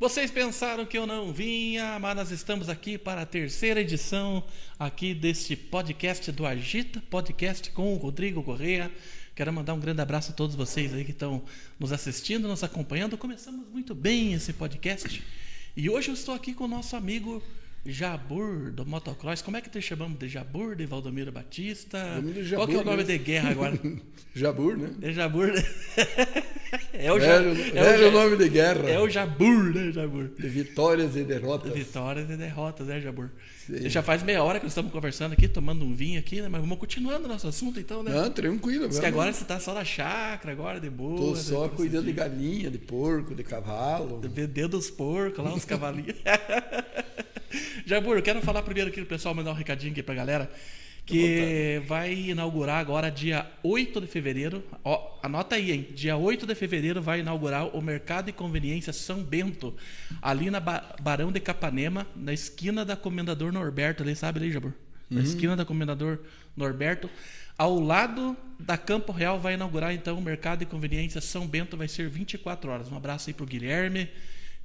[0.00, 4.42] Vocês pensaram que eu não vinha, mas nós estamos aqui para a terceira edição
[4.78, 8.90] aqui desse podcast do Agita, podcast com o Rodrigo Correia.
[9.34, 11.44] Quero mandar um grande abraço a todos vocês aí que estão
[11.78, 13.18] nos assistindo, nos acompanhando.
[13.18, 15.22] Começamos muito bem esse podcast.
[15.76, 17.42] E hoje eu estou aqui com o nosso amigo
[17.84, 19.40] Jabur do motocross.
[19.42, 22.20] Como é que te chamamos de Jabur, de Valdomiro Batista?
[22.22, 23.04] de Jabur, Qual que é o nome né?
[23.04, 23.80] de guerra agora?
[24.34, 24.90] Jabur, né?
[25.02, 25.46] É Jabur.
[25.48, 25.64] né?
[26.92, 28.88] é o, Velho, Ja- é o velho Ja- nome de guerra.
[28.90, 30.28] É o Jabur, né, Jabur?
[30.38, 31.72] De vitórias e derrotas.
[31.72, 33.30] Vitórias e derrotas, né, Jabur?
[33.66, 33.88] Sim.
[33.88, 36.48] Já faz meia hora que nós estamos conversando aqui, tomando um vinho aqui, né?
[36.48, 38.10] Mas vamos continuando o nosso assunto então, né?
[38.12, 38.88] Não, tranquilo.
[38.88, 41.16] Diz que agora você tá só na chácara, agora de boa.
[41.16, 44.20] Tô né, só cuidando de galinha, de porco, de cavalo.
[44.22, 46.16] Vendendo os porcos lá, os cavalinhos.
[47.86, 50.50] Jabur, eu quero falar primeiro aqui pro pessoal, mandar um recadinho aqui pra galera.
[51.06, 54.62] Que vai inaugurar agora, dia 8 de fevereiro.
[54.84, 55.88] Ó, anota aí, hein?
[55.92, 59.74] Dia 8 de fevereiro vai inaugurar o Mercado e Conveniência São Bento,
[60.22, 64.72] ali na Ba- Barão de Capanema, na esquina da Comendador Norberto, ali, sabe ali, Jabur?
[65.08, 66.20] Na esquina da Comendador
[66.56, 67.10] Norberto.
[67.58, 71.88] Ao lado da Campo Real vai inaugurar então o Mercado e Conveniência São Bento, vai
[71.88, 72.92] ser 24 horas.
[72.92, 74.08] Um abraço aí pro Guilherme.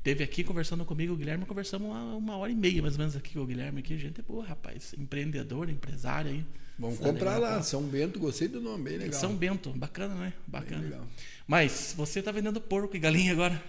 [0.06, 3.16] Teve aqui conversando comigo, o Guilherme, conversamos uma, uma hora e meia mais ou menos
[3.16, 3.98] aqui com o Guilherme aqui.
[3.98, 4.94] Gente é boa, rapaz.
[4.95, 6.45] Empreendedor, empresário aí.
[6.78, 7.56] Vamos é comprar legal, lá.
[7.58, 7.64] tá?
[7.64, 9.20] São Bento, gostei do nome, bem legal.
[9.20, 10.31] São Bento, bacana, né?
[10.45, 11.02] Bacana.
[11.48, 13.59] Mas você tá vendendo porco e galinha agora.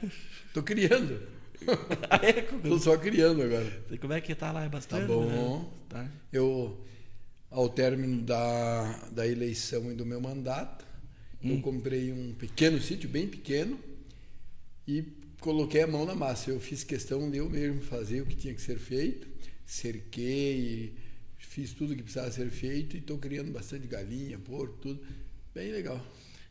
[0.52, 1.18] Tô criando.
[2.10, 2.42] Ah, é?
[2.42, 3.82] Tô só criando agora.
[3.98, 4.64] Como é que tá lá?
[4.64, 5.00] É bastante?
[5.00, 5.24] Tá bom.
[5.24, 5.66] né?
[5.88, 6.10] Tá.
[6.30, 6.78] Eu,
[7.50, 10.84] ao término da, da eleição e do meu mandato,
[11.42, 11.56] Hum.
[11.56, 13.78] eu comprei um pequeno sítio, bem pequeno,
[14.86, 15.02] e
[15.46, 16.50] coloquei a mão na massa.
[16.50, 19.28] Eu fiz questão de eu mesmo fazer o que tinha que ser feito,
[19.64, 20.92] cerquei,
[21.38, 25.00] fiz tudo que precisava ser feito e estou criando bastante galinha, porco, tudo.
[25.54, 26.00] Bem legal.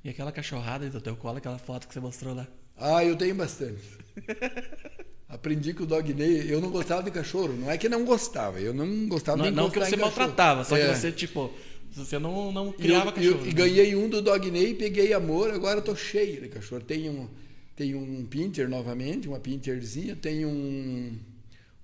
[0.04, 2.48] E aquela cachorrada do teu colo, aquela foto que você mostrou lá.
[2.78, 3.82] Ah, eu tenho bastante.
[5.28, 6.50] Aprendi com o Dogney.
[6.50, 7.54] Eu não gostava de cachorro.
[7.54, 8.60] Não é que não gostava.
[8.60, 10.88] Eu não gostava Não, de não que você maltratava, só É.
[10.94, 11.52] que você, tipo,
[11.92, 13.42] você não, não E eu- criava eu- cachorro.
[13.44, 13.54] E né?
[13.54, 16.82] ganhei um do Dogney, peguei amor, agora tô cheio de cachorro.
[16.82, 17.28] Tem um,
[17.76, 21.18] tem um Pinter novamente, uma Pinterzinha, tem um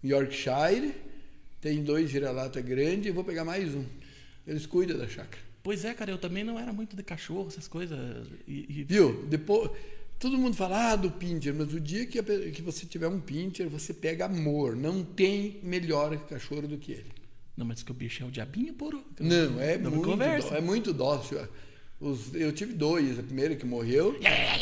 [0.04, 0.94] Yorkshire,
[1.60, 3.86] tem dois vira-lata grande e vou pegar mais um.
[4.48, 5.42] Eles cuidam da chácara.
[5.62, 8.28] Pois é, cara, eu também não era muito de cachorro, essas coisas.
[8.48, 9.24] E, e- Viu?
[9.28, 9.70] Depois,
[10.18, 13.70] todo mundo fala ah, do Pinter, mas o dia que, que você tiver um Pinter,
[13.70, 14.76] você pega amor.
[14.76, 17.12] Não tem melhor cachorro do que ele.
[17.56, 19.04] Não, mas que o bicho é o diabinho puro.
[19.20, 20.24] Não, é Não muito,
[20.56, 21.40] é muito dócil.
[22.02, 24.18] Os- eu tive dois, a primeira que morreu,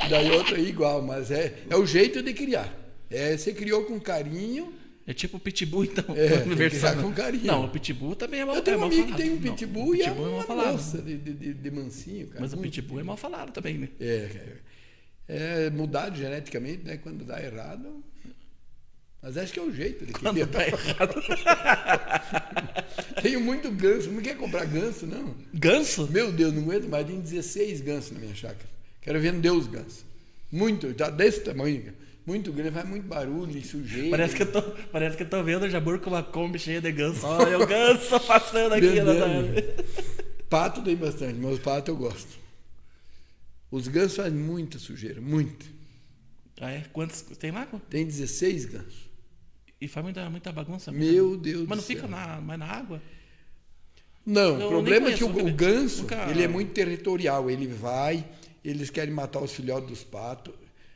[0.09, 2.75] daí outra aí igual, mas é, é o jeito de criar.
[3.09, 4.73] É, você criou com carinho.
[5.07, 6.03] É tipo o pitbull, então.
[6.15, 7.45] É, versão- criar com carinho.
[7.47, 9.21] Não, o pitbull também é mal Eu tenho é um mal amigo que falado.
[9.23, 10.71] tem um Não, pitbull o e é pitbull é mal uma falado.
[10.73, 12.41] moça de, de, de- mansinho, cara.
[12.41, 13.89] Mas o pitbull é mal falado também, né?
[13.99, 14.29] É,
[15.27, 16.97] é, é mudado geneticamente, né?
[16.97, 18.03] Quando dá errado.
[19.21, 21.15] Mas acho que é o jeito de Quando tá errado.
[23.21, 24.09] Tenho muito ganso.
[24.09, 25.35] Não quer comprar ganso, não?
[25.53, 26.09] Ganso?
[26.09, 27.05] Meu Deus, não aguento mais.
[27.05, 28.69] Tem 16 gansos na minha chácara.
[29.01, 30.05] Quero vender os gansos.
[30.51, 31.93] Muito, tá desse tamanho.
[32.25, 34.11] Muito grande, faz muito barulho e sujeira.
[34.11, 36.79] Parece que, eu tô, parece que eu tô vendo o Jabur com uma Kombi cheia
[36.79, 37.25] de ganso.
[37.25, 39.01] Olha o ganso passando aqui.
[39.01, 39.63] Né?
[40.49, 42.37] Pato tem bastante, mas os patos eu gosto.
[43.71, 45.65] Os gansos fazem muita sujeira, muita.
[46.61, 46.83] Ah, é?
[46.93, 47.67] Quantos tem lá?
[47.89, 49.08] Tem 16 gansos.
[49.81, 50.91] E faz muita, muita bagunça.
[50.91, 52.09] Meu Deus Mas não fica céu.
[52.09, 53.01] na, mais na água?
[54.25, 57.49] Não, Eu o problema é que o, o ganso, nunca- ele é muito territorial.
[57.49, 58.25] Ele vai,
[58.63, 60.53] eles querem matar os filhotes dos patos.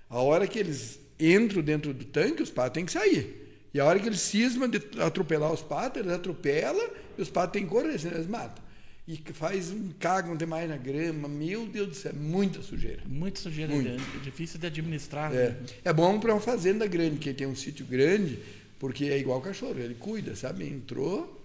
[0.10, 3.42] A hora que eles entram dentro do tanque, os patos têm que sair.
[3.74, 7.54] E a hora que eles cismam de atropelar os patos, eles atropelam e os patos
[7.54, 8.64] têm que correr, senão eles matam.
[9.08, 11.28] E que faz um cagam demais na grama.
[11.28, 13.02] Meu Deus do céu, é muita sujeira.
[13.06, 13.74] Muito sujeira.
[13.74, 13.90] Muito.
[13.90, 15.34] É é difícil de administrar.
[15.34, 15.58] É, né?
[15.84, 18.40] é bom para uma fazenda grande, quem tem um sítio grande,
[18.80, 20.66] porque é igual cachorro, ele cuida, sabe?
[20.68, 21.40] Entrou.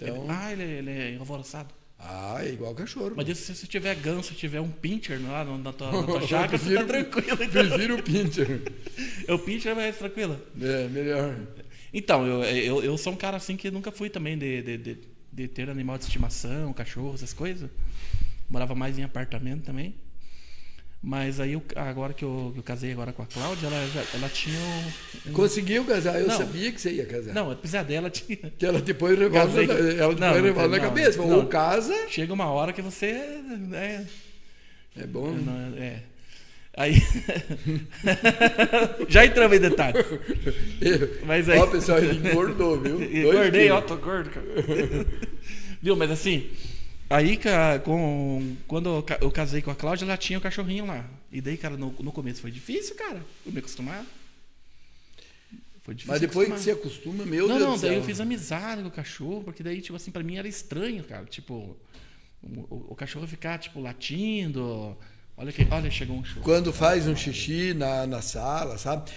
[0.00, 1.72] Então, Ele- ah, ele, ele é alvoroçado.
[1.98, 3.12] ah, é igual cachorro.
[3.16, 6.74] Mas se você tiver ganso, tiver um pincher lá na tua, na tua chácara, você
[6.74, 7.42] tá Prefiro- tranquilo.
[7.44, 7.68] Então.
[7.68, 8.62] Prefiro o pincher.
[9.28, 10.38] O pincher é mais tranquilo.
[10.60, 11.34] É, melhor.
[11.92, 14.98] Então, eu, eu, eu sou um cara assim que nunca fui também de, de, de,
[15.32, 17.70] de ter animal de estimação, cachorro, essas coisas.
[18.50, 19.94] Morava mais em apartamento também.
[21.06, 24.02] Mas aí, eu- agora que eu, que eu casei agora com a Cláudia, ela, já-
[24.14, 24.58] ela tinha
[25.28, 25.32] um...
[25.34, 26.38] Conseguiu casar, eu Não.
[26.38, 27.34] sabia que você ia casar.
[27.34, 28.38] Não, apesar dela, tinha...
[28.58, 31.18] Que ela depois revolta, Casei ela depois Não, revolta na cabeça.
[31.18, 31.30] não.
[31.36, 33.06] Ou casa, Chega uma hora que você...
[33.74, 34.02] É,
[34.98, 35.30] é bom.
[35.32, 36.00] não, é.
[36.74, 36.94] Aí...
[39.08, 40.06] já entramos em detalhes.
[41.26, 43.02] Mas aí- Ó, pessoal, ele engordou, viu?
[43.28, 44.46] Engordei, ó, tô gordo, cara.
[45.82, 46.46] Viu, mas assim,
[47.10, 47.38] aí
[47.84, 51.04] com, quando eu ca- eu casei com a Cláudia, ela tinha o cachorrinho lá.
[51.30, 54.04] E daí, cara, no, no começo foi difícil, cara, eu me acostumar.
[55.82, 56.58] Foi difícil Mas depois que acostumar.
[56.58, 57.98] você acostuma, meu não, Deus não, do daí céu.
[58.00, 61.24] eu fiz amizade com o cachorro, porque daí, tipo assim, pra mim era estranho, cara.
[61.26, 61.76] Tipo,
[62.42, 64.96] o, o- cachorro ficar, tipo, latindo.
[65.36, 66.42] Olha, que, olha, chegou um show.
[66.42, 69.10] Quando faz um xixi na, na sala, sabe?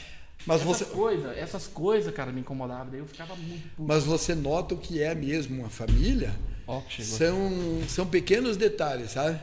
[0.45, 2.89] Mas Essas você, coisas, essas coisas, cara, me incomodavam.
[2.89, 3.83] Daí eu ficava muito puto.
[3.87, 6.33] mas você nota o que é mesmo uma família?
[6.67, 7.17] Ó, que chegou.
[7.17, 9.39] São, são pequenos detalhes, sabe?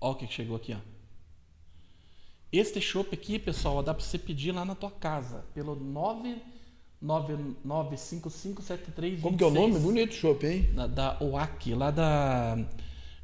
[0.00, 0.78] Ó, o que chegou aqui, ó.
[2.52, 5.44] Este chopp aqui, pessoal, ó, dá pra você pedir lá na tua casa.
[5.54, 5.76] Pelo
[7.02, 9.20] 999557326.
[9.20, 9.78] Como que é o nome?
[9.78, 10.70] Bonito chopp, hein?
[10.74, 12.56] Da, da OAC, lá da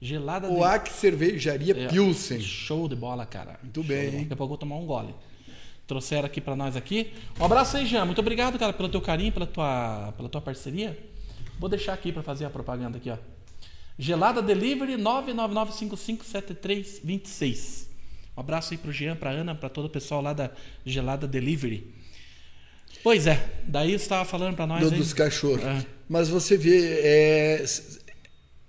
[0.01, 2.41] Gelada O AC Cervejaria É, Pilsen.
[2.41, 3.61] Show de bola, cara.
[3.63, 4.23] Muito Show bem, de hein?
[4.23, 5.15] Daqui a pouco eu vou tomar um gole.
[5.87, 7.13] Trouxeram aqui pra nós aqui.
[7.39, 8.05] Um abraço aí, Jean.
[8.05, 10.99] Muito obrigado, cara, pelo teu carinho, pela tua, pela tua parceria.
[11.63, 13.17] Vou deixar aqui pra fazer a propaganda aqui, ó.
[13.97, 17.87] Gelada Delivery 999557326.
[18.37, 20.51] Um abraço aí pro Jean, pra Ana, pra todo o pessoal lá da
[20.85, 21.87] Gelada Delivery.
[23.05, 24.99] Pois é, daí você estava falando pra nós do- aí.
[24.99, 25.63] dos cachorros.
[25.63, 25.87] É.
[26.09, 27.65] Mas você vê, é,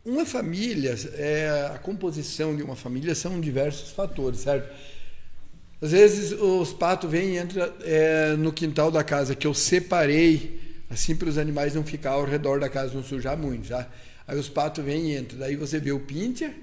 [0.06, 4.72] uma família, é, a composição de uma família são diversos fatores, certo?
[5.82, 10.62] Às vezes os patos vêm e entram é, no quintal da casa que eu separei,
[10.94, 13.90] assim para os animais não ficar ao redor da casa, não sujar muito, tá?
[14.28, 15.40] Aí os patos vêm e entram.
[15.40, 16.54] Daí você vê o Pinter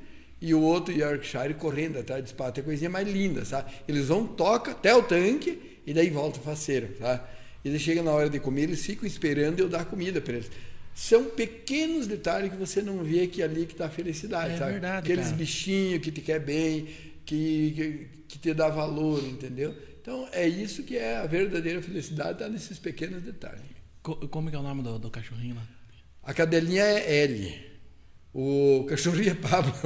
[0.41, 2.59] e o outro Yorkshire correndo atrás dos patos.
[2.59, 3.71] É a coisinha mais linda, sabe?
[3.87, 7.29] Eles vão, tocam até o tanque e daí voltam faceiro, tá?
[7.65, 10.51] Eles chegam na hora de comer, eles ficam esperando eu dar comida para eles.
[10.95, 14.73] São pequenos detalhes que você não vê que ali que está a felicidade, É sabe?
[14.73, 15.37] verdade, Aqueles cara.
[15.37, 16.89] bichinhos que te quer bem,
[17.25, 19.75] que, que, que te dá valor, entendeu?
[20.01, 23.61] Então é isso que é a verdadeira felicidade, está nesses pequenos detalhes.
[24.03, 25.63] Co- Como que é o nome do, do cachorrinho lá?
[26.23, 27.71] A cadelinha é L.
[28.33, 29.73] O cachorrinho é Pablo.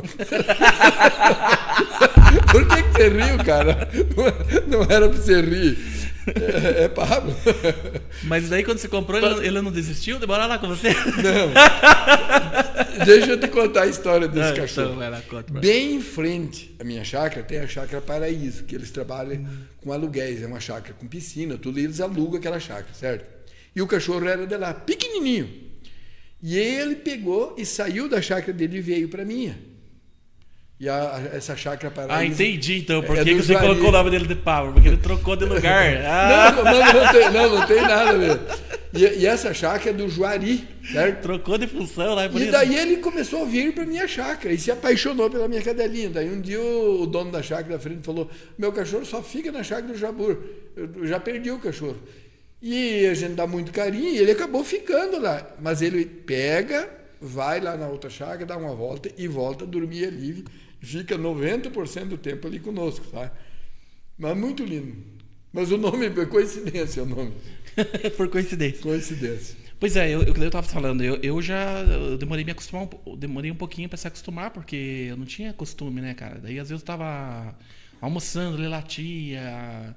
[2.50, 3.88] Por que, que você riu, cara?
[4.68, 5.78] Não, não era pra você rir.
[6.26, 7.34] É, é Pablo.
[8.22, 10.88] Mas daí quando você comprou, ele, ele não desistiu de morar lá com você?
[10.94, 11.52] Não.
[13.04, 14.86] Deixa eu te contar a história desse Ah, cachorro.
[14.88, 18.74] então vai lá, conta Bem em frente à minha chácara tem a chácara Paraíso, que
[18.74, 19.46] eles trabalham
[19.82, 20.42] com aluguéis.
[20.42, 23.26] É uma chácara com piscina, tudo, e eles alugam aquela chácara, certo?
[23.74, 25.48] E o cachorro era de lá, pequenininho.
[26.42, 29.58] E ele pegou e saiu da chácara dele e veio para minha.
[30.78, 32.14] E a- a- essa chácara Paraíso...
[32.20, 33.02] Ah, entendi então.
[33.02, 33.66] Por É que, que você Juari.
[33.68, 34.72] colocou o nome dele de Power?
[34.72, 35.84] Porque ele trocou de lugar.
[36.04, 38.40] Ah, Não, não, não, tem, não, não tem nada ver.
[38.92, 41.22] E, e essa chácara é do Juari, certo?
[41.22, 42.24] trocou de função lá.
[42.24, 45.48] é por E daí ele começou a vir para minha chácara e se apaixonou pela
[45.48, 46.10] minha cadelinha.
[46.10, 48.28] Daí um dia o, o dono da chácara da frente falou:
[48.58, 50.36] Meu cachorro só fica na chácara do Jabur.
[50.76, 51.96] Eu já perdi o cachorro.
[52.66, 55.54] E a gente dá muito carinho e ele acabou ficando lá.
[55.60, 56.88] Mas ele pega,
[57.20, 60.42] vai lá na outra chácara, dá uma volta e volta a dormir ali.
[60.80, 63.30] Fica 90% do tempo ali conosco, tá?
[64.16, 64.96] Mas muito lindo.
[65.52, 67.34] Mas o nome é coincidência, o nome.
[68.16, 68.80] por coincidência.
[68.80, 69.56] Coincidência.
[69.78, 73.14] Pois é, eu, eu, eu tava falando, eu, eu já eu demorei me acostumar, um,
[73.14, 76.38] demorei um pouquinho pra se acostumar, porque eu não tinha costume, né, cara?
[76.38, 77.54] Daí às vezes eu tava
[78.00, 79.94] almoçando, ele latia,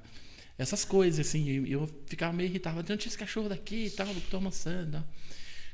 [0.58, 4.06] essas coisas, assim, e eu ficava meio irritado, onde tinha esse cachorro daqui e tal,
[4.08, 5.04] que eu tô almoçando e tal.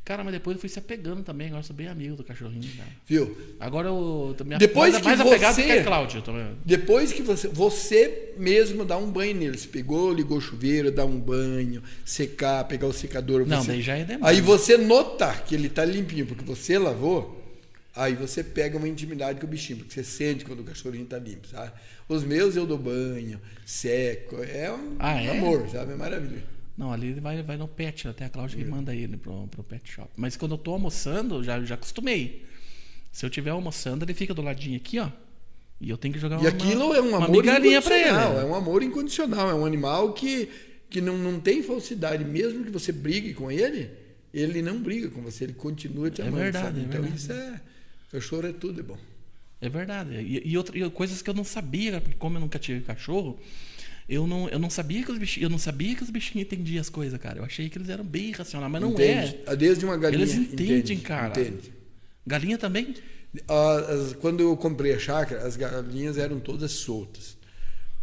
[0.04, 2.70] Cara, mas depois eu fui se apegando também, agora eu sou bem amigo do cachorrinho,
[2.76, 2.90] cara.
[3.06, 3.56] Viu?
[3.58, 6.22] Agora eu me Depois que mais apegado você- que a Cláudia.
[6.62, 11.06] Depois que você, você mesmo dá um banho nele, você pegou, ligou o chuveiro, dá
[11.06, 13.46] um banho, secar, pegar o secador.
[13.46, 14.22] Não, você- daí já é demais.
[14.36, 17.42] Aí você notar que ele tá limpinho, porque você lavou,
[17.94, 21.18] aí você pega uma intimidade com o bichinho, porque você sente quando o cachorrinho tá
[21.18, 21.72] limpo, sabe?
[22.08, 25.30] Os meus eu dou banho, seco, é um Ah, é?
[25.30, 25.92] amor, sabe?
[25.92, 26.42] É maravilha.
[26.76, 29.62] Não, ali ele vai, vai no pet, até a Cláudia que manda ele pro, pro
[29.62, 30.10] pet shop.
[30.16, 32.44] Mas quando eu tô almoçando, já, já acostumei.
[33.12, 35.08] Se eu estiver almoçando, ele fica do ladinho aqui, ó.
[35.80, 38.08] E eu tenho que jogar E uma, aquilo é um amor migalhinha pra ele.
[38.08, 40.48] incondicional, é um amor incondicional, é um animal que,
[40.90, 43.90] que não, não tem falsidade, mesmo que você brigue com ele,
[44.32, 46.80] ele não briga com você, ele continua te É amando, verdade, sabe?
[46.80, 47.16] é Então verdade.
[47.20, 47.60] isso é,
[48.14, 48.98] cachorro é tudo, é bom.
[49.60, 50.14] É verdade.
[50.16, 53.38] E, e, outra, e coisas que eu não sabia, porque como eu nunca tive cachorro,
[54.08, 56.80] eu não, eu não sabia que os bichinhos, eu não sabia que os bichinhos entendiam
[56.80, 57.38] as coisas, cara.
[57.38, 59.38] Eu achei que eles eram bem racionais, mas não Entende?
[59.46, 59.56] é.
[59.56, 60.22] Desde uma galinha.
[60.22, 61.40] Eles entendem, entende, cara.
[61.40, 61.72] Entende.
[62.26, 62.94] Galinha também?
[63.48, 67.36] As- as- quando eu comprei a chácara, as galinhas eram todas soltas.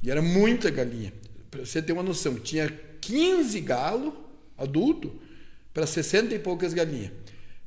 [0.04, 1.14] E era muita galinha.
[1.52, 4.14] Para você ter uma noção, tinha 15 galos
[4.58, 5.14] adulto
[5.74, 7.12] para 60 e poucas galinhas.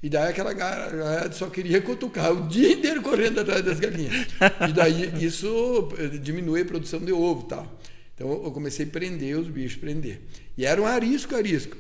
[0.05, 4.27] E daí aquela galera só queria cutucar o dia inteiro correndo atrás das galinhas.
[4.69, 7.81] E daí isso eh, diminui a produção de ovo tal.
[8.15, 10.21] Então eu comecei a prender os bichos, prender.
[10.59, 11.75] E era um arisco, arisco.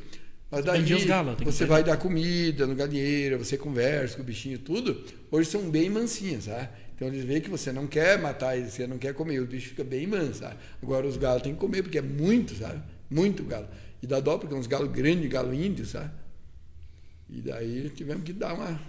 [0.50, 5.04] Mas daí que você vai dar comida no galinheiro, você conversa com o bichinho tudo.
[5.31, 6.71] Hoje são bem mansinhas, sabe?
[6.97, 9.69] Então eles veem que você não quer matar eles, você não quer comer, o bicho
[9.69, 10.57] fica bem manso, sabe?
[10.83, 12.83] Agora os galos têm que comer porque é muito, sabe?
[13.11, 13.69] Muito galo.
[14.02, 16.24] E dá dó, porque é uns galos grandes, galo índio, sabe?
[17.31, 18.81] E daí tivemos que dar uma.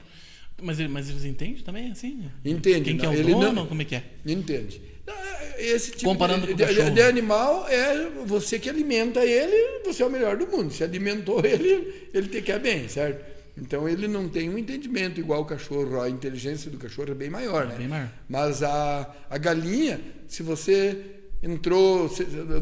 [0.61, 2.23] Mas, mas eles entendem também, assim?
[2.43, 3.53] Entende, Quem que é não, o dono?
[3.53, 4.03] não- Como é que é?
[4.25, 4.81] Entende?
[5.05, 5.13] Não,
[5.57, 10.01] Esse tipo Comparando de, com o de- de animal é você que alimenta ele, você
[10.01, 10.71] é o melhor do mundo.
[10.73, 13.35] Se alimentou ele, ele te quer bem, certo?
[13.57, 17.29] Então ele não tem um entendimento igual o cachorro, a inteligência do cachorro é bem
[17.29, 17.75] maior, né?
[17.77, 18.11] bem maior.
[18.27, 20.97] Mas a, a galinha, se você
[21.43, 22.09] entrou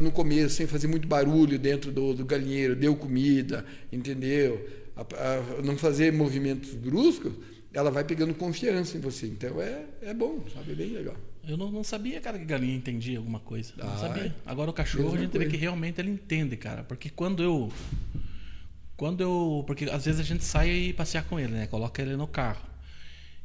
[0.00, 4.64] no começo sem fazer muito barulho dentro do, do galinheiro, deu comida, entendeu?
[4.96, 7.32] A- a- não fazer movimentos bruscos,
[7.72, 9.26] ela vai pegando confiança em você.
[9.26, 10.72] Então é, é bom, sabe?
[10.72, 11.16] É bem legal.
[11.46, 13.72] Eu não, não sabia, cara, que galinha entendia alguma coisa.
[13.78, 14.22] Ah, não sabia.
[14.26, 14.32] é.
[14.46, 15.50] Agora o cachorro a gente vê coisa.
[15.50, 16.82] que realmente ele entende, cara.
[16.84, 17.70] Porque quando eu.
[18.96, 19.64] Quando eu.
[19.66, 21.66] Porque às vezes a gente sai e passear com ele, né?
[21.66, 22.64] Coloca ele no carro.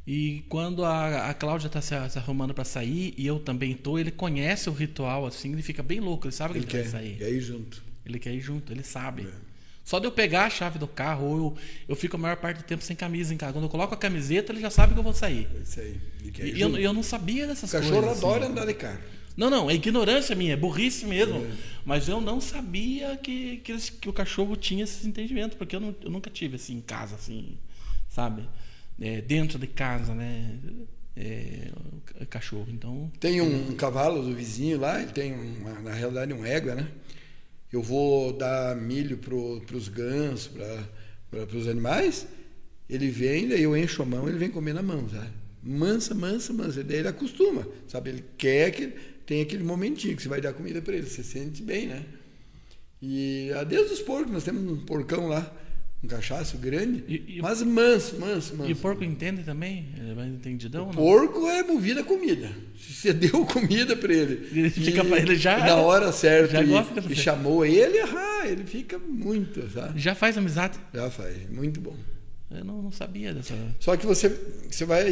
[0.06, 3.98] E quando a, a Cláudia tá se, se arrumando para sair e eu também tô,
[3.98, 6.88] ele conhece o ritual, assim, ele fica bem louco, ele sabe que Ele ele, quer,
[6.88, 7.16] sair.
[7.16, 7.82] quer ir junto.
[8.06, 9.24] Ele quer ir junto, ele sabe.
[9.24, 9.49] É.
[9.90, 11.56] Só de eu pegar a chave do carro, ou eu,
[11.88, 13.54] eu fico a maior parte do tempo sem camisa em casa.
[13.54, 15.48] Quando eu coloco a camiseta, ele já sabe que eu vou sair.
[15.52, 16.00] É isso aí.
[16.32, 18.18] Quer ir E eu, eu não sabia dessas o cachorro coisas.
[18.18, 18.52] adora assim.
[18.52, 19.00] andar de carro.
[19.36, 21.44] Não, não, é ignorância minha, é burrice mesmo.
[21.84, 25.96] Mas eu não sabia que, que, que o cachorro tinha esse entendimento, porque eu, não-
[26.04, 27.58] eu nunca tive assim em casa, assim,
[28.08, 28.48] sabe?
[29.00, 30.54] É, dentro de casa, né?
[31.16, 31.68] É,
[32.28, 32.68] cachorro.
[32.68, 36.86] Então, Tem um, cavalo do vizinho lá, ele tem, uma, na realidade, um égua, né?
[37.72, 40.50] Eu vou dar milho para os gansos,
[41.30, 42.26] para os animais,
[42.88, 45.30] ele vem, daí eu encho a mão, ele vem comer na mão, sabe?
[45.62, 46.82] Mansa, mansa, mansa.
[46.82, 48.10] Daí ele acostuma, sabe?
[48.10, 48.88] Ele quer que
[49.24, 52.04] tem aquele momentinho que você vai dar comida para ele, você sente bem, né?
[53.00, 55.56] E a Deus dos porcos, nós temos um porcão lá,
[56.02, 58.70] um cachaço grande, E- e o- mas manso, manso, manso.
[58.70, 59.86] e o porco entende também?
[60.16, 60.92] Vai entendidão não?
[60.94, 62.50] Porco é movido a comida.
[62.78, 66.62] Se você deu comida para ele, Ele fica pra ele já- na hora certa já
[66.62, 70.00] e, gosta e chamou ele, ah, ele fica muito, sabe?
[70.00, 70.78] Já faz amizade?
[70.94, 71.96] Já faz, muito bom.
[72.50, 73.54] Eu não, não sabia dessa.
[73.78, 74.28] Só que você,
[74.68, 75.04] você vai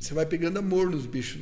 [0.00, 1.40] você vai pegando amor nos bichos.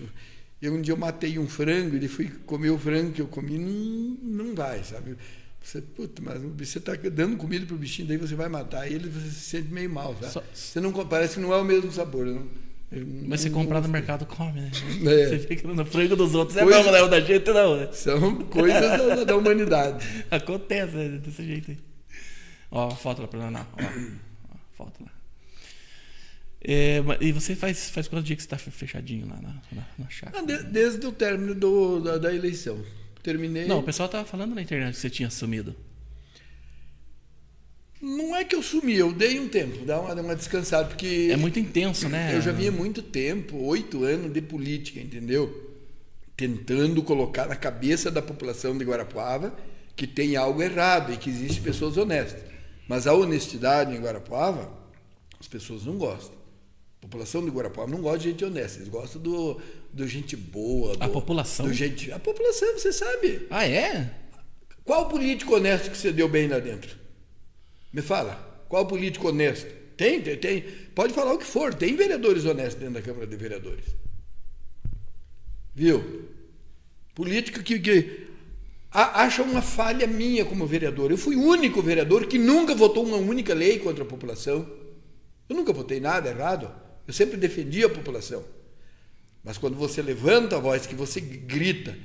[0.61, 3.57] Eu um dia eu matei um frango, ele foi comer o frango que eu comi,
[3.57, 5.16] não, não vai, sabe?
[5.62, 9.29] Você, puta, mas você está dando comida pro bichinho, daí você vai matar ele, você
[9.31, 10.17] se sente meio mal?
[10.23, 12.49] Só- Você não parece que não é o mesmo sabor, não.
[12.90, 14.71] Eu Mas se não comprar no mercado, come, né?
[15.07, 15.29] É.
[15.29, 16.57] Você fica no frango dos outros.
[16.57, 17.02] É Coisa- bom, né?
[17.02, 17.88] O da gente não, né?
[17.93, 20.05] São coisas da, da humanidade.
[20.31, 21.19] Acontece né?
[21.19, 21.79] desse jeito aí.
[22.71, 23.61] Ó, foto lá pra lá, não.
[23.61, 25.11] Ó, ó, foto lá.
[26.62, 30.09] É, e você faz, faz quantos dias que você tá fechadinho lá na, na, na
[30.11, 30.43] chácara?
[30.43, 32.83] Ah, de- Desde o término do- da, da eleição.
[33.23, 33.67] Terminei.
[33.67, 35.75] Não, o pessoal tava falando na internet que você tinha sumido.
[38.00, 41.37] Não é que eu sumi, eu dei um tempo, dá uma, uma descansada, porque É
[41.37, 42.35] muito intenso, né?
[42.35, 45.71] eu já vinha muito tempo, oito anos de política, entendeu?
[46.35, 49.55] Tentando colocar na cabeça da população de Guarapuava
[49.95, 52.43] que tem algo errado e que existem pessoas honestas.
[52.89, 54.73] Mas a honestidade em Guarapuava,
[55.39, 56.35] as pessoas não gostam.
[56.99, 59.61] A população de Guarapuava não gosta de gente honesta, eles gostam do,
[59.92, 60.94] do gente boa.
[61.00, 61.66] A do- população?
[61.66, 63.47] Do gente, a população, você sabe.
[63.50, 64.11] Ah, é?
[64.85, 66.97] Qual político honesto que você deu bem lá dentro?
[67.92, 68.64] Me fala.
[68.68, 69.66] Qual político honesto?
[69.97, 70.62] Tem, tem, tem.
[70.94, 71.75] Pode falar o que for.
[71.75, 73.85] Tem vereadores honestos dentro da Câmara de Vereadores.
[75.75, 76.28] Viu?
[77.14, 78.26] Político que, que
[78.90, 81.11] a- acha uma falha minha como vereador.
[81.11, 84.68] Eu fui o único vereador que nunca votou uma única lei contra a população.
[85.49, 86.70] Eu nunca votei nada errado.
[87.06, 88.44] Eu sempre defendi a população.
[89.44, 91.97] Mas quando você levanta a voz, que você grita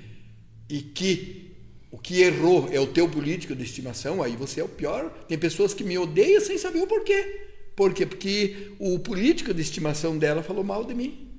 [0.69, 1.51] e que
[1.91, 5.09] o que errou é o teu político de estimação, aí você é o pior.
[5.27, 7.41] Tem pessoas que me odeiam sem saber o porquê.
[7.75, 8.05] Por quê?
[8.05, 11.29] Porque o político de estimação dela falou mal de mim.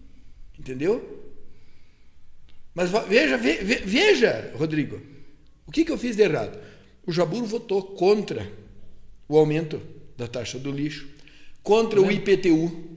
[0.59, 1.25] Entendeu?
[2.75, 5.01] Mas veja, ve- ve- veja, Rodrigo,
[5.67, 6.59] o que, que eu fiz de errado?
[7.07, 8.51] O Jabur votou contra
[9.29, 9.81] o aumento
[10.17, 11.09] da taxa do lixo,
[11.63, 12.96] contra o IPTU,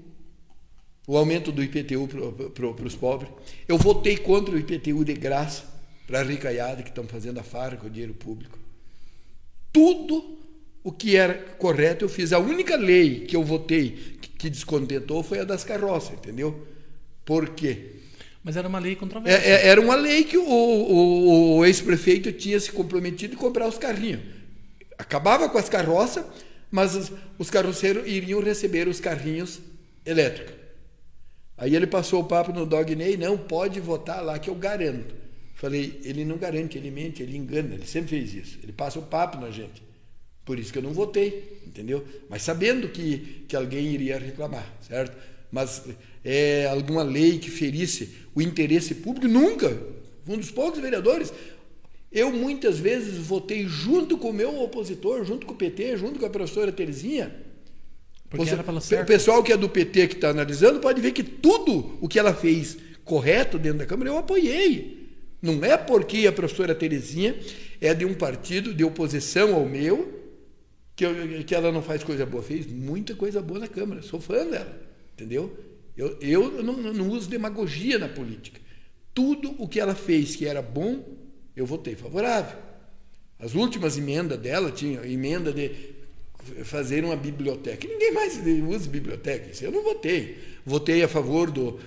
[1.09, 2.07] o aumento do IPTU
[2.53, 3.31] para os pobres.
[3.67, 5.63] Eu votei contra o IPTU de graça
[6.05, 8.59] para a ricaiada que estão fazendo a farra com o dinheiro público.
[9.73, 10.37] Tudo
[10.83, 12.31] o que era correto eu fiz.
[12.31, 16.67] A única lei que eu votei que, descontentou foi a das carroças, entendeu?
[17.25, 17.95] Por quê?
[18.43, 19.47] Mas era uma lei É, controversa.
[19.47, 23.79] é, era uma lei que o, o- o ex-prefeito tinha se comprometido em comprar os
[23.79, 24.21] carrinhos.
[24.95, 26.23] Acabava com as carroças,
[26.69, 29.59] mas os, os carroceiros iriam receber os carrinhos
[30.05, 30.58] elétricos.
[31.59, 35.13] Aí ele passou o papo no Dogney, não, pode votar lá que eu garanto.
[35.55, 38.59] Falei, ele não garante, ele mente, ele engana, ele sempre fez isso.
[38.63, 39.83] Ele passa o papo na gente.
[40.45, 42.03] Por isso que eu não votei, entendeu?
[42.29, 45.17] Mas sabendo que, que alguém iria reclamar, certo?
[45.51, 45.83] Mas
[46.23, 49.77] é, alguma lei que ferisse o interesse público, nunca.
[50.25, 51.33] Um dos poucos vereadores.
[52.09, 56.25] Eu muitas vezes votei junto com o meu opositor, junto com o PT, junto com
[56.25, 57.35] a professora Terezinha.
[58.37, 58.55] Você-
[59.03, 62.19] o pessoal que é do PT que está analisando pode ver que tudo o que
[62.19, 65.09] ela fez correto dentro da Câmara eu apoiei.
[65.41, 67.35] Não é porque a professora Terezinha
[67.81, 70.19] é de um partido de oposição ao meu
[70.95, 72.43] que, eu- que ela não faz coisa boa.
[72.43, 74.01] Fez muita coisa boa na Câmara.
[74.01, 74.79] Sou fã dela.
[75.13, 75.57] Entendeu?
[75.97, 78.59] Eu, eu não, não uso demagogia na política.
[79.13, 81.03] Tudo o que ela fez que era bom,
[81.55, 82.57] eu votei favorável.
[83.39, 85.71] As últimas emendas dela tinha emenda de
[86.63, 87.87] fazer uma biblioteca.
[87.87, 89.51] Ninguém mais usa biblioteca.
[89.51, 90.37] Isso eu não votei.
[90.65, 91.79] Votei a favor do,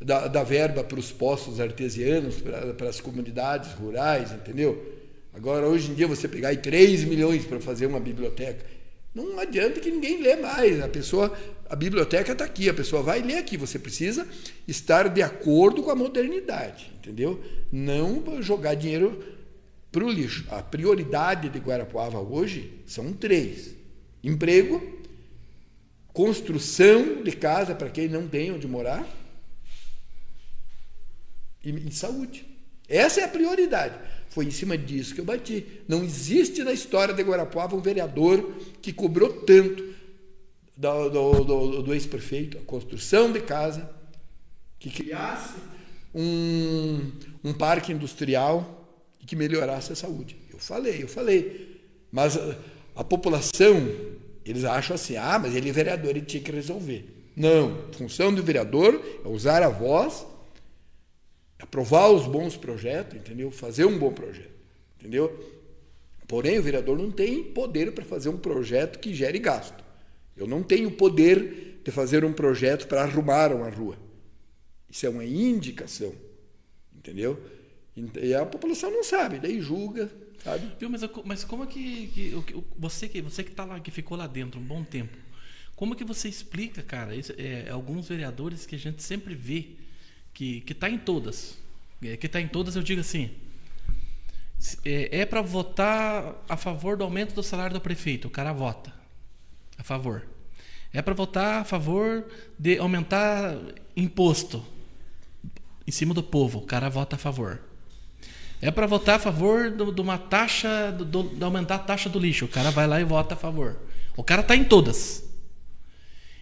[0.00, 4.98] da, da verba para os postos artesianos, para, para as comunidades rurais, entendeu?
[5.32, 8.64] Agora, hoje em dia, você pegar aí 3 milhões para fazer uma biblioteca,
[9.14, 10.80] não adianta que ninguém lê mais.
[10.80, 11.36] A pessoa,
[11.68, 13.56] a biblioteca está aqui, a pessoa vai ler aqui.
[13.56, 14.26] Você precisa
[14.66, 17.40] estar de acordo com a modernidade, entendeu?
[17.70, 19.22] Não jogar dinheiro
[19.90, 20.46] para o lixo.
[20.50, 23.74] A prioridade de Guarapuava hoje são três:
[24.22, 25.00] emprego,
[26.12, 29.06] construção de casa para quem não tem onde morar
[31.64, 32.46] e, e saúde.
[32.88, 33.98] Essa é a prioridade.
[34.30, 35.82] Foi em cima disso que eu bati.
[35.88, 39.94] Não existe na história de Guarapuava um vereador que cobrou tanto
[40.76, 43.90] do, do, do, do ex-prefeito a construção de casa,
[44.78, 45.54] que criasse
[46.14, 47.12] um,
[47.44, 48.88] um parque industrial
[49.20, 50.36] e que melhorasse a saúde.
[50.50, 51.80] Eu falei, eu falei.
[52.10, 52.38] Mas
[52.94, 53.76] a, população,
[54.44, 57.04] eles acham assim, ah, mas ele é vereador, ele tinha que resolver.
[57.36, 60.26] Não, função do vereador é usar a voz,
[61.58, 63.50] aprovar os bons projetos, entendeu?
[63.50, 64.50] Fazer um bom projeto,
[64.98, 65.32] entendeu?
[66.26, 69.82] Porém, o vereador não tem poder para fazer um projeto que gere gasto.
[70.36, 73.96] Eu não tenho poder de fazer um projeto para arrumar uma rua.
[74.88, 76.12] Isso é uma indicação,
[76.94, 77.38] entendeu?
[78.22, 80.10] E a população não sabe, daí julga,
[80.44, 80.70] sabe?
[80.78, 83.90] Viu, mas, mas como é que, que- o- você que você que tá lá, que
[83.90, 85.16] ficou lá dentro um bom tempo,
[85.76, 89.68] como é que você explica, cara, isso, é, alguns vereadores que a gente sempre vê
[90.34, 91.58] que que tá em todas,
[92.02, 93.30] é, que tá em todas, eu digo assim,
[94.84, 98.92] é, é para votar a favor do aumento do salário do prefeito, o cara vota
[99.78, 100.26] a favor.
[100.92, 102.26] É para votar a favor
[102.58, 103.56] de aumentar
[103.96, 104.64] imposto
[105.86, 107.60] em cima do povo, o cara vota a favor.
[108.62, 112.44] É para votar a favor de uma taxa, do- de aumentar a taxa do lixo.
[112.44, 113.76] O cara vai lá e vota a favor.
[114.16, 115.24] O cara tá em todas.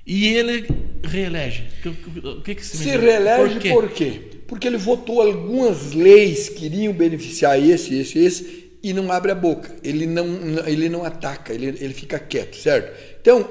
[0.07, 0.67] E ele
[1.05, 1.65] reelege.
[1.79, 3.71] O que, o que, que se, Se reelege Por quê?
[3.71, 4.21] por quê?
[4.49, 9.35] Porque ele votou algumas leis que iriam beneficiar esse, esse, esse, e não abre a
[9.35, 9.77] boca.
[9.85, 10.27] Ele não,
[10.67, 12.99] ele não ataca, ele, ele fica quieto, certo?
[13.21, 13.49] Então,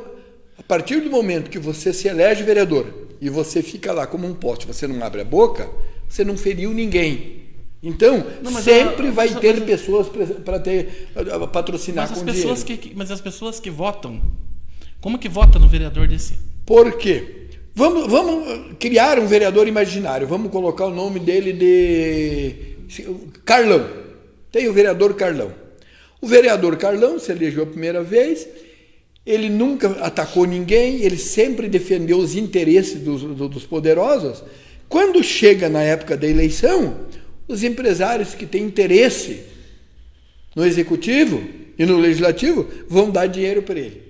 [0.57, 4.33] a partir do momento que você se elege vereador e você fica lá como um
[4.33, 5.69] poste, você não abre a boca,
[6.09, 7.46] você não feriu ninguém.
[7.81, 10.07] Então, Não, mas sempre vai mas- ter mas- pessoas
[10.43, 12.81] para ter a- patrocinar Mas as, com pessoas dinheiro.
[12.89, 14.19] que, mas as pessoas que votam,
[14.99, 16.33] como que vota no vereador desse?
[16.65, 17.45] Por quê?
[17.75, 20.27] Vamos, vamos criar um vereador imaginário.
[20.27, 22.55] Vamos colocar o nome dele de
[23.45, 23.87] Carlão.
[24.51, 25.51] Tem o vereador Carlão.
[26.19, 28.47] O vereador Carlão se elegeu a primeira vez.
[29.23, 31.03] Ele nunca atacou ninguém.
[31.03, 34.43] Ele sempre defendeu os interesses dos, do- dos poderosos.
[34.89, 37.01] Quando chega na época da eleição,
[37.47, 39.43] os empresários que têm interesse
[40.55, 41.43] no executivo
[41.77, 44.01] e no legislativo vão dar dinheiro para ele.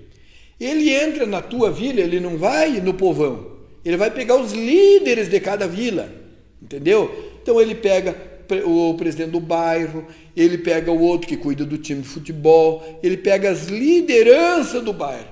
[0.59, 3.57] Ele entra na tua vila, ele não vai no povão.
[3.85, 6.11] Ele vai pegar os líderes de cada vila,
[6.61, 7.39] entendeu?
[7.41, 8.15] Então ele pega
[8.65, 13.17] o presidente do bairro, ele pega o outro que cuida do time de futebol, ele
[13.17, 15.27] pega as lideranças do bairro.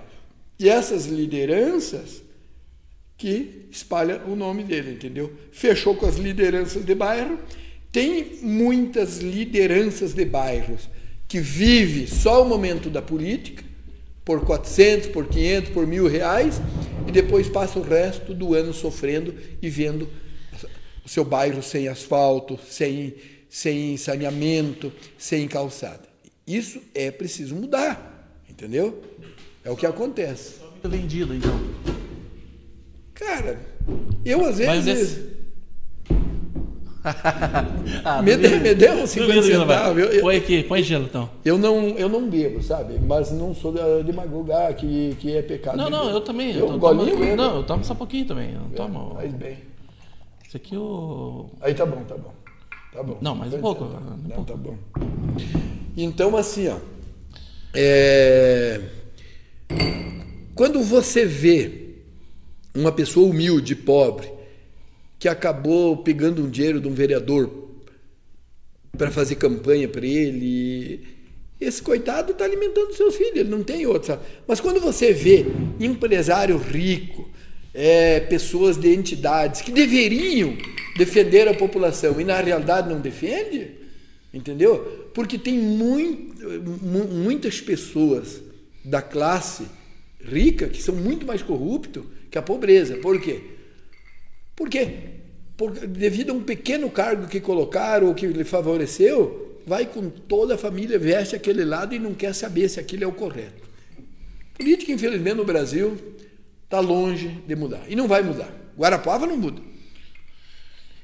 [0.60, 2.24] E essas lideranças
[3.18, 5.32] que espalha o nome dele, entendeu?
[5.52, 7.40] Fechou com as lideranças de bairro.
[7.96, 10.90] Tem muitas lideranças de bairros
[11.30, 13.64] que vive só o momento da política,
[14.26, 16.62] por 400, por 500, por mil reais,
[17.08, 20.10] e depois passa o resto do ano sofrendo e vendo
[21.06, 23.16] o seu bairro sem asfalto, sem,
[23.50, 26.04] sem saneamento, sem calçada.
[26.46, 29.02] Isso é preciso mudar, entendeu?
[29.64, 30.56] É o que acontece.
[30.60, 31.58] Muito vendido, então.
[33.14, 33.58] Cara,
[34.26, 35.35] eu às vezes.
[38.04, 38.62] Ah, Me, duvido.
[38.64, 39.78] me deu uns 50 Duvido que não vai.
[39.78, 40.22] centavos.
[40.22, 41.30] Põe aqui, põe gelo então.
[41.44, 43.00] eu não, eu não bebo, sabe?
[43.00, 45.78] Mas não sou da- demagogar que, que é pecado.
[45.78, 46.52] Não, não, eu também.
[46.54, 47.36] Eu, Eu, um tomo, golinho bebo.
[47.36, 48.54] não, eu tomo só um pouquinho também.
[48.54, 49.16] Eu não tomo.
[49.16, 49.58] Faz bem.
[50.48, 51.50] Isso aqui o.
[51.62, 52.34] Aí tá bom, tá bom.
[52.94, 53.18] Tá bom.
[53.22, 54.14] Não, mais um 50 pouco, centavos.
[54.26, 54.52] um Não, pouco.
[54.52, 54.78] tá bom.
[55.98, 56.78] Então, assim, ó.
[57.74, 58.82] é,
[60.56, 61.96] Quando você vê
[62.74, 64.30] uma pessoa humilde, pobre,
[65.26, 67.50] que acabou pegando um dinheiro de um vereador
[68.96, 71.02] para fazer campanha para ele.
[71.60, 74.10] Esse coitado está alimentando seus filhos, ele não tem outro.
[74.10, 74.22] Sabe?
[74.48, 75.48] Mas quando você vê
[75.80, 77.28] empresário rico,
[77.74, 80.56] é, pessoas de entidades que deveriam
[80.96, 83.72] defender a população e na realidade não defende,
[84.32, 85.10] entendeu?
[85.12, 86.38] Porque tem muito,
[87.12, 88.44] muitas pessoas
[88.84, 89.66] da classe
[90.24, 92.98] rica que são muito mais corruptos que a pobreza.
[92.98, 93.56] Por quê?
[95.58, 100.56] Por devido a um pequeno cargo que colocaram ou que lhe favoreceu, vai com toda
[100.56, 103.64] a família, veste aquele lado e não quer saber se aquilo é o correto.
[104.58, 105.98] Política, infelizmente, no Brasil
[106.64, 107.84] está longe de mudar.
[107.88, 108.52] E não vai mudar.
[108.78, 109.62] Guarapuava não muda.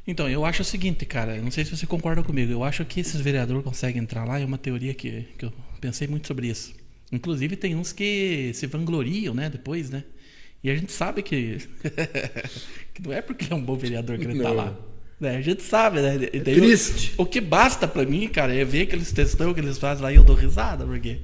[0.06, 3.00] Então, eu acho o seguinte, cara, não sei se você concorda comigo, eu acho que
[3.00, 6.74] esses vereadores conseguem entrar lá, é uma teoria que, que eu pensei muito sobre isso.
[7.12, 10.04] Inclusive, tem uns que se vangloriam, né, depois, né?
[10.63, 11.58] E a gente sabe que,
[12.93, 14.78] que não é porque é um bom vereador que ele está lá.
[15.19, 15.38] Né?
[15.38, 16.15] A gente sabe, né?
[16.34, 17.13] É triste.
[17.17, 20.12] O, o, que basta para mim, cara, é ver aqueles textão que eles fazem lá
[20.12, 21.19] e eu dou risada, porque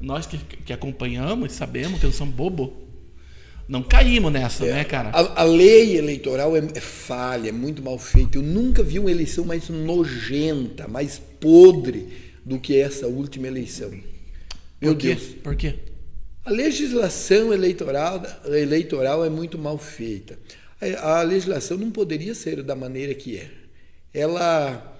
[0.00, 2.82] nós que, que acompanhamos e sabemos que eles são bobo,
[3.68, 5.10] não caímos nessa, é, né, cara?
[5.10, 8.38] A, a lei eleitoral é, é, falha, é muito mal feita.
[8.38, 12.08] Eu nunca vi uma eleição mais nojenta, mais podre
[12.44, 13.90] do que essa última eleição.
[14.80, 15.22] Meu Por Deus.
[15.42, 15.76] Por quê?
[16.44, 20.38] A legislação eleitoral, eleitoral é muito mal feita.
[20.80, 23.48] A, a legislação não poderia ser da maneira que é.
[24.12, 24.96] Ela,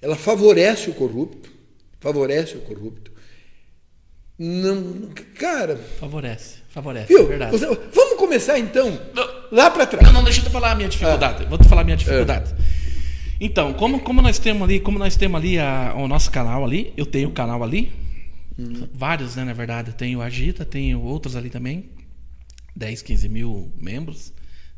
[0.00, 1.50] ela favorece o corrupto,
[1.98, 3.10] favorece o corrupto.
[4.38, 5.76] Não, cara.
[5.98, 6.64] Favorece.
[6.68, 7.22] Favorece, Viu?
[7.22, 7.52] é verdade.
[7.56, 9.00] Você, vamos começar então
[9.50, 10.04] lá para trás.
[10.04, 11.44] Não, não, deixa eu te falar a minha dificuldade.
[11.44, 11.48] Ah.
[11.48, 12.52] Vou te falar a minha dificuldade.
[12.52, 12.84] É.
[13.40, 16.92] Então, como, como nós temos ali, como nós temos ali a, o nosso canal ali,
[16.96, 17.92] eu tenho o canal ali,
[18.58, 18.88] hum.
[18.92, 19.92] vários, né, na verdade.
[19.92, 21.90] Tenho o Agita, tenho outros ali também,
[22.74, 24.32] 10, 15 mil membros.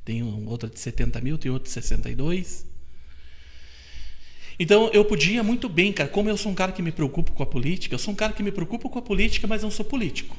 [0.07, 2.65] Tenho outro de 70 mil, tenho outro de 62.
[4.59, 7.43] Então eu podia muito bem, cara, como eu sou um cara que me preocupo com
[7.43, 9.85] a política, eu sou um cara que me preocupa com a política, mas não sou
[9.85, 10.37] político.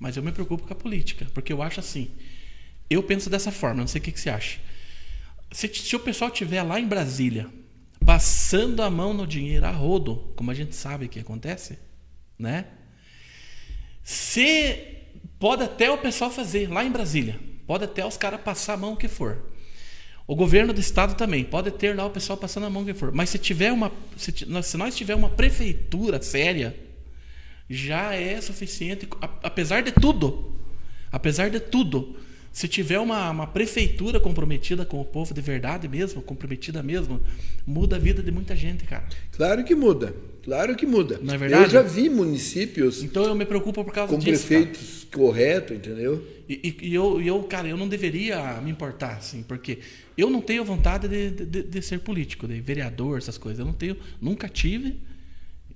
[0.00, 2.10] Mas eu me preocupo com a política, porque eu acho assim.
[2.90, 4.58] Eu penso dessa forma, não sei o que, que você acha.
[5.52, 7.48] Se, se o pessoal estiver lá em Brasília,
[8.04, 11.78] passando a mão no dinheiro a rodo, como a gente sabe que acontece,
[12.38, 12.66] né?
[14.02, 14.96] Se
[15.38, 18.96] pode até o pessoal fazer lá em Brasília, pode até os caras passar a mão
[18.96, 19.44] que for.
[20.26, 23.12] O governo do estado também pode ter lá o pessoal passando a mão que for.
[23.12, 26.76] Mas se tiver uma, se, se nós tiver uma prefeitura séria,
[27.68, 29.08] já é suficiente,
[29.42, 30.54] apesar de tudo.
[31.10, 32.16] Apesar de tudo,
[32.52, 37.20] se tiver uma, uma prefeitura comprometida com o povo de verdade mesmo, comprometida mesmo,
[37.66, 39.06] muda a vida de muita gente, cara.
[39.32, 40.14] Claro que muda.
[40.48, 41.20] Claro que muda.
[41.22, 41.64] Não é verdade?
[41.64, 43.02] Eu já vi municípios.
[43.02, 44.44] Então eu me preocupo por causa com disso.
[44.44, 46.26] Com prefeitos correto, entendeu?
[46.48, 49.80] E, e, e, eu, eu, cara, eu não deveria me importar, assim, porque
[50.16, 53.58] eu não tenho vontade de, de, de ser político, de vereador, essas coisas.
[53.58, 54.98] Eu não tenho, nunca tive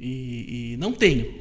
[0.01, 1.35] e, e não tenho.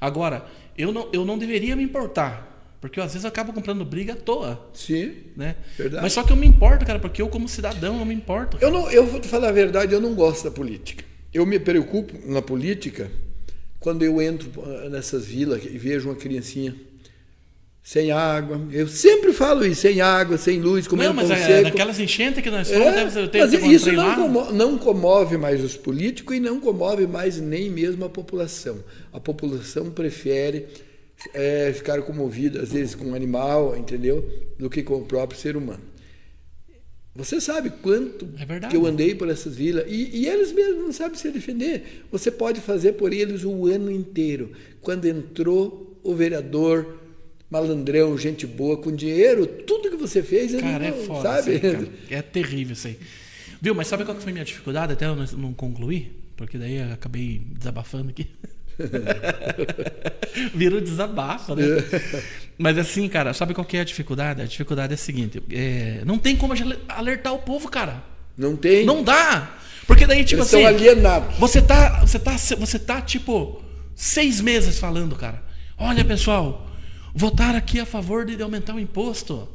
[0.00, 2.48] Agora, eu não, eu não deveria me importar.
[2.80, 4.70] Porque eu, às vezes eu acabo comprando briga à toa.
[4.72, 5.16] Sim.
[5.36, 5.56] Né?
[5.76, 6.02] Verdade.
[6.02, 8.56] Mas só que eu me importo, cara, porque eu, como cidadão, eu me importo.
[8.58, 11.09] Eu, não, eu vou te falar a verdade, eu não gosto da política.
[11.32, 13.10] Eu me preocupo na política
[13.78, 14.50] quando eu entro
[14.90, 16.74] nessas vilas e vejo uma criancinha
[17.82, 18.60] sem água.
[18.70, 21.62] Eu sempre falo isso, sem água, sem luz, comendo não, mas pão é, seco.
[21.62, 25.64] naquelas enchentes que nós fomos, é, deve ter, mas isso não comove, não comove, mais
[25.64, 28.78] os políticos e não comove mais nem mesmo a população.
[29.12, 30.66] A população prefere
[31.32, 34.24] é, ficar comovida, às vezes, com um animal, entendeu?
[34.58, 35.82] Do que com o próprio ser humano.
[37.14, 40.92] Você sabe quanto é que eu andei por essas vilas e, e, eles mesmos não
[40.92, 42.04] sabem se defender.
[42.10, 44.52] Você pode fazer por eles o ano inteiro.
[44.80, 47.00] Quando entrou o vereador
[47.50, 51.50] malandrão, gente boa, com dinheiro, tudo que você fez, cara, não, é foda, sabe?
[51.54, 52.96] Aí, é terrível isso aí.
[53.60, 53.74] Viu?
[53.74, 56.16] Mas sabe qual foi a minha dificuldade até eu não concluir?
[56.36, 58.28] Porque daí eu acabei desabafando aqui.
[60.54, 61.64] Vira desabafo, né?
[62.58, 64.42] Mas assim, cara, sabe qual que é a dificuldade?
[64.42, 66.54] A dificuldade é a seguinte: é, não tem como
[66.88, 68.02] alertar o povo, cara.
[68.36, 68.84] Não tem.
[68.84, 69.56] Não dá.
[69.86, 70.64] Porque daí, tipo Eles assim.
[70.64, 71.36] alienados.
[71.38, 73.62] Você tá, você tá, você tá, tipo,
[73.94, 75.42] seis meses falando, cara.
[75.76, 76.70] Olha, pessoal,
[77.14, 79.48] votaram aqui a favor de aumentar o imposto.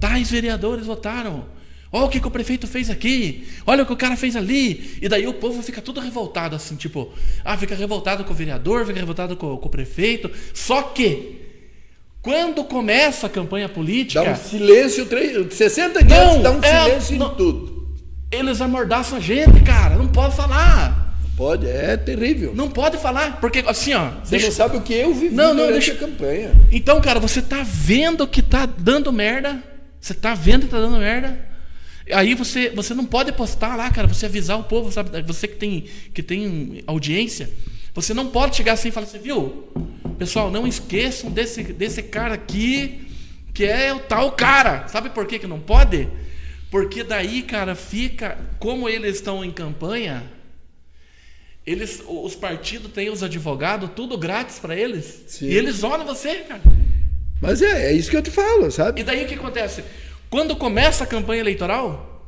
[0.00, 1.46] Tais vereadores votaram.
[1.92, 3.46] Olha o que, que, o prefeito fez aqui.
[3.66, 4.98] Olha o que o cara fez ali.
[5.02, 7.12] E daí o povo fica tudo revoltado, assim, tipo,
[7.44, 10.30] ah, fica revoltado com o vereador, fica revoltado com, com o prefeito.
[10.54, 11.38] Só que,
[12.22, 14.24] quando começa a campanha política.
[14.24, 15.06] Dá um silêncio,
[15.50, 17.88] 60 dias, não, dá um é, silêncio não, em tudo.
[18.30, 19.96] Eles amordaçam a gente, cara.
[19.96, 21.14] Não pode falar.
[21.36, 22.54] Pode, é terrível.
[22.54, 24.10] Não pode falar, porque assim, ó.
[24.24, 24.46] Você deixa...
[24.46, 25.92] não sabe o que eu vivi não, não, durante deixa...
[25.92, 26.52] a campanha.
[26.70, 29.62] Então, cara, você tá vendo que tá dando merda.
[30.00, 31.51] Você tá vendo que tá dando merda.
[32.10, 35.22] Aí você, você não pode postar lá, cara, você avisar o povo, sabe?
[35.22, 37.50] Você que tem, que tem audiência,
[37.94, 39.68] você não pode chegar assim e falar assim, viu?
[40.18, 43.06] Pessoal, não esqueçam desse, desse cara aqui,
[43.52, 44.88] que é o tal cara.
[44.88, 46.08] Sabe por que, que não pode?
[46.70, 48.38] Porque daí, cara, fica.
[48.58, 50.24] Como eles estão em campanha,
[51.66, 55.24] eles, os partidos têm os advogados, tudo grátis para eles.
[55.28, 55.46] Sim.
[55.46, 56.62] E eles olham você, cara.
[57.40, 59.00] Mas é, é isso que eu te falo, sabe?
[59.00, 59.84] E daí o que acontece?
[60.32, 62.24] Quando começa a campanha eleitoral,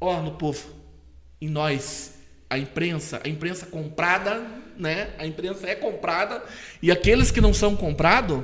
[0.00, 0.70] ó, no povo,
[1.38, 2.14] em nós,
[2.48, 4.40] a imprensa, a imprensa comprada,
[4.74, 5.10] né?
[5.18, 6.42] A imprensa é comprada
[6.80, 8.42] e aqueles que não são comprados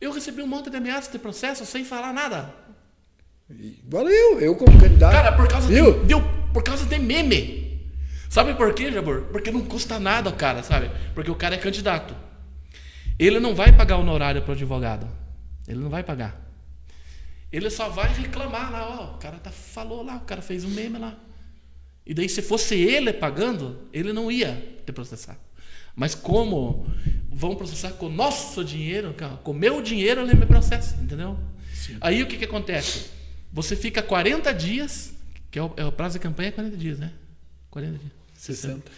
[0.00, 2.54] Eu recebi um monte de ameaças de processo sem falar nada.
[3.88, 5.12] Valeu, eu como candidato.
[5.12, 5.98] Cara, por causa, Viu?
[5.98, 7.90] De, deu, por causa de meme.
[8.30, 9.22] Sabe por quê, Jabor?
[9.32, 10.92] Porque não custa nada o cara, sabe?
[11.12, 12.14] Porque o cara é candidato.
[13.18, 15.08] Ele não vai pagar honorário para o advogado.
[15.66, 16.40] Ele não vai pagar.
[17.52, 20.70] Ele só vai reclamar lá, ó, o cara tá, falou lá, o cara fez um
[20.70, 21.16] meme lá.
[22.04, 25.38] E daí, se fosse ele pagando, ele não ia te processar.
[25.94, 26.86] Mas como
[27.30, 31.38] vão processar com o nosso dinheiro, com o meu dinheiro, ele me processa, entendeu?
[31.74, 31.98] Sim.
[32.00, 33.10] Aí o que, que acontece?
[33.52, 35.12] Você fica 40 dias,
[35.50, 37.12] que é o, é o, prazo de campanha é 40 dias, né?
[37.70, 38.12] 40 dias.
[38.34, 38.90] 60.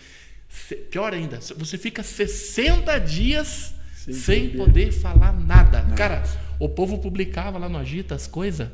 [0.48, 0.84] 60.
[0.90, 3.73] Pior ainda, você fica 60 dias
[4.04, 5.82] sem, sem poder falar nada.
[5.82, 5.94] nada.
[5.94, 6.22] Cara,
[6.58, 8.68] o povo publicava lá no Agita as coisas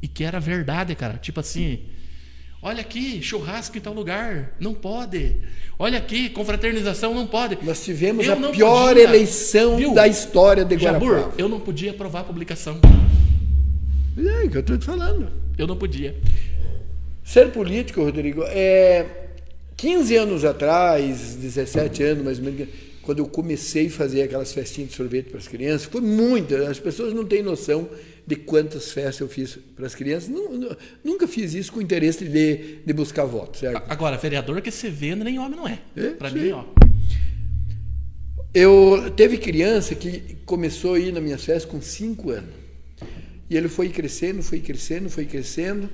[0.00, 1.18] e que era verdade, cara.
[1.18, 1.80] Tipo assim,
[2.62, 4.56] Olha aqui, churrasco em tal lugar.
[4.58, 5.36] Não pode.
[5.78, 7.58] Olha aqui, confraternização não pode.
[7.62, 9.04] Nós tivemos eu a pior podia.
[9.04, 9.94] eleição Viu?
[9.94, 11.16] da história de Guarapuava.
[11.16, 12.80] Jabur, eu não podia aprovar a publicação.
[14.18, 15.30] É, que eu estou te falando.
[15.56, 16.16] Eu não podia.
[17.22, 19.06] Ser político, Rodrigo, é
[19.76, 22.68] 15 anos atrás, 17 anos mais ou menos,
[23.06, 26.68] quando eu comecei a fazer aquelas festinhas de sorvete para as crianças, foi muita.
[26.68, 27.88] As pessoas não têm noção
[28.26, 30.28] de quantas festas eu fiz para as crianças.
[31.04, 33.80] Nunca fiz isso com interesse de, de buscar votos, certo?
[33.88, 35.78] Agora, vereador que você vê, nem homem não é.
[35.96, 36.64] é para mim, ó.
[38.52, 42.54] Eu teve criança que começou a ir nas minhas festas com 5 anos.
[43.48, 45.88] E ele foi crescendo, foi crescendo, foi crescendo.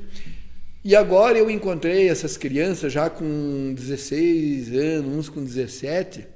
[0.82, 6.31] E agora eu encontrei essas crianças já com 16 anos, uns com 17,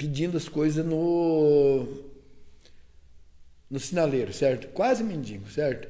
[0.00, 1.86] pedindo as coisas no
[3.70, 4.68] no sinaleiro, certo?
[4.68, 5.86] Quase mendigo, certo?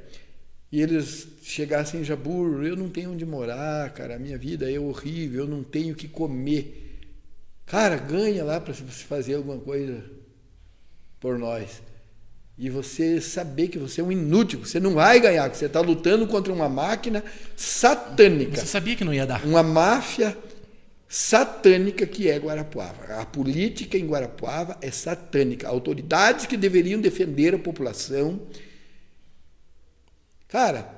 [0.72, 4.78] E eles chegassem em Jabur, eu não tenho onde morar, cara, a minha vida é
[4.80, 6.98] horrível, eu não tenho o que comer.
[7.64, 10.02] Cara, ganha lá para você fazer alguma coisa
[11.20, 11.80] por nós.
[12.58, 15.80] E você saber que você é um inútil, você não vai ganhar, que você está
[15.80, 17.24] lutando contra uma máquina
[17.56, 18.56] satânica.
[18.56, 19.44] Você sabia que não ia dar.
[19.44, 20.36] Uma máfia
[21.12, 23.14] satânica que é Guarapuava.
[23.20, 25.66] A política em Guarapuava é satânica.
[25.66, 28.40] Autoridades que deveriam defender a população.
[30.46, 30.88] Cara,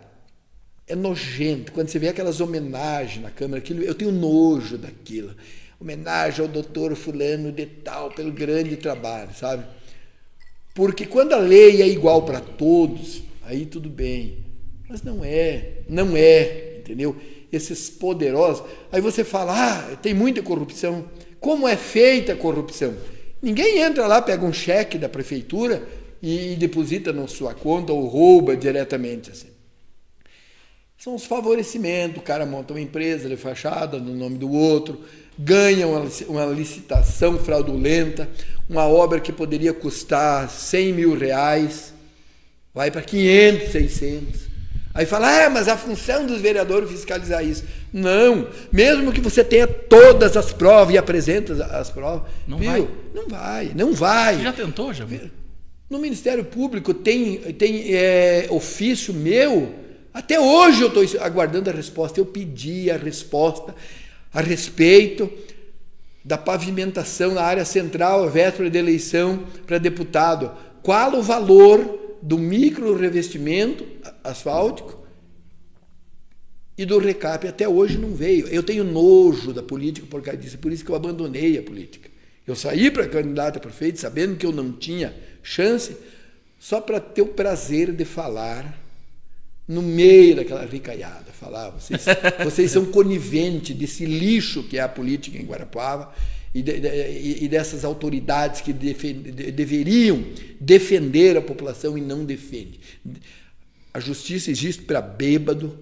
[0.87, 1.72] é nojento.
[1.72, 5.35] Quando você vê aquelas homenagens na Câmara, aquilo, eu tenho nojo daquilo.
[5.81, 9.64] Homenagem ao doutor fulano de tal, pelo grande trabalho, sabe?
[10.75, 14.44] Porque quando a lei é igual para todos, aí tudo bem.
[14.87, 17.16] Mas não é, não é, entendeu?
[17.53, 18.65] Esses poderosos.
[18.91, 21.05] Aí você fala, ah, tem muita corrupção.
[21.38, 22.95] Como é feita a corrupção?
[23.43, 25.87] Ninguém entra lá, pega um cheque da prefeitura
[26.23, 29.31] e deposita na sua conta ou rouba diretamente.
[29.31, 29.49] Assim.
[30.97, 32.19] São os favorecimentos.
[32.19, 35.01] O cara monta uma empresa de fachada no nome do outro,
[35.37, 38.31] ganha uma, uma licitação fraudulenta,
[38.71, 41.93] uma obra que poderia custar 100 mil reais,
[42.73, 44.52] vai para 500, 600.
[44.94, 47.64] Aí fala, ah, mas a função dos vereadores é fiscalizar isso.
[47.92, 52.70] Não, mesmo que você tenha todas as provas e apresente as provas, não viu?
[52.70, 52.88] vai.
[53.14, 54.37] Não vai, não vai.
[54.37, 55.07] Você já tentou, já?
[55.88, 59.74] No Ministério Público tem, tem é, ofício meu,
[60.12, 62.20] até hoje eu estou aguardando a resposta.
[62.20, 63.74] Eu pedi a resposta
[64.33, 65.31] a respeito
[66.24, 70.52] da pavimentação na área central, véspera de eleição para deputado.
[70.83, 73.85] Qual o valor do micro revestimento
[74.22, 75.04] asfáltico
[76.78, 77.46] e do recap.
[77.48, 78.46] Até hoje não veio.
[78.46, 82.08] Eu tenho nojo da política por causa disso, por isso que eu abandonei a política.
[82.46, 85.96] Eu saí para candidato a prefeito sabendo que eu não tinha chance,
[86.58, 88.80] só para ter o prazer de falar
[89.66, 91.32] no meio daquela ricaiada.
[91.32, 92.04] Falar, vocês,
[92.44, 96.12] vocês são coniventes desse lixo que é a política em Guarapuava
[96.55, 100.25] e, de, e dessas autoridades que deveriam
[100.61, 102.79] defender a população e não defendem.
[103.93, 105.79] A justiça existe para bêbado,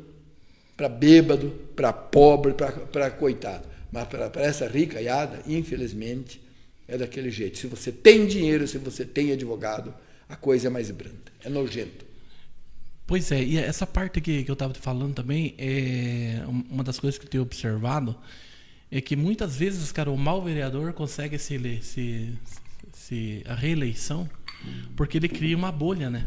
[0.76, 3.68] para bêbado, para pobre, para coitado.
[3.92, 6.40] Mas para essa ricaiada, infelizmente,
[6.86, 7.58] é daquele jeito.
[7.58, 9.92] Se você tem dinheiro, se você tem advogado,
[10.28, 11.18] a coisa é mais branda.
[11.44, 12.04] É nojento.
[13.06, 17.00] Pois é, e essa parte que, que eu estava te falando também, é uma das
[17.00, 18.16] coisas que eu tenho observado
[18.90, 22.28] é que muitas vezes, cara, o mau vereador consegue se, se,
[22.92, 24.28] se a reeleição
[24.96, 26.26] porque ele cria uma bolha, né?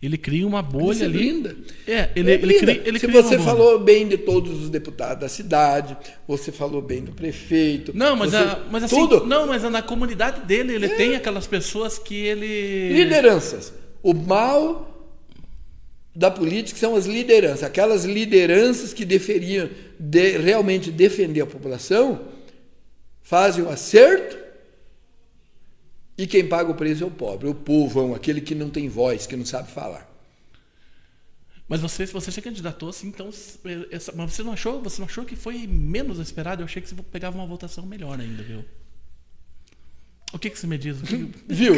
[0.00, 1.18] Ele cria uma bolha ali.
[1.18, 1.56] Linda.
[1.84, 5.20] É, ele, é ele cria, ele Se cria você falou bem de todos os deputados
[5.22, 7.90] da cidade, você falou bem do prefeito.
[7.96, 9.26] Não, mas, você, a, mas assim, tudo.
[9.26, 10.96] não, mas na comunidade dele ele é.
[10.96, 13.72] tem aquelas pessoas que ele lideranças.
[14.00, 14.88] O mal
[16.14, 19.68] da política são as lideranças, aquelas lideranças que deveriam
[19.98, 22.28] de, realmente defender a população,
[23.22, 24.38] fazem o acerto
[26.16, 29.26] e quem paga o preço é o pobre, o povão, aquele que não tem voz,
[29.26, 30.08] que não sabe falar.
[31.68, 33.28] Mas você, você se candidatou assim, então.
[33.90, 34.80] Essa, mas você não achou?
[34.82, 36.62] Você não achou que foi menos esperado?
[36.62, 38.64] Eu achei que você pegava uma votação melhor ainda, viu?
[40.32, 41.00] O que, que você me diz?
[41.02, 41.30] Que...
[41.48, 41.74] Viu?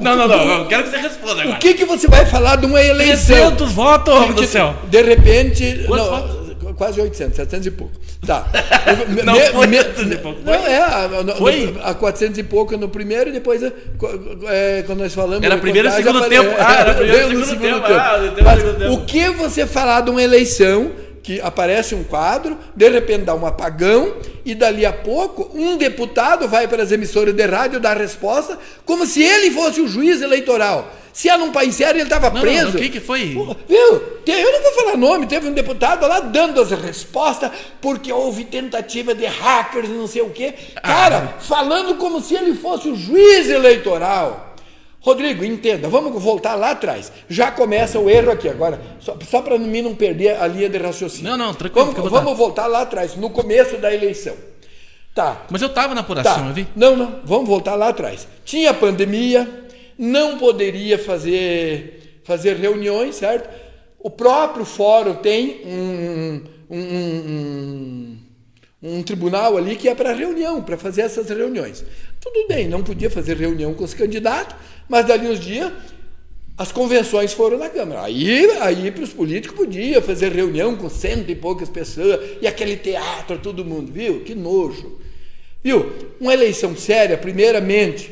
[0.00, 1.56] não, não, não, eu quero que você responda agora.
[1.56, 3.36] O que, que você vai falar de uma eleição?
[3.56, 4.76] 300 votos, homem do céu.
[4.88, 5.84] De repente.
[5.86, 6.43] Quantos não, votos?
[6.76, 7.92] Quase 800, 700 e pouco.
[8.26, 8.46] Tá.
[9.24, 10.40] não, me, foi me, 700 e pouco.
[10.44, 11.66] Não, é, no, Foi?
[11.66, 15.44] no- a 400 e pouco no primeiro e depois, é, quando nós falamos...
[15.44, 16.50] Era primeiro e segundo tempo.
[16.58, 17.86] Ah, era primeiro e segundo tempo.
[17.86, 18.00] tempo.
[18.00, 18.92] Ah, tempo.
[18.92, 20.92] o que você falar de uma eleição
[21.24, 26.46] que aparece um quadro, de repente dá um apagão e dali a pouco um deputado
[26.46, 30.92] vai para as emissoras de rádio dar resposta como se ele fosse o juiz eleitoral.
[31.14, 32.64] Se era num país sério, ele estava preso.
[32.64, 33.28] não, o que, que foi?
[33.28, 34.02] Viu?
[34.26, 39.14] Eu não vou falar nome, teve um deputado lá dando as respostas porque houve tentativa
[39.14, 40.52] de hackers, não sei o quê.
[40.82, 44.53] Cara, falando como se ele fosse o juiz eleitoral.
[45.04, 47.12] Rodrigo, entenda, vamos voltar lá atrás.
[47.28, 50.78] Já começa o erro aqui agora, só, só para mim não perder a linha de
[50.78, 51.30] raciocínio.
[51.30, 54.34] Não, não, tranquilo, Vamos, vamos voltar lá atrás, no começo da eleição.
[55.14, 56.48] Tá, Mas eu tava na apuração, Tá.
[56.48, 56.66] eu vi.
[56.74, 58.26] Não, não, vamos voltar lá atrás.
[58.46, 59.66] Tinha pandemia,
[59.98, 63.48] não poderia fazer, fazer reuniões, certo?
[63.98, 66.40] O próprio fórum tem um,
[66.70, 68.18] um, um,
[68.82, 71.84] um tribunal ali que é para reunião, para fazer essas reuniões.
[72.24, 74.56] Tudo bem, não podia fazer reunião com os candidatos,
[74.88, 75.70] mas dali uns dias
[76.56, 78.02] as convenções foram na Câmara.
[78.02, 82.78] Aí, aí para os políticos podia fazer reunião com cento e poucas pessoas e aquele
[82.78, 84.20] teatro, todo mundo, viu?
[84.20, 84.98] Que nojo.
[85.62, 85.92] Viu?
[86.18, 88.10] Uma eleição séria, primeiramente,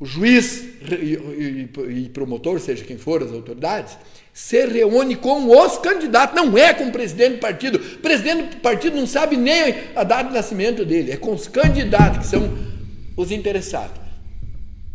[0.00, 3.96] o juiz e, promotor, seja quem for, as autoridades,
[4.32, 7.76] se reúne com os candidatos, não é com o presidente do partido.
[7.78, 11.46] O presidente do partido não sabe nem a data de nascimento dele, é com os
[11.46, 12.73] candidatos, que são
[13.16, 14.00] os interessados.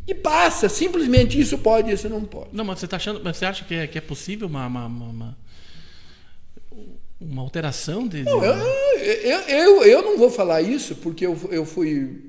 [0.08, 2.50] E passa, simplesmente isso pode, isso não pode.
[2.52, 3.22] Não, mas você tá achando.
[3.24, 5.38] Mas você acha que é, que é possível uma, uma, uma,
[7.22, 8.24] uma- alteração de.
[8.24, 8.56] Não, eu,
[9.04, 12.24] eu, eu, eu não vou falar isso porque eu, eu fui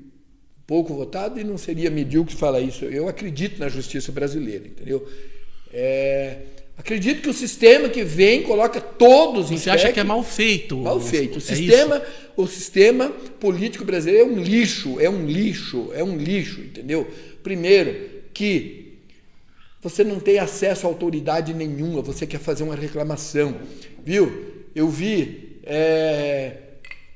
[0.67, 2.85] pouco votado e não seria medíocre falar isso.
[2.85, 5.07] Eu acredito na justiça brasileira, entendeu?
[5.73, 6.37] É,
[6.81, 10.77] acredito que o sistema que vem coloca todos em Você acha que é mal feito?
[10.77, 11.35] Mal feito.
[11.35, 12.05] O É sistema, isso?
[12.35, 17.07] o sistema político brasileiro é um lixo, é um lixo, é um lixo, entendeu?
[17.43, 17.95] Primeiro,
[18.33, 18.97] que
[19.81, 23.55] você não tem acesso a autoridade nenhuma, você quer fazer uma reclamação,
[24.03, 24.65] viu?
[24.75, 26.53] Eu vi é,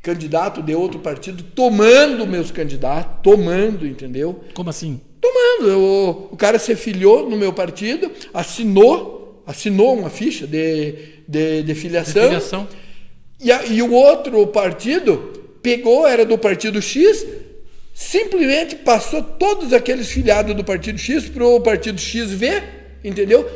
[0.03, 4.41] candidato de outro partido tomando meus candidatos, tomando, entendeu?
[4.53, 5.01] Como assim?
[5.19, 5.79] Tomando.
[5.79, 10.95] O, o cara se filiou no meu partido, assinou, assinou uma ficha de,
[11.27, 12.23] de, de filiação.
[12.23, 12.67] Filiação?
[13.39, 17.25] E, a- e o outro partido pegou, era do partido X,
[17.93, 22.61] simplesmente passou todos aqueles filiados do partido X para o partido XV,
[23.03, 23.49] entendeu?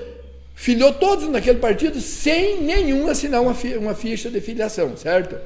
[0.56, 5.38] Filiou todos naquele partido sem nenhum assinar uma, uma ficha de filiação, certo?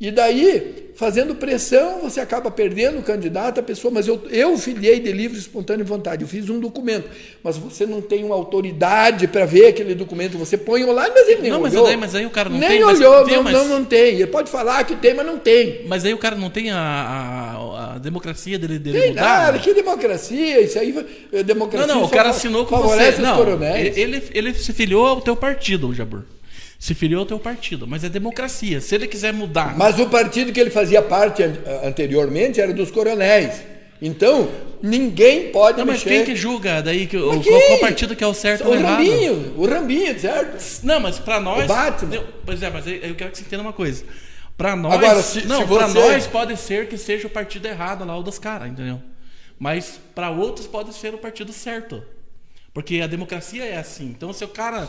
[0.00, 4.98] E daí, fazendo pressão, você acaba perdendo o candidato, a pessoa, mas eu, eu filiei
[4.98, 7.08] de livre e espontânea vontade, eu fiz um documento,
[7.44, 11.42] mas você não tem uma autoridade para ver aquele documento, você põe lá, mas ele
[11.42, 11.86] nem Não, mas olhou.
[11.86, 13.84] daí- mas aí o cara não nem tem, mas- olhou, viu, não, mas- não, não
[13.84, 14.14] tem.
[14.16, 15.82] Ele pode falar que tem, mas não tem.
[15.86, 19.22] Mas aí o cara não tem a, a, a democracia dele, dele Tem mudar?
[19.22, 20.92] nada, que democracia, isso aí
[21.32, 21.86] é democracia.
[21.86, 23.12] Não, não, o cara assinou com você.
[23.22, 23.96] Não, coronéis.
[23.96, 26.24] ele, ele se filiou ao teu partido, Jabur.
[26.84, 28.78] Se filiou ao teu partido, mas é democracia.
[28.78, 29.74] Se ele quiser mudar.
[29.74, 33.62] Mas o partido que ele fazia parte an- anteriormente era dos coronéis.
[34.02, 34.50] Então,
[34.82, 36.10] ninguém pode Não, mas mexer.
[36.10, 38.76] quem que julga daí que, o, qual, partido que é o certo O ou o
[38.76, 38.98] errado?
[38.98, 40.62] Rambinho, o Rambinho, certo?
[40.84, 41.64] Não, mas pra nós.
[41.64, 42.14] O Batman.
[42.16, 44.04] Eu- Pois é, mas eu quero que você entenda uma coisa.
[44.54, 44.92] Pra nós.
[44.92, 48.22] Agora, se- não, se você- nós pode ser que seja o partido errado lá, o
[48.22, 49.00] dos caras, entendeu?
[49.58, 52.02] Mas pra outros pode ser o partido certo.
[52.74, 54.04] Porque a democracia é assim.
[54.14, 54.86] Então, se o cara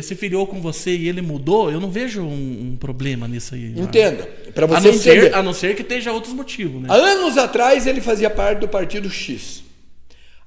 [0.00, 3.74] se filiou com você e ele mudou, eu não vejo um, um problema nisso aí.
[3.76, 4.28] Entenda.
[4.54, 5.20] Para A você não, entender.
[5.22, 6.88] ser, a não ser que esteja outros motivos, né?
[6.88, 9.64] Há anos atrás ele fazia parte do partido X.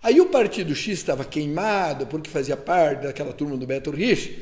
[0.01, 4.37] Aí o partido X estava queimado porque fazia parte daquela turma do Beto Rich.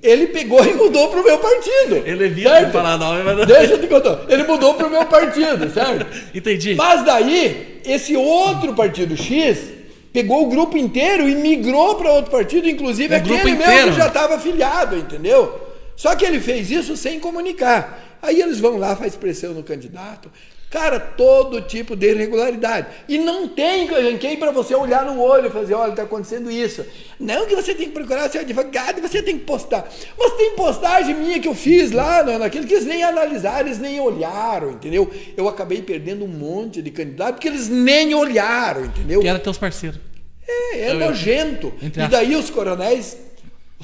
[0.00, 2.06] Ele pegou e mudou para o meu partido.
[2.06, 2.70] Ele viu certo?
[2.70, 3.46] falar nome, mas...
[3.46, 4.26] Deixa eu te contar.
[4.28, 6.06] Ele mudou para o meu partido, certo?
[6.36, 6.74] Entendi.
[6.76, 9.75] Mas daí, esse outro partido X
[10.16, 13.98] pegou o grupo inteiro e migrou para outro partido, inclusive O aquele grupo mesmo que
[13.98, 15.60] já estava afiliado, entendeu?
[15.94, 18.18] Só que ele fez isso sem comunicar.
[18.22, 20.30] Aí eles vão lá, faz pressão no candidato.
[20.68, 22.88] Cara, todo tipo de irregularidade.
[23.08, 23.88] E não tem
[24.18, 26.84] quem para você olhar no olho e fazer, olha, está acontecendo isso.
[27.20, 29.88] Não que você tem que procurar seu advogado, você tem que postar.
[30.18, 33.78] Mas tem postagem minha que eu fiz lá na- naquele que eles nem analisaram, eles
[33.78, 35.08] nem olharam, entendeu?
[35.36, 39.20] Eu acabei perdendo um monte de candidato porque eles nem olharam, entendeu?
[39.20, 40.00] Que era teus parceiros.
[40.46, 41.72] É, é Eu- eu- nojento.
[41.80, 42.10] Entre E aspas.
[42.10, 43.16] daí os coronéis,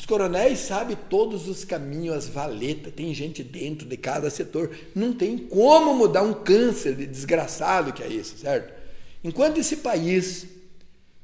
[0.03, 4.72] os coronéis sabem todos os caminhos, as valetas, tem gente dentro de cada setor.
[4.96, 8.74] Não tem como mudar um câncer de desgraçado que é esse, certo?
[9.22, 10.44] Enquanto esse país,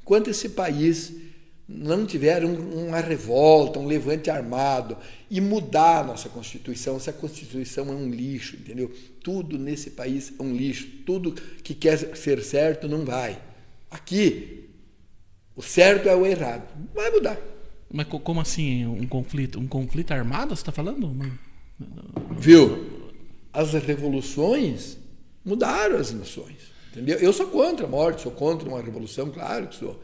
[0.00, 1.12] enquanto esse país
[1.68, 4.96] não tiver um- uma revolta, um levante armado
[5.28, 8.94] e mudar a nossa Constituição, essa Constituição é um lixo, entendeu?
[9.24, 10.86] Tudo nesse país é um lixo.
[11.04, 13.42] Tudo que quer ser certo não vai.
[13.90, 14.70] Aqui,
[15.56, 16.62] o certo é o errado.
[16.94, 17.57] Vai mudar.
[17.92, 18.86] Mas co- como assim?
[18.86, 19.58] Um conflito?
[19.58, 21.10] Um conflito armado, você está falando?
[22.38, 22.86] Viu?
[23.52, 24.98] As revoluções
[25.44, 26.56] mudaram as nações.
[26.92, 27.18] Entendeu?
[27.18, 30.00] Eu sou contra a morte, sou contra uma revolução, claro que sou.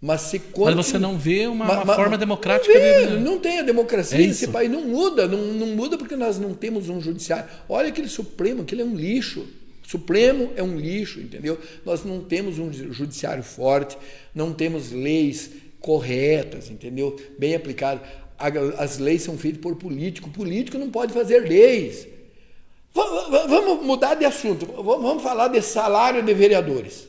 [0.00, 3.16] Mas se Mas você não vê uma, Ma- uma ma- forma democrática não, vê, de.
[3.22, 6.54] não tem a democracia É nesse país, não muda, não, não muda porque nós não
[6.54, 7.48] temos um judiciário.
[7.68, 9.46] Olha aquele Supremo, aquele é um lixo.
[9.86, 11.58] Supremo é um lixo, entendeu?
[11.84, 13.96] Nós não temos um judiciário forte,
[14.34, 15.50] não temos leis
[15.82, 17.16] corretas, entendeu?
[17.38, 18.00] Bem aplicado.
[18.38, 20.28] A- As leis são feitas por político.
[20.28, 22.06] O político não pode fazer leis.
[22.94, 24.66] Va- va- Vamos mudar de assunto.
[24.66, 27.08] Va- Vamos falar de salário de vereadores.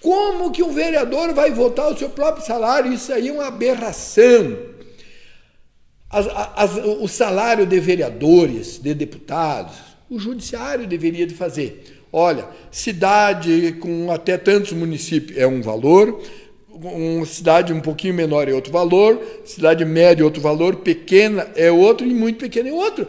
[0.00, 2.92] Como que um vereador vai votar o seu próprio salário?
[2.92, 4.56] Isso aí é uma aberração.
[6.10, 9.74] As- as- o salário de vereadores, de deputados,
[10.10, 12.00] o judiciário deveria de fazer.
[12.12, 16.20] Olha, cidade com até tantos municípios é um valor,
[16.82, 21.70] uma cidade um pouquinho menor é outro valor, cidade média é outro valor, pequena é
[21.70, 23.06] outro e muito pequena é outro.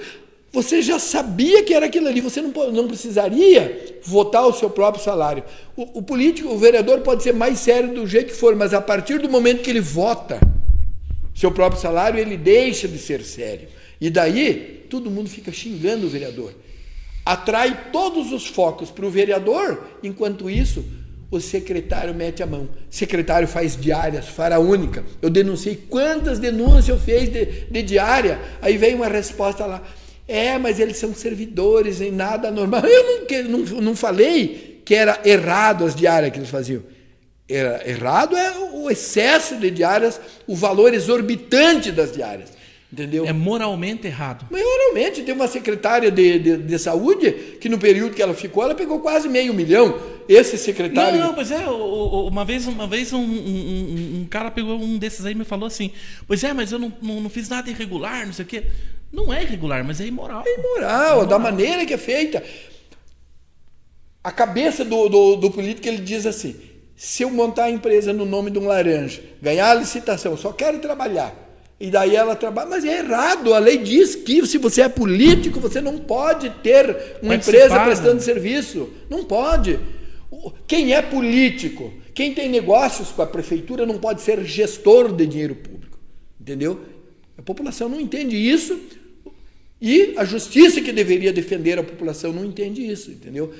[0.51, 5.03] Você já sabia que era aquilo ali, você não, não precisaria votar o seu próprio
[5.03, 5.43] salário.
[5.75, 8.79] O, o político, o vereador pode ser mais sério do jeito que for, mas a
[8.79, 10.39] partir do momento que ele vota
[11.33, 13.67] seu próprio salário, ele deixa de ser sério.
[13.99, 16.53] E daí, todo mundo fica xingando o vereador.
[17.25, 20.85] Atrai todos os focos para o vereador, enquanto isso,
[21.35, 22.63] o secretário mete a mão.
[22.63, 25.03] O secretário faz diárias, faraônica.
[25.19, 28.39] Eu denunciei quantas denúncias eu fiz de, de diária.
[28.61, 29.81] Aí vem uma resposta lá.
[30.27, 32.83] É, mas eles são servidores, em nada normal.
[32.85, 36.83] Eu não, não, não falei que era errado as diárias que eles faziam.
[37.49, 42.51] Era errado é o excesso de diárias, o valor exorbitante das diárias.
[42.93, 43.25] Entendeu?
[43.25, 44.45] É moralmente errado.
[44.51, 48.61] Mas realmente tem uma secretária de, de, de saúde que no período que ela ficou,
[48.63, 49.97] ela pegou quase meio milhão.
[50.29, 51.17] Esse secretário.
[51.19, 55.25] Não, não, pois é, uma vez, uma vez um, um- um- cara pegou um desses
[55.25, 55.89] aí e me falou assim:
[56.27, 58.63] Pois é, mas eu não, não, não fiz nada irregular, não sei o quê.
[59.11, 60.43] Não é irregular, mas é imoral.
[60.61, 62.43] moral, da maneira que é feita.
[64.23, 66.55] A cabeça do, do, do político ele diz assim:
[66.95, 70.77] se eu montar a empresa no nome de um laranja, ganhar a licitação, só quero
[70.77, 71.39] trabalhar.
[71.83, 73.53] E daí ela trabalha, mas é errado.
[73.53, 77.83] A lei diz que se você é político, você não pode ter uma empresa né?
[77.83, 78.89] prestando serviço.
[79.09, 79.77] Não pode.
[80.65, 85.55] Quem é político, quem tem negócios com a prefeitura, não pode ser gestor de dinheiro
[85.55, 85.99] público.
[86.39, 86.79] Entendeu?
[87.37, 88.79] A população não entende isso.
[89.81, 93.53] E a justiça que deveria defender a população não entende isso, entendeu?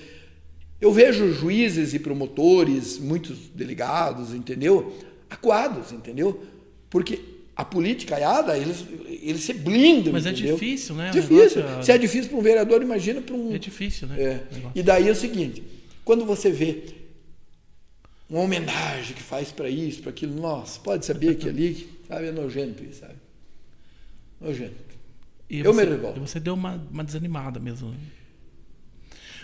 [0.79, 4.93] Eu vejo juízes e promotores, muitos delegados, entendeu?
[5.29, 6.41] Acuados, entendeu?
[6.89, 8.83] Porque a politicaiada, eles,
[9.21, 10.11] eles se blindam.
[10.13, 10.53] Mas é entendeu?
[10.55, 11.11] difícil, né?
[11.11, 11.61] Difícil.
[11.63, 13.53] negócio- Se é difícil para um vereador, imagina para um.
[13.53, 14.21] É difícil, né?
[14.21, 14.43] É.
[14.73, 15.61] E daí é o seguinte:
[16.03, 16.83] quando você vê
[18.29, 22.31] uma homenagem que faz para isso, para aquilo, nossa, pode saber que ali, sabe, é
[22.31, 23.13] nojento isso, sabe?
[24.41, 24.73] Nojento.
[25.49, 26.17] E Eu você, me revolto.
[26.17, 27.93] e você deu uma, uma desanimada mesmo.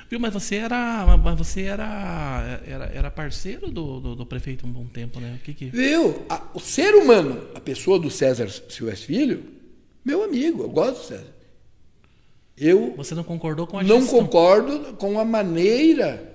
[0.10, 1.05] Viu, mas você era.
[1.24, 2.62] Mas você era.
[2.66, 5.38] Era, era parceiro do, do, do prefeito um bom tempo, né?
[5.39, 5.66] O que que.
[5.66, 6.24] Viu?
[6.28, 9.43] A- o ser humano, a pessoa do César Silvestre Filho,
[10.03, 11.28] meu amigo, eu gosto do César.
[12.57, 14.20] Eu Você não concordou com a não gestão.
[14.20, 16.28] concordo com a maneira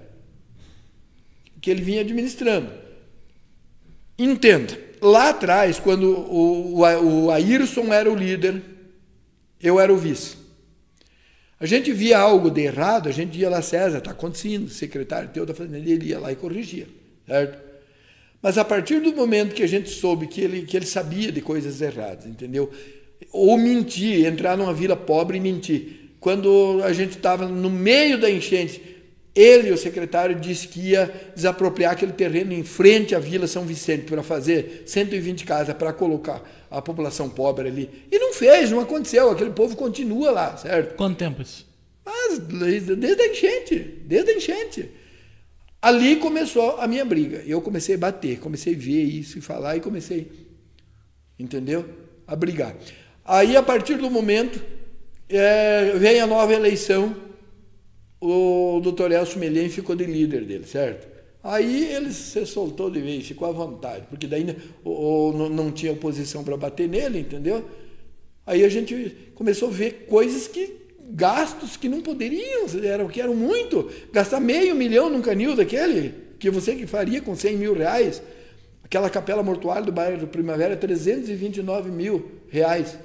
[1.61, 2.71] que ele vinha administrando.
[4.17, 8.63] Entenda, lá atrás, quando o, o, o Ayrson era o líder,
[9.61, 10.37] eu era o vice.
[11.59, 15.47] A gente via algo de errado, a gente ia lá, César, está acontecendo, secretário teu
[15.47, 16.87] da Fazenda, ele ia lá e corrigia,
[17.27, 17.59] certo?
[18.43, 21.41] Mas a partir do momento que a gente soube que ele, que ele sabia de
[21.41, 22.71] coisas erradas, entendeu?
[23.33, 26.11] Ou mentir, entrar numa vila pobre e mentir.
[26.21, 28.83] Quando a gente estava no meio da enchente,
[29.35, 34.05] ele, o secretário, disse que ia desapropriar aquele terreno em frente à Vila São Vicente
[34.05, 36.43] para fazer 120 casas para colocar
[36.79, 37.91] a população pobre ali.
[38.11, 39.31] E não fez, não aconteceu.
[39.31, 40.97] Aquele povo continua lá, certo?
[40.97, 41.67] Quanto tempo isso?
[42.05, 44.91] Mas desde a enchente, desde a enchente.
[45.81, 47.43] Ali começou a minha briga.
[47.47, 50.31] Eu comecei a bater, comecei a ver isso e falar e comecei,
[51.39, 51.85] entendeu?
[52.27, 52.75] A brigar.
[53.25, 54.61] Aí, a partir do momento,
[55.29, 57.15] é, vem a nova eleição
[58.27, 61.14] o doutor Elcio Melhem ficou de líder dele, certo?
[61.45, 65.93] Aí ele se soltou de vez, ficou à vontade, porque daí o, o, não tinha
[65.93, 67.69] oposição para bater nele, entendeu?
[68.47, 70.75] Aí a gente começou a ver coisas que
[71.11, 73.91] gastos que não poderiam, eram, que eram muito.
[74.11, 78.23] Gastar meio milhão num canil daquele, que você que faria com 100 mil reais.
[78.83, 82.99] Aquela capela mortuária do bairro do Primavera, 329 mil reais.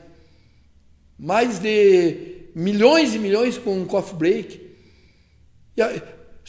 [1.17, 4.61] Mais de milhões e milhões com um coffee break.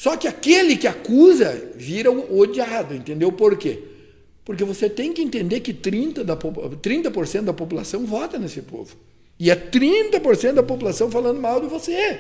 [0.01, 3.82] Só que aquele que acusa vira o odiado, entendeu por quê?
[4.46, 6.36] Porque você tem que entender que 30%, da,
[6.80, 8.96] 30 da população vota nesse povo.
[9.38, 12.18] E é 30% da população falando mal de você.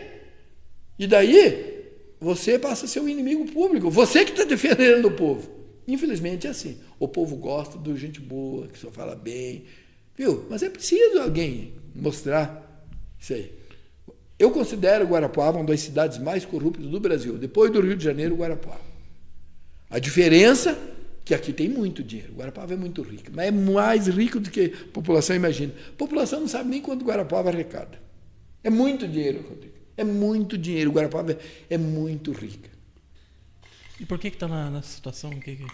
[0.98, 1.86] E daí,
[2.20, 3.88] você passa a ser um inimigo público.
[3.88, 5.48] Você que está defendendo o povo.
[5.88, 6.76] Infelizmente é assim.
[6.98, 9.64] O povo gosta de gente boa, que só fala bem.
[10.14, 10.44] Viu?
[10.50, 12.84] Mas é preciso alguém mostrar
[13.18, 13.59] isso aí.
[14.40, 17.36] Eu considero Guarapuava uma das cidades mais corruptas do Brasil.
[17.36, 18.80] Depois do Rio de Janeiro, Guarapuava.
[19.90, 20.76] A diferença é
[21.26, 22.32] que aqui tem muito dinheiro.
[22.32, 25.74] Guarapuava é muito rico, mas é mais rico do que a população imagina.
[25.90, 28.00] A população não sabe nem quanto Guarapuava arrecada.
[28.64, 29.74] É muito dinheiro, Rodrigo.
[29.94, 30.90] É muito dinheiro.
[30.90, 31.36] Guarapuava
[31.68, 32.70] é muito rica.
[34.00, 35.28] E por que está na, na, situação?
[35.32, 35.66] Que, que...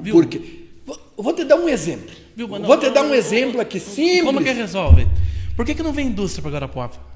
[0.00, 0.14] Viu?
[0.16, 0.66] Porque.
[1.16, 2.12] Vou te dar um exemplo.
[2.34, 4.24] Viu, vou te dar um exemplo aqui simples.
[4.24, 5.06] Como que resolve?
[5.54, 7.11] Por que, que não vem indústria para Guarapuava?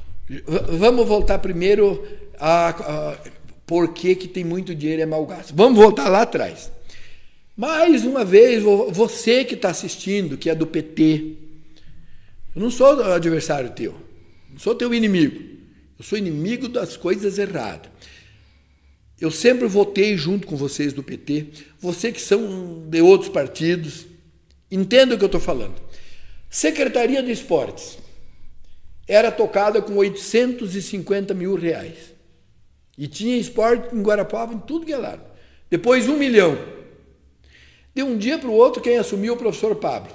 [0.78, 2.04] Vamos voltar primeiro
[2.38, 3.18] a, a
[3.64, 5.54] por que, que tem muito dinheiro é mal gasto.
[5.54, 6.70] Vamos voltar lá atrás.
[7.56, 11.36] Mais uma vez, você que está assistindo, que é do PT,
[12.54, 13.94] eu não sou adversário teu,
[14.50, 15.56] não sou teu inimigo.
[15.98, 17.90] Eu sou inimigo das coisas erradas.
[19.18, 21.46] Eu sempre votei junto com vocês do PT,
[21.80, 24.06] você que são de outros partidos,
[24.70, 25.74] entenda o que eu estou falando.
[26.50, 27.96] Secretaria de Esportes
[29.06, 32.14] era tocada com 850 mil reais.
[32.98, 35.22] E tinha esporte em Guarapava em tudo que é lado.
[35.70, 36.58] Depois um milhão.
[37.94, 40.12] De um dia para o outro, quem assumiu o professor Pablo.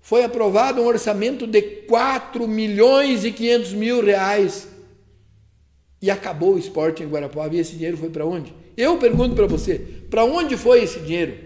[0.00, 4.68] Foi aprovado um orçamento de 4 milhões e 500 mil reais.
[6.00, 7.54] E acabou o esporte em Guarapava.
[7.54, 8.54] E esse dinheiro foi para onde?
[8.76, 9.78] Eu pergunto para você,
[10.10, 11.38] para onde foi esse dinheiro?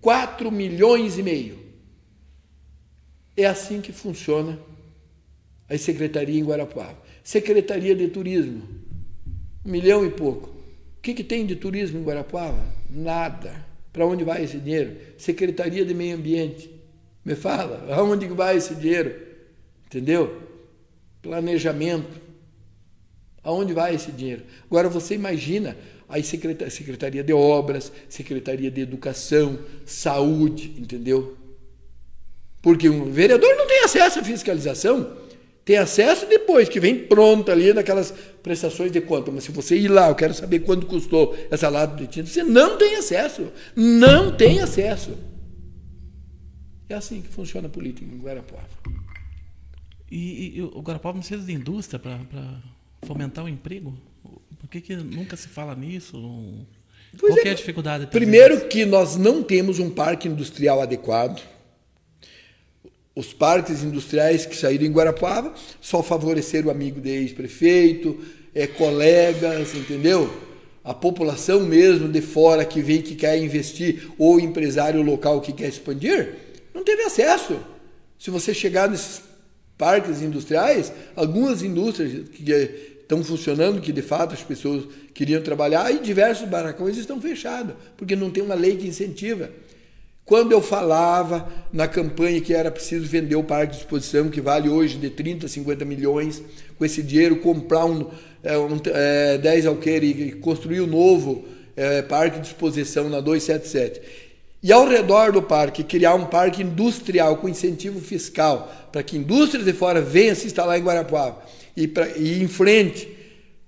[0.00, 1.58] 4 milhões e meio.
[3.36, 4.58] É assim que funciona
[5.68, 6.96] a secretaria em Guarapuava.
[7.22, 8.62] Secretaria de Turismo,
[9.64, 10.50] um milhão e pouco.
[10.98, 12.62] O que, que tem de turismo em Guarapuava?
[12.90, 13.64] Nada.
[13.92, 14.96] Para onde vai esse dinheiro?
[15.16, 16.70] Secretaria de Meio Ambiente.
[17.24, 19.14] Me fala, aonde vai esse dinheiro?
[19.86, 20.42] Entendeu?
[21.22, 22.20] Planejamento.
[23.42, 24.42] Aonde vai esse dinheiro?
[24.64, 25.76] Agora você imagina
[26.08, 31.36] a Secretaria de Obras, Secretaria de Educação, Saúde, entendeu?
[32.62, 35.23] Porque um vereador não tem acesso à fiscalização.
[35.64, 38.12] Tem acesso depois, que vem pronta ali naquelas
[38.42, 39.30] prestações de conta.
[39.30, 42.42] Mas se você ir lá, eu quero saber quanto custou essa lata de tinta, você
[42.42, 43.50] não tem acesso.
[43.74, 45.16] Não tem acesso.
[46.86, 48.68] É assim que funciona a política em Guarapuava.
[50.10, 52.60] E, e o Guarapuava não precisa de indústria para
[53.06, 53.94] fomentar o emprego?
[54.60, 56.66] Por que, que nunca se fala nisso?
[57.18, 58.06] Pois Qual é, é a dificuldade?
[58.08, 61.53] Primeiro que nós não temos um parque industrial adequado
[63.16, 68.18] os parques industriais que saíram em Guarapuava só favoreceram o amigo de ex-prefeito,
[68.54, 70.30] é, colegas, entendeu?
[70.82, 75.68] A população mesmo de fora que vem que quer investir ou empresário local que quer
[75.68, 76.34] expandir,
[76.74, 77.58] não teve acesso.
[78.18, 79.22] Se você chegar nesses
[79.78, 82.42] parques industriais, algumas indústrias que
[83.00, 88.16] estão funcionando, que de fato as pessoas queriam trabalhar, e diversos barracões estão fechados, porque
[88.16, 89.50] não tem uma lei que incentiva.
[90.24, 94.70] Quando eu falava na campanha que era preciso vender o parque de exposição, que vale
[94.70, 96.42] hoje de 30, 50 milhões,
[96.78, 98.08] com esse dinheiro comprar um,
[98.42, 101.44] é, um é, 10 alqueire e construir o um novo
[101.76, 104.00] é, parque de exposição na 277.
[104.62, 109.66] E ao redor do parque, criar um parque industrial com incentivo fiscal, para que indústrias
[109.66, 111.42] de fora venham se instalar em Guarapuava.
[111.76, 113.14] E, pra, e em frente,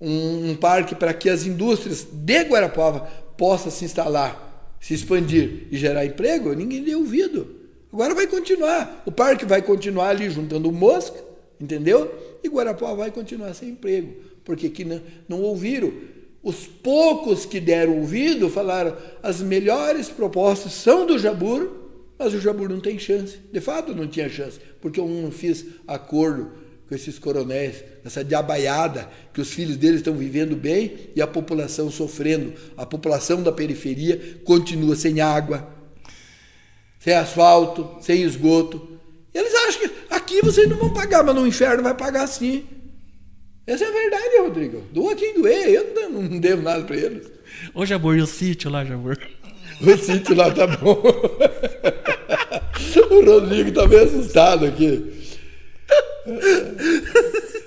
[0.01, 3.01] um, um parque para que as indústrias de Guarapuava
[3.37, 4.46] possam se instalar
[4.79, 7.55] se expandir e gerar emprego, ninguém deu ouvido.
[7.91, 9.03] Agora vai continuar.
[9.05, 11.19] O parque vai continuar ali juntando mosca,
[11.59, 12.13] entendeu?
[12.43, 14.13] E Guarapuava vai continuar sem emprego,
[14.43, 15.91] porque aqui não, não ouviram.
[16.43, 21.69] Os poucos que deram ouvido falaram as melhores propostas são do Jabur,
[22.17, 23.37] mas o Jabur não tem chance.
[23.51, 26.51] De fato, não tinha chance, porque eu não fiz acordo
[26.87, 31.91] com esses coronéis, essa diabaiada, que os filhos deles estão vivendo bem e a população
[31.91, 32.53] sofrendo.
[32.77, 35.67] A população da periferia continua sem água,
[36.99, 38.97] sem asfalto, sem esgoto.
[39.33, 42.63] E eles acham que aqui vocês não vão pagar, mas no inferno vai pagar sim.
[43.65, 44.83] Essa é a verdade, Rodrigo.
[44.93, 47.29] Doa quem doer, eu não devo nada para eles.
[47.73, 49.17] Ô, Jabor, e o sítio lá, Jabor?
[49.81, 51.03] O sítio lá tá bom.
[53.11, 55.16] o Rodrigo tá meio assustado aqui.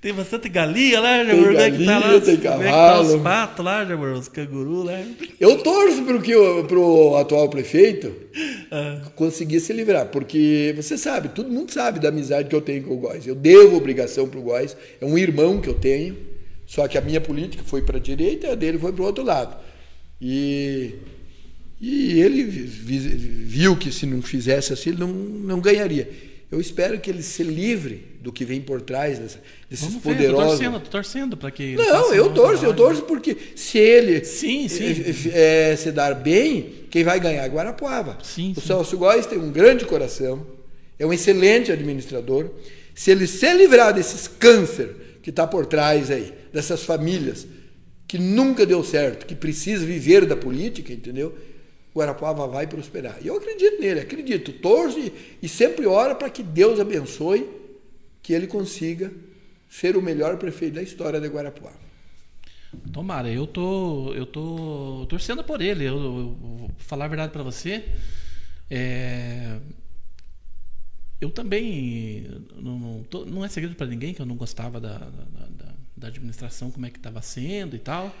[0.00, 1.52] Tem bastante galinha lá, Tem Jamor.
[1.54, 3.16] galinha, tá lá, tem é tá cavalo.
[3.16, 4.12] os patos lá, Jamor?
[4.12, 5.02] Os cangurus lá.
[5.40, 8.14] Eu torço para que o pro atual prefeito
[8.70, 12.84] Ah, conseguir se livrar, porque você sabe, todo mundo sabe da amizade que eu tenho
[12.84, 13.26] com o Góis.
[13.26, 16.16] Eu devo obrigação para o Góis, é um irmão que eu tenho,
[16.66, 19.06] só que a minha política foi para a direita e a dele foi para o
[19.06, 19.56] outro lado.
[20.20, 20.94] E,
[21.80, 26.08] e ele vi- viu que se não fizesse assim, ele não, não ganharia.
[26.50, 30.10] Eu espero que ele se livre do que vem por trás dessa, desses vamos ver,
[30.10, 30.48] tô poderosos.
[30.50, 34.68] torcendo, tô torcendo pra que ele Não, eu torço, eu torço porque se ele Sim,
[34.68, 34.84] sim.
[34.84, 38.16] eh, eh, se dar bem, quem vai ganhar é Guarapuava.
[38.22, 38.66] Sim, o sim.
[38.68, 40.46] Celso Góes tem um grande coração,
[40.98, 42.50] é um excelente administrador.
[42.94, 47.46] Se ele se livrar desses câncer que está por trás aí, dessas famílias
[48.06, 51.36] que nunca deu certo, que precisa viver da política, entendeu?
[51.96, 53.18] Guarapuava vai prosperar.
[53.22, 54.98] E eu acredito nele, acredito, torço
[55.42, 57.48] e, sempre oro para que Deus abençoe,
[58.22, 59.12] que ele consiga
[59.68, 61.86] ser o melhor prefeito da história de Guarapuava.
[62.92, 65.84] Tomara, eu tô, eu tô torcendo por ele.
[65.84, 67.84] Eu, eu vou falar a verdade pra você.
[68.70, 69.58] É,
[71.20, 72.26] eu também
[72.56, 75.74] não, não, tô- não é segredo pra ninguém que eu não gostava da, da, da-
[75.96, 78.14] da administração, como é que estava sendo e tal,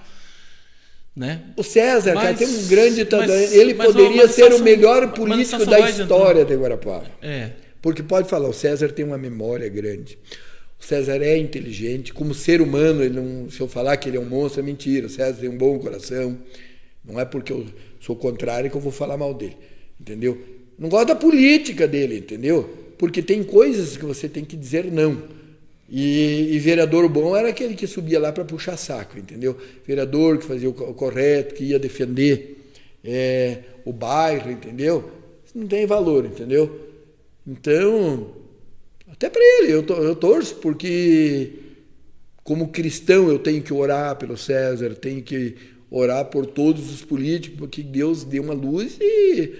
[1.16, 1.44] né?
[1.56, 3.30] O César, cara, Mas- tem um grande talento.
[3.30, 7.06] mas- Ele mas, poderia ser o melhor político da voz, história de Guarapuava.
[7.22, 7.50] É,
[7.80, 10.18] Porque pode falar, o César tem uma memória grande.
[10.78, 14.20] O César é inteligente, como ser humano, ele não, se eu falar que ele é
[14.20, 15.06] um monstro, é mentira.
[15.06, 16.36] O César tem um bom coração.
[17.04, 17.64] Não é porque eu
[18.00, 19.56] sou contrário que eu vou falar mal dele,
[20.00, 20.38] entendeu?
[20.78, 22.68] Não gosto da política dele, entendeu?
[22.98, 25.22] Porque tem coisas que você tem que dizer não.
[25.88, 29.56] E, e vereador bom era aquele que subia lá para puxar saco, entendeu?
[29.86, 32.58] Vereador que fazia o co- o correto, que ia defender
[33.04, 35.10] é, o bairro, entendeu?
[35.44, 36.80] Isso não tem valor, entendeu?
[37.46, 38.32] Então,
[39.08, 41.52] até para ele, eu, to- eu torço, porque
[42.44, 45.56] como cristão eu tenho que orar pelo César, tenho que
[45.90, 49.52] orar por todos os políticos, para que Deus dê uma luz e,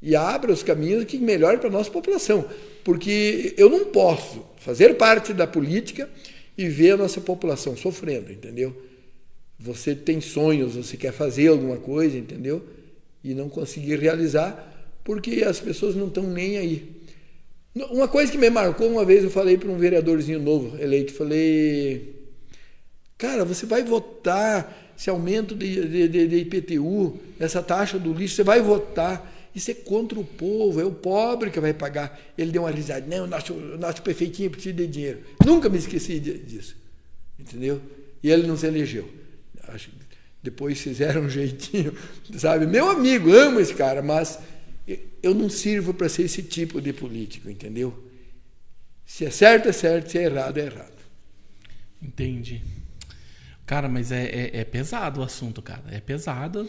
[0.00, 2.44] e abra os caminhos que melhore para a nossa população.
[2.84, 6.08] Porque eu não posso fazer parte da política
[6.56, 8.76] e ver a nossa população sofrendo, entendeu?
[9.58, 12.64] Você tem sonhos, você quer fazer alguma coisa, entendeu?
[13.22, 14.70] E não conseguir realizar
[15.04, 17.02] porque as pessoas não estão nem aí.
[17.90, 22.14] Uma coisa que me marcou uma vez, eu falei para um vereadorzinho novo eleito, falei,
[23.16, 28.36] cara, você vai votar esse aumento de, de, de, de IPTU, essa taxa do lixo,
[28.36, 29.31] você vai votar.
[29.54, 32.18] Isso é contra o povo, é o pobre que vai pagar.
[32.36, 35.20] Ele deu uma risada, não, o nosso, o nosso prefeitinho precisa de dinheiro.
[35.44, 36.76] Nunca me esqueci disso,
[37.38, 37.80] entendeu?
[38.22, 39.08] E ele não se elegeu.
[39.68, 39.96] Acho que
[40.42, 41.94] depois fizeram um jeitinho,
[42.38, 42.66] sabe?
[42.66, 44.38] Meu amigo, amo esse cara, mas
[45.22, 48.10] eu não sirvo para ser esse tipo de político, entendeu?
[49.04, 50.92] Se é certo, é certo, se é errado, é errado.
[52.00, 52.62] entendi.
[53.66, 55.84] Cara, mas é, é, é pesado o assunto, cara.
[55.90, 56.68] É pesado.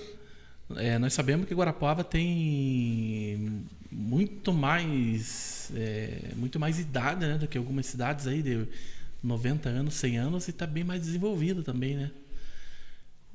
[0.77, 7.57] É, nós sabemos que Guarapuava tem muito mais é, muito mais idade né, do que
[7.57, 8.67] algumas cidades aí de
[9.21, 12.11] 90 anos, 100 anos e está bem mais desenvolvida também, né?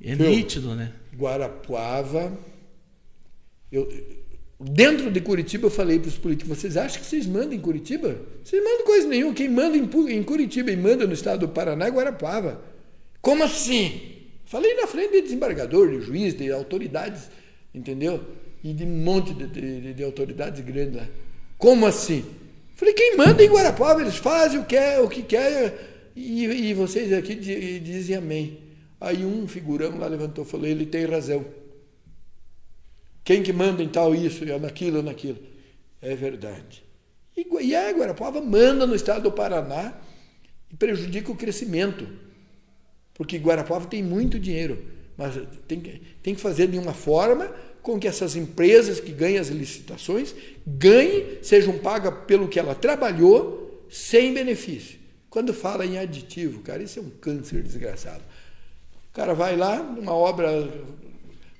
[0.01, 0.29] É Viu?
[0.29, 0.91] nítido, né?
[1.15, 2.37] Guarapuava.
[3.71, 3.87] Eu,
[4.59, 8.15] dentro de Curitiba, eu falei para os políticos: vocês acham que vocês mandam em Curitiba?
[8.43, 9.33] Vocês mandam coisa nenhuma.
[9.33, 12.61] Quem manda em, em Curitiba e manda no estado do Paraná é Guarapuava.
[13.21, 14.18] Como assim?
[14.49, 17.29] Falei na frente de desembargador, de juiz, de autoridades,
[17.71, 18.19] entendeu?
[18.63, 21.07] E de um monte de, de- de- de autoridades grandes lá.
[21.55, 22.25] Como assim?
[22.75, 26.73] Falei, quem manda em Guarapuava, eles fazem o que quer, o que quer, e, e
[26.73, 28.57] vocês aqui di- dizem amém.
[28.99, 31.45] Aí um figurão lá levantou e falou, ele tem razão.
[33.23, 35.37] Quem que manda em tal isso, é naquilo, naquilo?
[36.01, 36.83] É verdade.
[37.37, 39.93] E, e a Guarapuava manda no estado do Paraná
[40.71, 42.07] e prejudica o crescimento.
[43.19, 44.81] Porque Guarapuava tem muito dinheiro,
[45.17, 49.41] Mas tem que, tem que fazer de uma forma com que essas empresas que ganham
[49.41, 50.33] as licitações
[50.65, 54.97] ganhem, sejam pagas pelo que ela trabalhou, sem benefício.
[55.29, 58.23] Quando fala em aditivo, cara, isso é um câncer desgraçado.
[59.11, 60.71] O cara vai lá, numa obra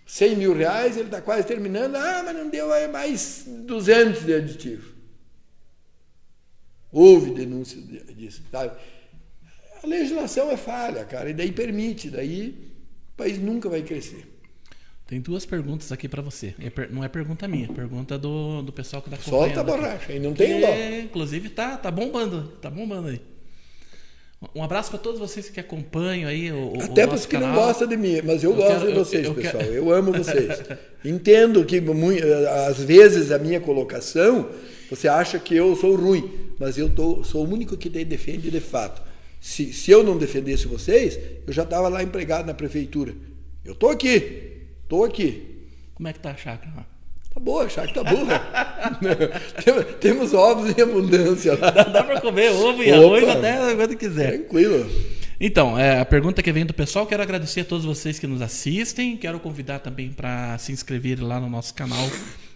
[0.08, 4.34] 100 mil reais, ele está quase terminando, ah, mas não deu é mais 200 de
[4.34, 4.94] aditivo.
[6.90, 7.82] Houve denúncia
[8.16, 8.44] disso.
[8.50, 8.78] Sabe?
[9.82, 12.56] A legislação é falha, cara, e daí permite, daí
[13.14, 14.26] o país nunca vai crescer.
[15.08, 16.54] Tem duas perguntas aqui para você.
[16.60, 19.56] É não é pergunta minha, é pergunta do, do pessoal que está acompanhando.
[19.56, 20.68] Solta a borracha, aí não tem dó.
[21.04, 23.22] Inclusive tá, tá bombando, tá bombando aí.
[24.56, 27.88] Um abraço para todos vocês que acompanham aí o Até para os que não gostam
[27.88, 29.64] de mim, mas eu, eu gosto quero, de vocês, eu, eu pessoal.
[29.64, 29.74] Quero...
[29.74, 30.62] Eu amo vocês.
[31.04, 31.84] Entendo que
[32.68, 34.50] às vezes a minha colocação
[34.90, 38.60] você acha que eu sou ruim, mas eu tô, sou o único que defende de
[38.60, 39.09] fato.
[39.40, 41.18] Se, se eu não defendesse vocês,
[41.48, 43.14] eu já estava lá empregado na prefeitura.
[43.64, 45.68] Eu tô aqui, tô aqui.
[45.96, 46.86] Como é que tá a chácara?
[47.34, 48.40] Tá boa, a chácara tá boa.
[50.02, 51.70] Temos ovos em abundância lá.
[51.70, 54.32] Dá, dá para comer ovo e Opa, arroz até quando quiser.
[54.40, 54.90] Tranquilo.
[55.40, 58.42] Então, é, a pergunta que vem do pessoal, quero agradecer a todos vocês que nos
[58.42, 59.16] assistem.
[59.16, 62.10] Quero convidar também para se inscrever lá no nosso canal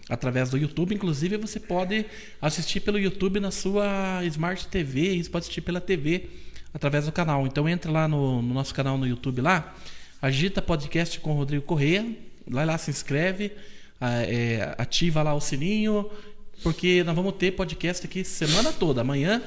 [0.10, 0.94] através do YouTube.
[0.94, 2.06] Inclusive, você pode
[2.42, 5.14] assistir pelo YouTube na sua Smart TV.
[5.14, 6.43] Isso pode assistir pela TV
[6.74, 7.46] através do canal.
[7.46, 9.76] Então entra lá no, no nosso canal no YouTube lá,
[10.22, 12.06] agita podcast com Rodrigo Correia,
[12.48, 13.52] vai lá, se inscreve,
[14.02, 16.10] é, ativa lá o sininho,
[16.62, 19.02] porque nós vamos ter podcast aqui semana toda.
[19.02, 19.42] Amanhã,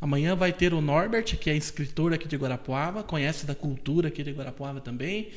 [0.00, 4.22] amanhã vai ter o Norbert, que é escritor aqui de Guarapuava, conhece da cultura aqui
[4.22, 5.28] de Guarapuava também.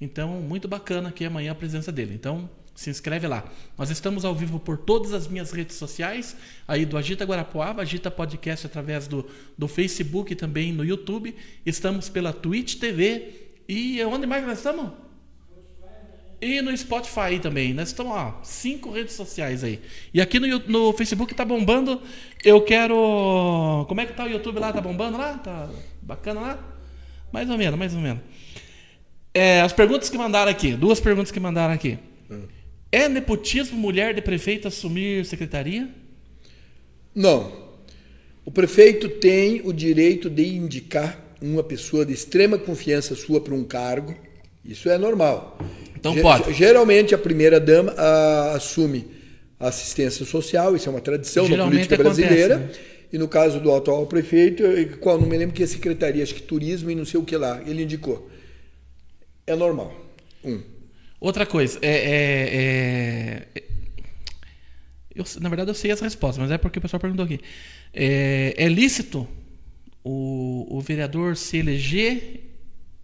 [0.00, 2.14] Então, muito bacana aqui amanhã a presença dele.
[2.14, 3.44] Então, se inscreve lá.
[3.78, 8.10] Nós estamos ao vivo por todas as minhas redes sociais, aí do Agita Guarapuava, Agita
[8.10, 9.24] Podcast através do,
[9.56, 11.34] do Facebook e também no YouTube.
[11.64, 13.32] Estamos pela Twitch TV
[13.68, 14.90] e onde mais nós estamos?
[16.40, 17.72] E no Spotify também.
[17.72, 19.80] Nós estamos, ó, cinco redes sociais aí.
[20.12, 22.02] E aqui no, no Facebook tá bombando.
[22.44, 23.86] Eu quero.
[23.88, 24.72] Como é que tá o YouTube lá?
[24.72, 25.38] Tá bombando lá?
[25.38, 25.70] Tá
[26.02, 26.58] bacana lá?
[27.32, 28.22] Mais ou menos, mais ou menos.
[29.32, 30.72] É, as perguntas que mandaram aqui.
[30.72, 31.98] Duas perguntas que mandaram aqui.
[32.94, 35.88] É nepotismo mulher de prefeito assumir secretaria?
[37.12, 37.50] Não.
[38.44, 43.64] O prefeito tem o direito de indicar uma pessoa de extrema confiança sua para um
[43.64, 44.14] cargo.
[44.64, 45.58] Isso é normal.
[45.96, 46.52] Então pode.
[46.52, 49.08] Geralmente a primeira dama a, assume
[49.58, 52.56] a assistência social, isso é uma tradição Geralmente na política brasileira.
[52.58, 52.86] Acontece, né?
[53.12, 54.62] E no caso do atual prefeito,
[55.00, 57.36] qual não me lembro que é secretaria, acho que turismo e não sei o que
[57.36, 58.30] lá, ele indicou.
[59.44, 59.92] É normal.
[60.44, 60.73] Um.
[61.24, 63.62] Outra coisa, é, é, é,
[65.14, 67.40] eu, na verdade eu sei essa resposta, mas é porque o pessoal perguntou aqui.
[67.94, 69.26] É, é lícito
[70.04, 72.42] o, o vereador se eleger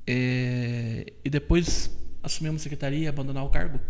[0.06, 1.90] é, e depois
[2.22, 3.80] assumir uma secretaria e abandonar o cargo?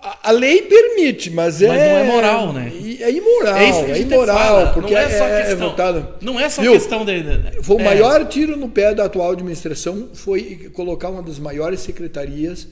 [0.00, 1.88] A, lei permite, mas, mas é.
[1.92, 2.72] não é moral, né?
[3.00, 3.56] É imoral.
[3.56, 6.08] É, isso que é imoral, porque não é, só é, questão, é votado.
[6.20, 6.72] Não é só Viu?
[6.72, 7.62] questão de.
[7.62, 7.84] Foi o é.
[7.84, 12.68] maior tiro no pé da atual administração foi colocar uma das maiores secretarias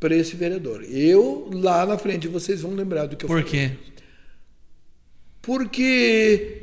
[0.00, 0.84] para esse vereador.
[0.90, 3.44] Eu, lá na frente, vocês vão lembrar do que eu Por falei.
[3.44, 3.76] Por quê?
[5.40, 6.62] Porque.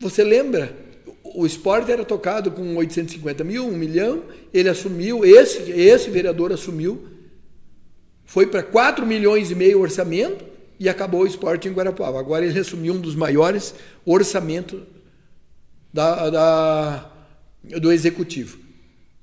[0.00, 0.74] Você lembra?
[1.22, 4.22] O esporte era tocado com 850 mil, um milhão,
[4.54, 7.15] ele assumiu, esse, esse vereador assumiu
[8.26, 10.44] foi para 4 milhões e meio orçamento
[10.78, 12.18] e acabou o esporte em Guarapuava.
[12.18, 13.74] Agora ele assumiu um dos maiores
[14.04, 14.82] orçamentos
[15.92, 17.12] da, da,
[17.80, 18.58] do executivo.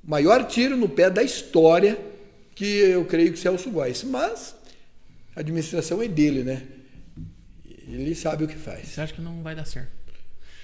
[0.04, 2.00] Maior tiro no pé da história
[2.56, 4.04] que eu creio que Celso Góes.
[4.04, 4.56] Mas
[5.36, 6.64] a administração é dele, né?
[7.88, 8.88] Ele sabe o que faz.
[8.88, 9.92] Você acha que não vai dar certo?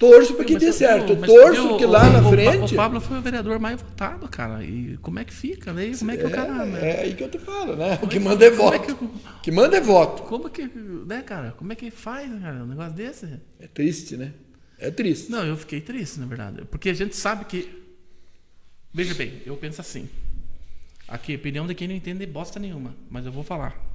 [0.00, 1.14] Torço para que dê certo.
[1.14, 2.72] Mas, Torço que lá o, na frente.
[2.72, 4.64] O Pablo foi o vereador mais votado, cara.
[4.64, 5.74] E como é que fica?
[5.74, 5.92] Né?
[5.98, 6.64] Como é que é, o cara.
[6.64, 6.90] Né?
[6.90, 7.98] É aí que eu te falo, né?
[8.00, 8.76] O que é manda é voto.
[8.76, 8.94] É que,
[9.42, 10.22] que, manda é voto.
[10.22, 10.62] Como é que.
[11.06, 11.52] Né, cara?
[11.52, 12.64] Como é que faz, cara?
[12.64, 13.28] Um negócio desse?
[13.60, 14.32] É triste, né?
[14.78, 15.30] É triste.
[15.30, 16.62] Não, eu fiquei triste, na verdade.
[16.70, 17.68] Porque a gente sabe que.
[18.94, 20.08] Veja bem, eu penso assim.
[21.06, 22.94] Aqui, opinião de quem não entende bosta nenhuma.
[23.10, 23.89] Mas eu vou falar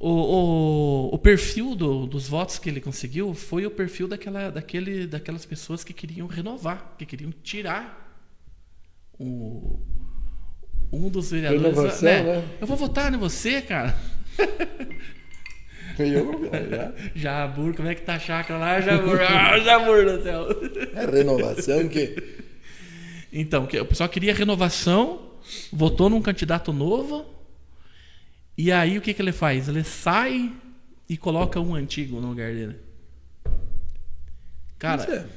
[0.00, 5.06] o, o, o perfil do, dos votos que ele conseguiu foi o perfil daquela, daquele,
[5.06, 8.18] daquelas pessoas que queriam renovar, que queriam tirar
[9.18, 9.78] o,
[10.90, 11.76] um dos vereadores.
[11.76, 12.22] Renovação, né?
[12.22, 12.44] né?
[12.58, 13.94] Eu vou votar em você, cara.
[15.98, 16.92] Eu, já.
[17.14, 18.80] Jabur, como é que tá a chácara lá?
[18.80, 20.46] Jabur, ah, Jabur do céu.
[20.94, 22.40] É renovação que.
[23.30, 25.32] Então, o pessoal queria renovação,
[25.70, 27.39] votou num candidato novo
[28.64, 29.68] e aí o que, que ele faz?
[29.68, 30.52] Ele sai
[31.08, 32.76] e coloca um antigo no lugar dele.
[34.78, 35.28] Cara,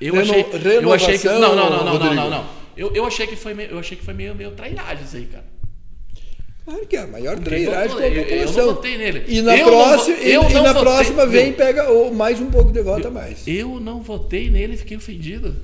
[0.00, 0.44] eu, Reno, achei,
[0.78, 1.26] eu achei que.
[1.28, 2.46] Não, não, não, não, não, não, não.
[2.76, 5.26] eu, eu achei que foi meio, eu achei que foi meio, meio trairagem isso aí,
[5.26, 5.44] cara.
[6.64, 8.74] Claro que é a maior trairagem com a eu- eu não população.
[8.74, 9.24] votei nele.
[9.26, 11.56] E na Eu não próxima, e- eu e não na votei- próxima vem e eu-
[11.56, 13.48] pega o- mais um pouco de voto a mais.
[13.48, 15.56] Eu não votei nele e fiquei ofendido.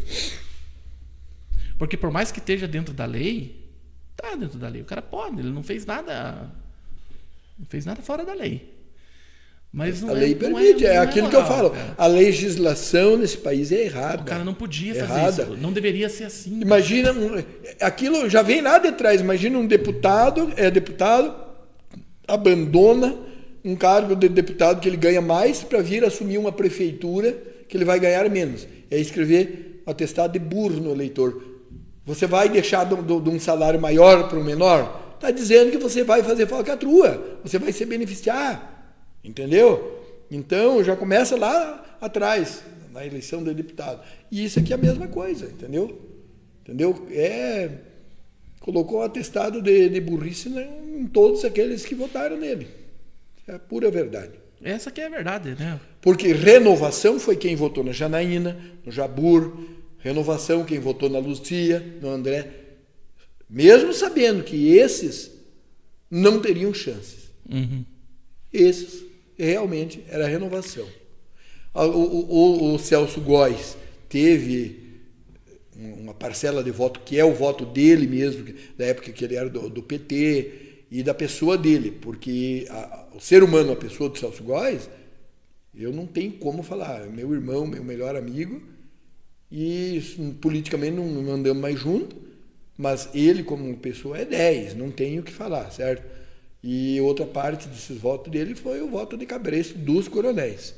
[1.79, 3.71] Porque por mais que esteja dentro da lei,
[4.17, 4.81] tá dentro da lei.
[4.81, 6.51] O cara pode, ele não fez nada.
[7.59, 8.75] Não fez nada fora da lei.
[9.73, 11.71] Mas A é- lei não permite, é, não aquilo que moral, eu falo.
[11.71, 11.95] cara.
[11.99, 14.23] A legislação nesse país é errada.
[14.23, 15.43] O cara não podia fazer Errada.
[15.43, 15.57] isso.
[15.57, 16.61] Não deveria ser assim.
[16.61, 17.43] Imagina, um-
[17.81, 19.21] aquilo já vem lá de trás.
[19.21, 21.35] Imagina um deputado, é deputado,
[22.27, 23.17] abandona
[23.65, 27.37] um cargo de deputado que ele ganha mais para vir assumir uma prefeitura
[27.69, 28.67] que ele vai ganhar menos.
[28.91, 31.43] É escrever um atestado de burro no eleitor.
[32.05, 35.03] Você vai deixar de um- de um salário maior para um menor?
[35.17, 38.95] Está dizendo que você vai fazer falcatrua, você vai se beneficiar.
[39.25, 40.05] Entendeu?
[40.31, 42.63] Então já começa lá atrás,
[42.93, 44.01] na eleição do deputado.
[44.31, 46.01] E isso aqui é a mesma coisa, entendeu?
[46.63, 47.07] Entendeu?
[47.11, 47.71] É.
[48.61, 52.67] Colocou um atestado de, de burrice em todos aqueles que votaram nele.
[53.47, 54.33] É a pura verdade.
[54.63, 55.79] Essa que é a verdade, né?
[56.01, 59.57] Porque renovação foi quem votou na Janaína, no Jabur,
[59.99, 62.66] renovação quem votou na Lucia, no André.
[63.49, 65.31] Mesmo sabendo que esses
[66.11, 67.31] não teriam chances.
[67.49, 67.85] Uhum.
[68.53, 69.05] Esses
[69.39, 70.87] realmente era a renovação.
[71.75, 73.77] O, o- o- Celso Góes
[74.09, 74.85] teve
[75.77, 78.47] uma parcela de voto que é o voto dele mesmo,
[78.79, 83.21] da época que ele era do, do PT e da pessoa dele, porque a- o
[83.21, 84.89] ser humano, a pessoa do Celso Góes,
[85.75, 88.63] eu não tenho como falar, é meu irmão, meu melhor amigo,
[89.53, 90.01] e
[90.41, 92.17] politicamente não, não andamos mais juntos,
[92.77, 96.05] mas ele como pessoa é 10, não tenho o que falar, certo?
[96.63, 100.75] E outra parte desses votos dele foi o voto de cabresto dos coronéis.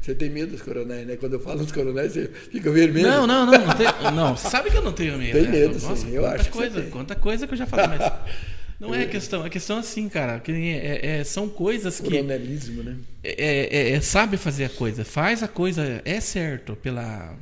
[0.00, 1.16] Você tem medo dos coronéis, né?
[1.16, 3.06] Quando eu falo dos coronéis, você fica vermelho.
[3.06, 3.52] Não, não, não.
[3.66, 5.32] Não, tem- não, você sabe que eu não tenho medo.
[5.32, 5.50] Tem né?
[5.50, 6.90] medo, Nossa, sim, eu acho que coisa, tem.
[6.90, 8.12] quanta coisa que eu já falei, mas
[8.80, 9.44] não é a questão.
[9.44, 10.40] A questão é assim, cara.
[10.40, 12.96] Que nem é- é- são coisas que Coronelismo, né?
[13.22, 17.36] é, é- é- sabe fazer a coisa, faz a coisa, é certo pela,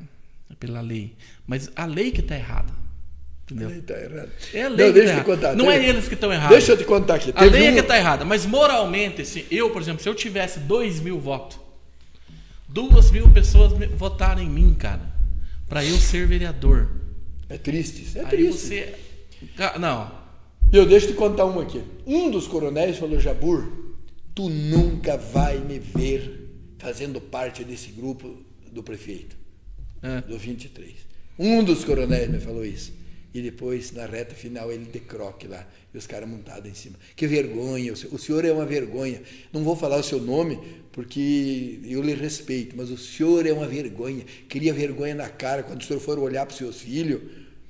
[0.59, 1.14] pela lei,
[1.46, 2.72] mas a lei que está errada.
[3.44, 3.70] Entendeu?
[3.70, 4.30] Ele tá errado.
[4.53, 5.57] É a Não, lei que deixa tá te contar.
[5.57, 6.57] Não é Deixa- eles que estão errados.
[6.57, 7.32] Deixa eu te contar aqui.
[7.34, 10.14] A lei é um- que está errada, mas moralmente, assim, eu, por exemplo, se eu
[10.14, 11.59] tivesse dois mil votos,
[12.68, 15.01] duas mil pessoas votaram em mim, cara,
[15.68, 16.90] para eu ser vereador.
[17.49, 18.59] É triste, isso é Aí triste.
[18.61, 18.94] você.
[19.80, 20.11] Não.
[20.70, 21.82] Eu deixo te contar uma aqui.
[22.07, 23.66] Um dos coronéis falou, Jabur,
[24.34, 28.36] tu nunca vai me ver fazendo parte desse grupo
[28.70, 29.34] do prefeito,
[30.03, 30.20] É.
[30.22, 30.94] do 23.
[31.38, 32.92] Um dos coronéis me falou isso.
[33.34, 35.66] E depois, na reta final, ele de croque lá.
[35.92, 36.96] E os caras montados em cima.
[37.14, 39.22] Que vergonha, o senhor- é uma vergonha.
[39.53, 40.59] Não vou falar o seu nome,
[40.92, 44.24] porque eu lhe respeito, mas o senhor é uma vergonha.
[44.49, 47.20] Cria vergonha na cara quando o senhor for olhar para os seus filhos,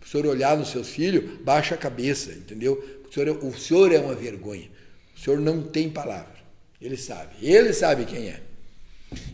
[0.03, 3.03] o senhor olhar nos seus filhos, baixa a cabeça, entendeu?
[3.09, 4.71] O senhor, é, o senhor é uma vergonha.
[5.17, 6.37] O senhor não tem palavra.
[6.81, 7.35] Ele sabe.
[7.43, 8.41] Ele sabe quem é.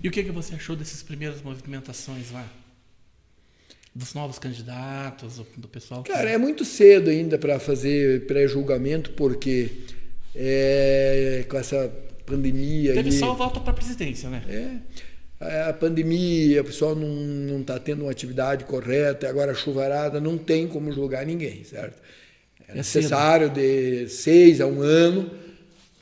[0.02, 2.50] E o que, que você achou dessas primeiras movimentações lá?
[3.94, 6.02] Dos novos candidatos, do, pessoal?
[6.02, 9.70] que- Cara, é muito cedo ainda para fazer pré-julgamento, porque
[10.34, 11.92] é, com essa
[12.26, 12.92] pandemia.
[12.94, 14.80] Teve só voto para a presidência, né?
[15.40, 20.36] É, a pandemia, o pessoal não está tendo uma atividade correta, agora a chuvarada, não
[20.38, 22.00] tem como julgar ninguém, certo?
[22.66, 25.30] É, É necessário de seis a um ano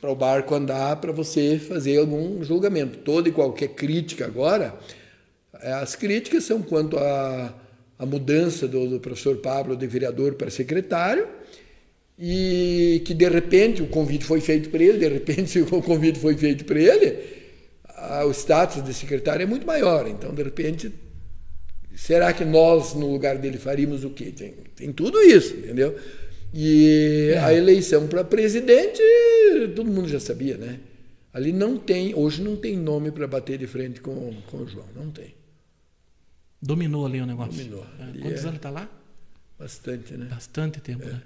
[0.01, 2.97] para o barco andar para você fazer algum julgamento.
[2.99, 4.73] Toda e qualquer crítica agora,
[5.61, 7.53] as críticas são quanto à
[8.03, 11.27] à mudança do, do professor Pablo de vereador para secretário
[12.19, 16.35] e que de repente o convite foi feito para ele, de repente o convite foi
[16.37, 17.17] feito para ele,
[17.87, 20.07] ah, o status de secretário é muito maior.
[20.07, 20.91] Então, de repente,
[21.95, 24.25] será que nós, no lugar dele, faríamos o quê?
[24.25, 25.95] Tem, tem tudo isso, entendeu?
[26.53, 27.39] E É.
[27.39, 29.01] a eleição para presidente,
[29.75, 30.79] todo mundo já sabia, né?
[31.33, 34.85] Ali não tem, hoje não tem nome para bater de frente com, com o João,
[34.95, 35.33] não tem.
[36.65, 37.53] Dominou ali o negócio.
[37.57, 37.85] Dominou.
[37.99, 38.89] É, Quantos é- anos está lá?
[39.59, 40.25] Bastante, né?
[40.25, 41.21] Bastante tempo, né?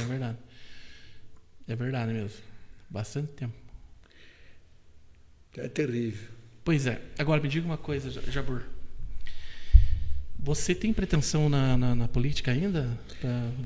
[0.00, 0.38] É verdade.
[1.68, 2.38] É verdade mesmo.
[2.88, 3.54] Bastante tempo.
[5.56, 6.28] É terrível.
[6.64, 7.00] Pois é.
[7.18, 8.62] Agora me diga uma coisa, Ja- Jabur.
[10.38, 12.98] Você tem pretensão na, na, na política ainda?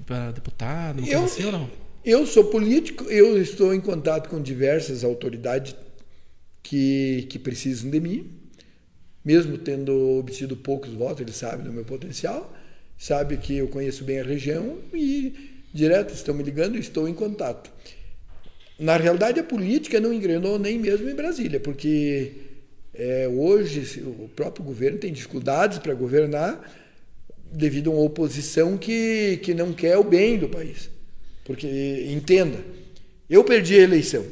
[0.04, 1.04] Para deputado?
[1.06, 1.70] Eu- assim ou não?
[2.04, 5.74] Eu sou político, eu estou em contato com diversas autoridades
[6.62, 8.30] que, que precisam de mim,
[9.26, 12.56] mesmo tendo obtido poucos votos, eles sabem do meu potencial,
[12.96, 17.12] sabem que eu conheço bem a região e direto estão me ligando e estou em
[17.12, 17.68] contato.
[18.78, 22.34] Na realidade, a política não engrenou nem mesmo em Brasília, porque
[22.94, 26.72] é, hoje o próprio governo tem dificuldades para governar
[27.50, 30.88] devido a uma oposição que, que não quer o bem do país.
[31.44, 31.66] Porque,
[32.12, 32.58] entenda,
[33.28, 34.24] eu perdi a eleição.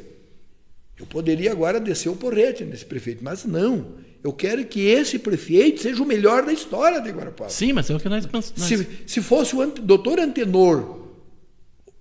[0.97, 4.04] Eu poderia agora descer o porrete nesse prefeito, mas não.
[4.25, 7.51] Eu quero que esse prefeito seja o melhor da história de Guarapava.
[7.51, 8.55] Sim, mas é o que nós pensamos.
[8.57, 11.01] Se, se fosse o ante, doutor Antenor,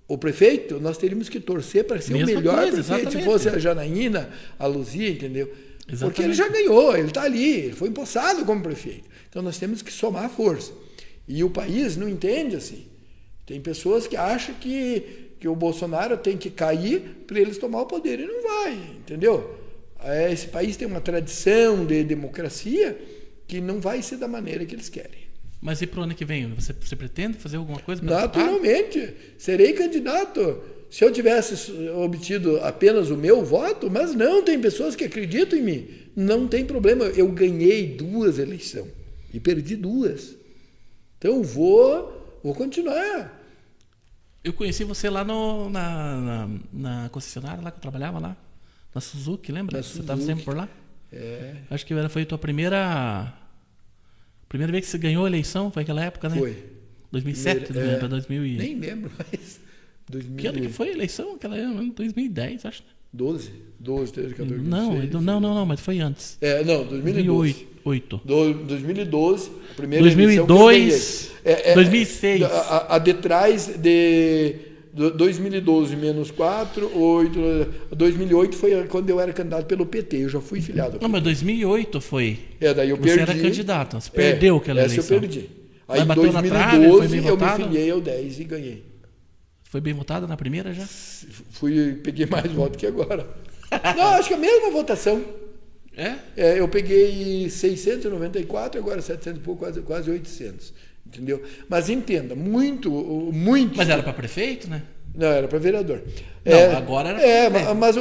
[0.08, 3.00] o prefeito, nós teríamos que torcer para ser Mesma o melhor coisa, prefeito.
[3.02, 3.18] Exatamente.
[3.18, 5.52] Se fosse a Janaína, a Luzia, entendeu?
[5.86, 5.98] Exatamente.
[6.00, 9.04] Porque ele já ganhou, ele está ali, ele foi empossado como prefeito.
[9.28, 10.72] Então nós temos que somar força.
[11.28, 12.86] E o país não entende assim.
[13.44, 17.86] Tem pessoas que acham que, que o Bolsonaro tem que cair para eles tomar o
[17.86, 18.18] poder.
[18.18, 19.62] E não vai, entendeu?
[20.02, 22.98] É, esse país tem uma tradição de democracia
[23.46, 25.24] que não vai ser da maneira que eles querem.
[25.60, 26.52] Mas e para o ano que vem?
[26.54, 28.02] Você, você pretende fazer alguma coisa?
[28.02, 29.14] Naturalmente.
[29.38, 30.62] Serei candidato.
[30.90, 35.62] Se eu tivesse obtido apenas o meu voto, mas não, tem pessoas que acreditam em
[35.62, 35.88] mim.
[36.14, 37.06] Não tem problema.
[37.06, 38.92] Eu ganhei duas eleições
[39.32, 40.36] e perdi duas.
[41.18, 43.42] Então vou, vou continuar.
[44.44, 48.36] Eu conheci você lá no, na, na, na, concessionária lá que eu trabalhava lá,
[48.94, 49.78] na Suzuki, lembra?
[49.78, 50.68] Na você estava sempre por lá?
[51.12, 51.54] É.
[51.70, 53.32] Acho que foi a tua primeira
[54.48, 56.36] primeira vez que você ganhou a eleição, foi aquela época, né?
[56.36, 56.56] Foi.
[57.10, 58.04] 2007, Primeira?
[58.04, 58.56] É, 2000 e...
[58.56, 59.60] Nem lembro mais.
[60.08, 60.36] 2000...
[60.36, 61.34] Que ano que foi a eleição?
[61.34, 62.82] Aquela ano, 2010, acho.
[63.12, 66.36] 12, 12, 13, 14, 15, não, 16, não, não, não, mas foi antes.
[66.40, 67.66] É, não, 2012.
[67.84, 68.20] 2008.
[68.24, 72.42] Do, 2012, a primeira 2002, é, é, 2006.
[72.42, 79.66] A, a de trás de 2012 menos 4, 8, 2008 foi quando eu era candidato
[79.66, 80.98] pelo PT, eu já fui filiado.
[81.00, 82.38] Não, mas 2008 foi.
[82.60, 83.24] É, daí eu você perdi.
[83.24, 85.16] Você era candidato, você perdeu é, aquela essa eleição.
[85.16, 85.50] eu perdi.
[85.88, 88.84] Aí em 2012 trave, eu me filiei ao 10 e ganhei.
[89.64, 90.86] Foi bem votado na primeira já?
[90.86, 93.26] Fui, peguei mais votos que agora.
[93.96, 95.24] Não, acho que a mesma votação.
[95.96, 96.14] É?
[96.36, 96.60] é?
[96.60, 100.72] Eu peguei 694, agora 700 e pouco, quase, quase 800.
[101.14, 101.42] Entendeu?
[101.68, 103.76] Mas entenda, muito, muito.
[103.76, 104.82] Mas era para prefeito, né?
[105.14, 106.02] Não, era para vereador.
[106.44, 107.96] Não, é, agora era É, mas, mas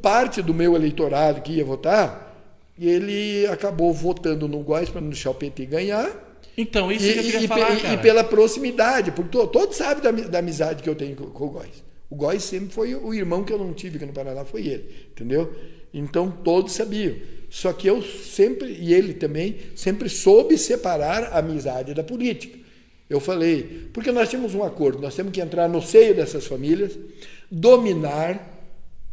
[0.00, 2.36] parte do meu eleitorado que ia votar,
[2.78, 6.10] ele acabou votando no Góis para não deixar o PT ganhar.
[6.56, 7.94] Então, isso e, que eu queria e, falar, e.
[7.94, 11.50] E pela proximidade, porque todos sabem da, da amizade que eu tenho com, com o
[11.50, 11.82] Góis.
[12.08, 15.08] O Góis sempre foi o irmão que eu não tive aqui no Paraná, foi ele,
[15.10, 15.52] entendeu?
[15.92, 17.14] Então todos sabiam.
[17.52, 22.58] Só que eu sempre, e ele também, sempre soube separar a amizade da política.
[23.10, 26.98] Eu falei, porque nós temos um acordo, nós temos que entrar no seio dessas famílias,
[27.50, 28.72] dominar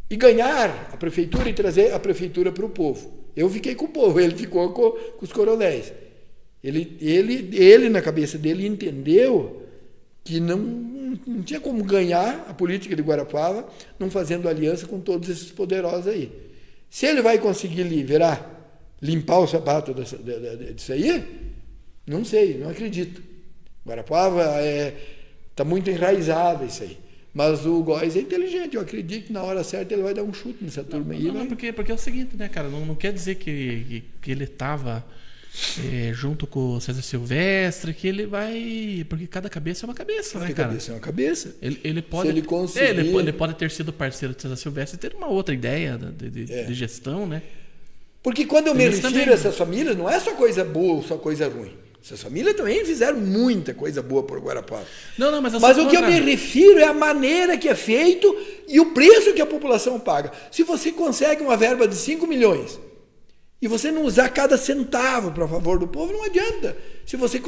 [0.10, 3.12] e ganhar a prefeitura e trazer a prefeitura para o povo.
[3.36, 5.92] Eu fiquei com o povo, ele ficou com, com os coronéis.
[6.64, 9.64] Ele, ele, ele, na cabeça dele, entendeu
[10.24, 10.58] que não,
[11.28, 13.68] não tinha como ganhar a política de Guarapava
[14.00, 16.49] não fazendo aliança com todos esses poderosos aí.
[16.90, 18.60] Se ele vai conseguir virar,
[19.02, 21.24] limpar o sapato dessa, disso aí,
[22.06, 23.22] não sei, não acredito.
[23.86, 24.96] Guarapava está é,
[25.56, 26.98] tá muito enraizada isso aí.
[27.34, 30.34] Mas o Góis é inteligente, eu acredito que na hora certa ele vai dar um
[30.34, 31.24] chute nessa turma não, aí.
[31.26, 32.70] Não, não, porque, porque é o seguinte, né, cara?
[32.70, 35.06] Não, não quer dizer que, que, que ele estava
[35.92, 39.06] é, junto com o César Silvestre, que ele vai.
[39.10, 40.56] Porque cada cabeça é uma cabeça, cada né, cara?
[40.56, 41.56] Cada cabeça é uma cabeça.
[41.62, 42.30] Ele, ele pode.
[42.30, 42.86] Se ele, conseguir...
[42.86, 46.30] ele, ele, pode ter sido parceiro do César Silvestre e ter uma outra ideia de,
[46.30, 46.64] de, é.
[46.64, 47.42] de gestão, né?
[48.22, 49.30] Porque quando eu me refiro também.
[49.30, 51.72] a essas famílias, não é só coisa boa ou só coisa ruim.
[52.04, 54.86] Essas famílias também fizeram muita coisa boa por Guarapava.
[55.18, 58.36] Não, não, mas, mas o que eu me refiro é a maneira que é feito
[58.68, 60.32] e o preço que a população paga.
[60.50, 62.80] Se você consegue uma verba de 5 milhões
[63.62, 66.78] e você não usar cada centavo para favor do povo, não adianta.
[67.06, 67.42] Se você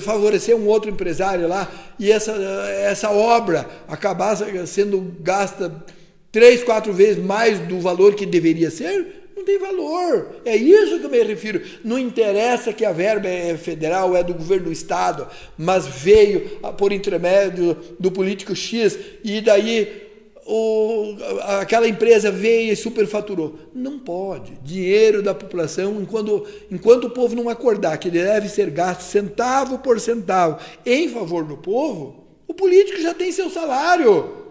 [0.00, 5.84] favorecer um outro empresário lá e essa, essa obra acabar sendo gasta
[6.30, 10.36] três, quatro vezes mais do valor que deveria ser, não tem valor.
[10.44, 11.60] É isso que eu me refiro.
[11.84, 15.26] Não interessa que a verba é federal, é do governo do estado,
[15.58, 20.05] mas veio por intermédio do político X e daí
[20.46, 21.16] o,
[21.58, 23.58] aquela empresa veio e superfaturou.
[23.74, 24.52] Não pode.
[24.62, 29.78] Dinheiro da população, enquanto, enquanto o povo não acordar que ele deve ser gasto centavo
[29.78, 34.46] por centavo em favor do povo, o político já tem seu salário.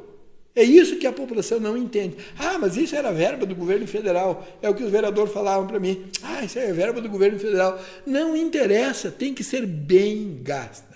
[0.54, 2.16] É isso que a população não entende.
[2.38, 4.46] Ah, mas isso era verba do governo federal.
[4.62, 6.06] É o que os vereadores falavam para mim.
[6.24, 7.78] Ah, isso é verba do governo federal.
[8.06, 10.95] Não interessa, tem que ser bem gasta.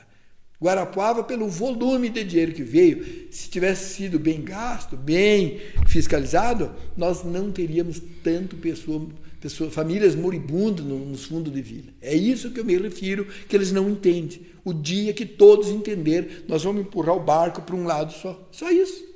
[0.62, 7.24] Guarapuava, pelo volume de dinheiro que veio, se tivesse sido bem gasto, bem fiscalizado, nós
[7.24, 9.07] não teríamos tanto pessoa,
[9.39, 11.93] pessoa, famílias moribundas nos fundos de vila.
[12.01, 14.41] É isso que eu me refiro, que eles não entendem.
[14.66, 18.47] O dia que todos entenderem, nós vamos empurrar o barco para um lado só.
[18.51, 19.07] Só isso.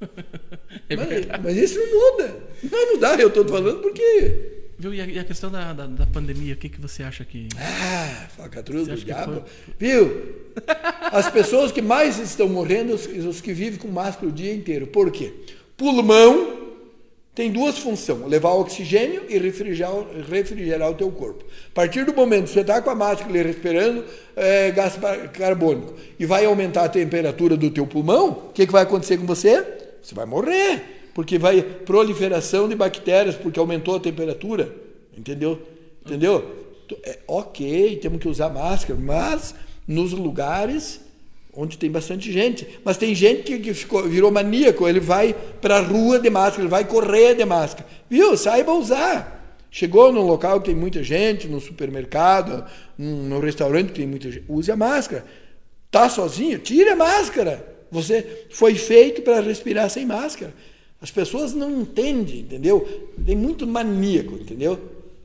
[0.88, 2.42] É mas, mas, isso não muda.
[2.62, 4.94] Não vai mudar, eu estou falando porque Viu?
[4.94, 7.48] E a, e a questão da, da, da pandemia, o que, que você acha que.
[7.58, 9.44] Ah, falcatrua do diabo.
[9.78, 10.46] Viu?
[11.12, 14.86] As pessoas que mais estão morrendo, os, os que vivem com máscara o dia inteiro.
[14.86, 15.34] Por quê?
[15.76, 16.70] Pulmão
[17.34, 19.92] tem duas funções: levar oxigênio e refrigerar,
[20.26, 21.44] refrigerar o teu corpo.
[21.70, 24.02] A partir do momento que você está com a máscara ali respirando
[24.34, 24.98] é, gás
[25.34, 29.26] carbônico e vai aumentar a temperatura do teu pulmão, o que, que vai acontecer com
[29.26, 29.62] você?
[30.02, 30.99] Você vai morrer.
[31.20, 34.74] Porque vai proliferação de bactérias, porque aumentou a temperatura.
[35.14, 35.60] Entendeu?
[36.02, 36.56] Entendeu?
[37.04, 39.54] É, ok, temos que usar máscara, mas
[39.86, 40.98] nos lugares
[41.52, 42.66] onde tem bastante gente.
[42.82, 46.62] Mas tem gente que, que ficou, virou maníaco, ele vai para a rua de máscara,
[46.62, 47.86] ele vai correr de máscara.
[48.08, 48.34] Viu?
[48.34, 49.58] Saiba usar.
[49.70, 52.64] Chegou num local que tem muita gente, no supermercado,
[52.96, 55.22] num, num restaurante que tem muita gente, use a máscara.
[55.90, 56.58] Tá sozinho?
[56.60, 57.62] Tire a máscara.
[57.90, 60.54] Você foi feito para respirar sem máscara.
[61.00, 62.86] As pessoas não entendem, entendeu?
[63.24, 64.78] Tem muito maníaco, entendeu?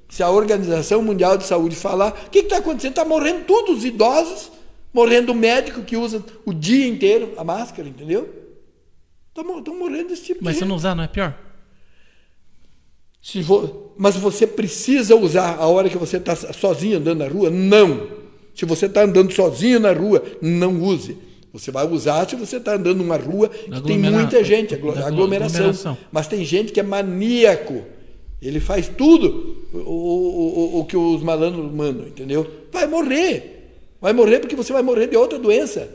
[0.07, 2.91] Se a Organização Mundial de Saúde falar, o que está acontecendo?
[2.91, 4.51] Está morrendo todos os idosos,
[4.93, 8.29] morrendo o médico que usa o dia inteiro a máscara, entendeu?
[9.37, 10.69] Estão morrendo desse tipo Mas de se gente.
[10.69, 11.37] não usar, não é pior?
[13.41, 17.49] Vo- Mas você precisa usar a hora que você está sozinho andando na rua?
[17.49, 18.07] Não.
[18.53, 21.17] Se você está andando sozinho na rua, não use.
[21.55, 25.07] Você vai usar se você está andando numa rua que tem muita gente, aglomeração.
[25.07, 25.97] aglomeração.
[26.11, 27.81] Mas tem gente que é maníaco.
[28.41, 32.45] Ele faz tudo o, o, o, o que os malandros mandam, entendeu?
[32.73, 33.71] Vai morrer.
[34.01, 35.87] Vai morrer porque você vai morrer de outra doença.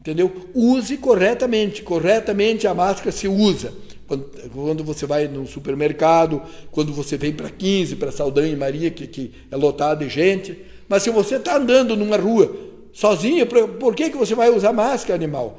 [0.00, 0.30] Entendeu?
[0.54, 1.82] Use corretamente.
[1.82, 3.74] Corretamente a máscara se usa.
[4.06, 6.40] Quando, quando você vai no supermercado,
[6.70, 10.56] quando você vem para 15, para Saldanha e Maria, que, que é lotado de gente.
[10.88, 15.14] Mas se você está andando numa rua sozinho, por, que, que você vai usar máscara,
[15.14, 15.58] animal?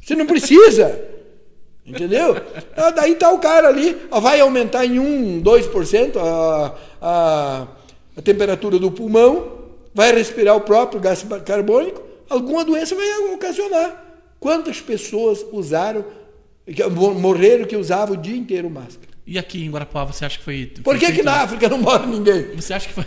[0.00, 1.08] Você não precisa.
[1.84, 2.36] Entendeu?
[2.76, 7.66] Ah, daí tá o cara ali, ó, vai aumentar em 1, 2% a, a,
[8.16, 9.58] a temperatura do pulmão,
[9.92, 12.00] vai respirar o próprio gás carbônico,
[12.30, 14.02] alguma doença vai ocasionar.
[14.38, 16.04] Quantas pessoas usaram,
[17.20, 19.11] morreram que usavam o dia inteiro máscara?
[19.24, 20.72] E aqui em Guarapuá, você acha que foi.
[20.82, 22.56] Por foi que, que na África não mora ninguém?
[22.56, 23.04] Você acha que foi.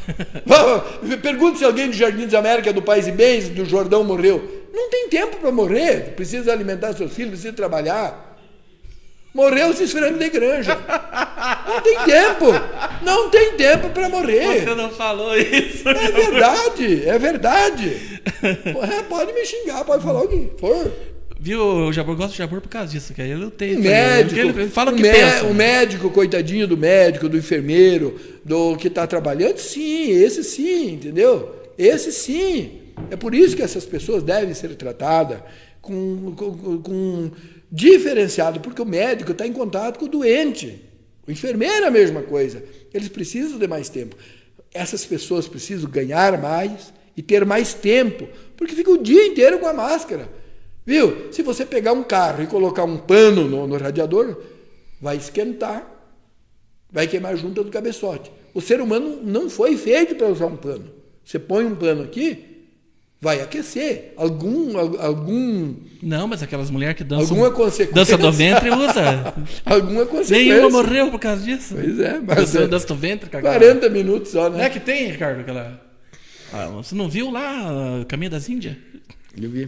[1.17, 4.67] Pergunte se alguém do Jardim da América, do Pais e Bens, do Jordão morreu.
[4.73, 6.13] Não tem tempo para morrer.
[6.15, 8.37] Precisa alimentar seus filhos, precisa trabalhar.
[9.33, 10.77] Morreu se esfregando de granja.
[11.67, 12.45] Não tem tempo.
[13.01, 14.61] Não tem tempo para morrer.
[14.61, 15.89] Você não falou isso.
[15.89, 18.21] É verdade, é verdade.
[18.41, 20.89] É, pode me xingar, pode falar o que for.
[21.45, 23.29] Viu, o Jabor gosta de Jabor por causa disso, cara.
[23.29, 23.75] Ele não tem.
[23.75, 25.45] O médico, Ele fala o que pensa.
[25.45, 31.55] o médico, coitadinho do médico, do enfermeiro, do que está trabalhando, sim, esse sim, entendeu?
[31.77, 32.81] Esse sim.
[33.11, 35.37] É por isso que essas pessoas devem ser tratadas
[35.83, 37.31] com, com, com
[37.71, 40.81] diferenciado, porque o médico está em contato com o doente.
[41.27, 42.63] O enfermeiro é a mesma coisa.
[42.91, 44.15] Eles precisam de mais tempo.
[44.73, 48.27] Essas pessoas precisam ganhar mais e ter mais tempo,
[48.57, 50.43] porque fica o dia inteiro com a máscara.
[50.85, 51.31] Viu?
[51.31, 54.37] Se você pegar um carro e colocar um pano no, no radiador,
[55.01, 55.85] vai esquentar,
[56.91, 58.31] vai queimar a junta do cabeçote.
[58.53, 60.85] O ser humano não foi feito para usar um pano.
[61.23, 62.67] Você põe um pano aqui,
[63.19, 64.13] vai aquecer.
[64.15, 65.73] Algum, al- algum,
[66.03, 67.31] Não, mas aquelas mulheres que dançam.
[67.35, 67.93] alguma consequência.
[67.95, 69.33] Dança do ventre usa.
[69.65, 70.53] alguma consequência.
[70.55, 71.73] Nenhuma morreu por causa disso.
[71.75, 73.41] Pois é, mas Dança, é dança do ventre, cara.
[73.43, 74.69] 40 minutos só, Não é né?
[74.69, 75.81] que tem, Ricardo, aquela.
[76.53, 78.75] Ah, você não viu lá Caminho das Índias?
[79.35, 79.67] Vi.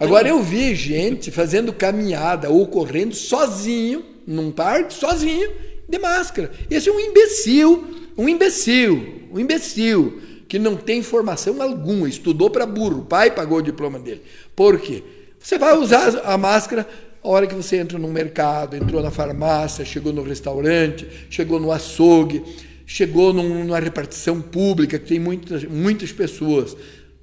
[0.00, 5.50] Agora eu vi gente fazendo caminhada ou correndo sozinho, num parque, sozinho,
[5.88, 6.50] de máscara.
[6.70, 7.84] Esse é um imbecil,
[8.16, 13.58] um imbecil, um imbecil, que não tem formação alguma, estudou para burro, o pai pagou
[13.58, 14.22] o diploma dele.
[14.56, 15.02] Por quê?
[15.38, 16.88] Você vai usar a máscara
[17.22, 21.72] a hora que você entra no mercado, entrou na farmácia, chegou no restaurante, chegou no
[21.72, 22.42] açougue,
[22.86, 26.76] chegou num- numa repartição pública que tem muitas, muitas pessoas.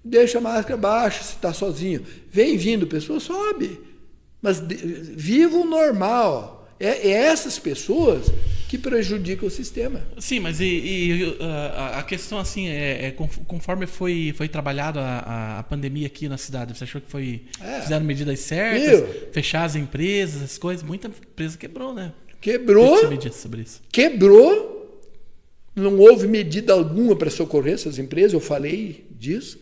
[0.04, 2.04] Deixa a máscara baixa se está sozinho.
[2.30, 3.80] Vem vindo, pessoa sobe.
[4.42, 6.58] Mas de- viva o normal.
[6.80, 8.26] É, é essas pessoas
[8.68, 10.02] que prejudicam o sistema.
[10.18, 14.98] Sim, mas e, e, ah, a- questão assim é, é conf- conforme foi foi trabalhado
[15.00, 17.82] a, a- pandemia aqui na cidade, você achou que foi É.
[17.82, 19.08] fizeram medidas certas, Viu?
[19.32, 22.12] fechar as empresas, as coisas, muita empresa quebrou, né?
[22.40, 22.98] Quebrou,
[23.92, 24.72] quebrou.
[25.76, 29.60] Não houve medida alguma para socorrer essas empresas, eu falei disso.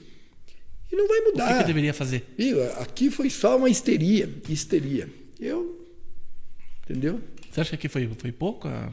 [0.92, 1.58] E não vai O que, mudar.
[1.60, 2.26] que deveria fazer?
[2.38, 2.64] Viu?
[2.82, 4.30] Aqui foi só uma histeria.
[4.48, 5.08] Histeria.
[5.40, 5.86] Eu.
[6.84, 7.22] Entendeu?
[7.52, 8.68] Você acha que foi, foi pouco?
[8.68, 8.92] ah?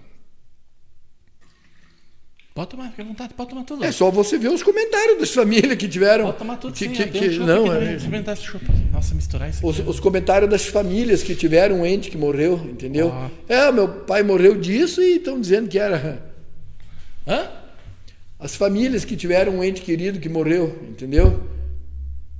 [2.55, 3.85] Pode tomar, fica à vontade, pode tomar tudo.
[3.85, 6.24] É só você ver os comentários das famílias que tiveram.
[6.27, 6.90] Pode tomar tudo que, sim.
[6.90, 8.64] que- que- um não, aqui é- experimentar esse chopp.
[8.90, 9.89] Nossa, misturar isso os, aqui.
[9.90, 13.12] os comentários das famílias que tiveram um ente que morreu, entendeu?
[13.12, 13.31] Ah.
[13.47, 16.32] É, meu pai morreu disso e estão dizendo que era.
[17.27, 17.51] Hã?
[18.39, 21.47] As famílias que tiveram um ente querido que morreu, entendeu?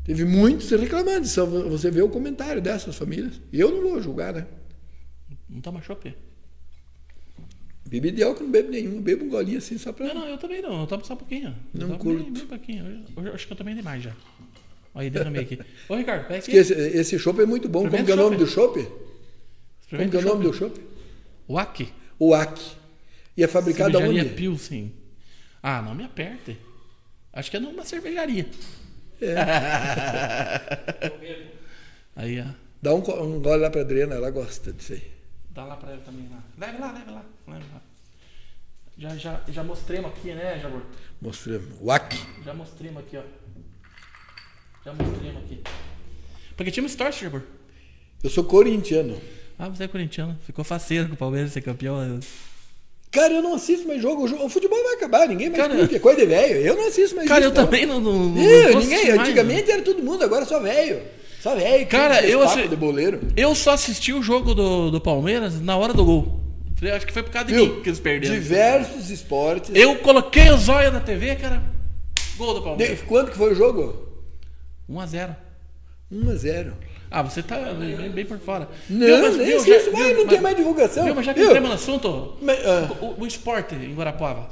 [0.07, 1.27] Teve muitos reclamando.
[1.27, 3.41] Só você vê o comentário dessas famílias.
[3.53, 4.47] Eu não vou julgar, né?
[5.51, 6.15] Não toma chopp?
[7.85, 9.01] Bebida de álcool não bebo nenhum.
[9.01, 10.07] Bebo um golinho assim só pra.
[10.07, 10.83] Não, não, eu também não.
[10.83, 11.49] Eu tomo só um pouquinho.
[11.74, 12.23] Eu Não tomo curto.
[12.23, 13.05] Bem, bem pouquinho.
[13.16, 14.12] Eu, eu acho que eu tomei demais já.
[14.95, 15.59] Olha aí, derramei aqui.
[15.89, 16.53] Ô, Ricardo, pega aqui.
[16.53, 17.89] Esse, esse chopp é muito bom.
[17.91, 18.81] Como que é o nome do chopp?
[19.91, 20.81] Como que é o nome do chopp?
[22.16, 22.77] O AC.
[23.37, 24.35] E é fabricado Cervejaria aonde?
[24.35, 24.93] Pilsen.
[25.61, 26.57] Ah, não me aperte.
[27.33, 28.47] Acho que é numa cervejaria.
[32.16, 32.47] aí, ó.
[32.82, 35.10] Dá um, um gole lá pra Adriana, ela gosta disso aí.
[35.51, 36.43] Dá lá pra ela também lá.
[36.59, 37.24] Leve lá, leve lá.
[37.48, 37.80] Leve lá.
[38.98, 40.82] Já, já, já mostremos aqui, né, Jabor?
[41.20, 41.68] Mostramos.
[41.80, 42.14] O AC.
[42.44, 43.22] Já mostremos aqui, ó.
[44.84, 45.62] Já mostremos aqui.
[46.56, 47.43] Porque time torce, Jabor?
[48.22, 49.20] Eu sou corintiano.
[49.59, 50.38] Ah, você é corintiano.
[50.44, 52.20] Ficou faceiro com o Palmeiras ser campeão.
[53.16, 54.24] Cara, eu não assisto mais jogo.
[54.44, 55.97] O futebol vai acabar, ninguém mais Cara, curte.
[55.97, 56.56] É coisa de velho.
[56.60, 57.64] Eu não assisto mais Cara, eu isso, não.
[57.64, 58.01] também não.
[58.01, 59.06] não, não Ih, tô ninguém.
[59.09, 61.02] mais, Antigamente era todo mundo, agora só velho.
[61.40, 61.86] Só velho.
[61.86, 63.18] Cara, eu de.
[63.36, 66.40] Eu só assisti o jogo do, do Palmeiras na hora do gol.
[66.94, 68.34] Acho que foi por causa de mim que eles perderam.
[68.34, 69.70] Diversos esportes.
[69.74, 71.62] Eu coloquei o zóio na TV, cara.
[72.36, 73.01] Gol do De- Palmeiras.
[73.02, 74.06] Quanto que foi o jogo?
[74.90, 75.34] 1x0.
[76.12, 76.72] 1 a 0
[77.18, 78.68] Ah, você tá bem, bem por fora.
[78.90, 81.05] Não, Viu, mas- nem viu, já- mais, viu, não mas- tem mais divulgação.
[81.05, 84.51] Viu, mas já que entramos no assunto, Mas, ah, o, o esporte em Guarapuava.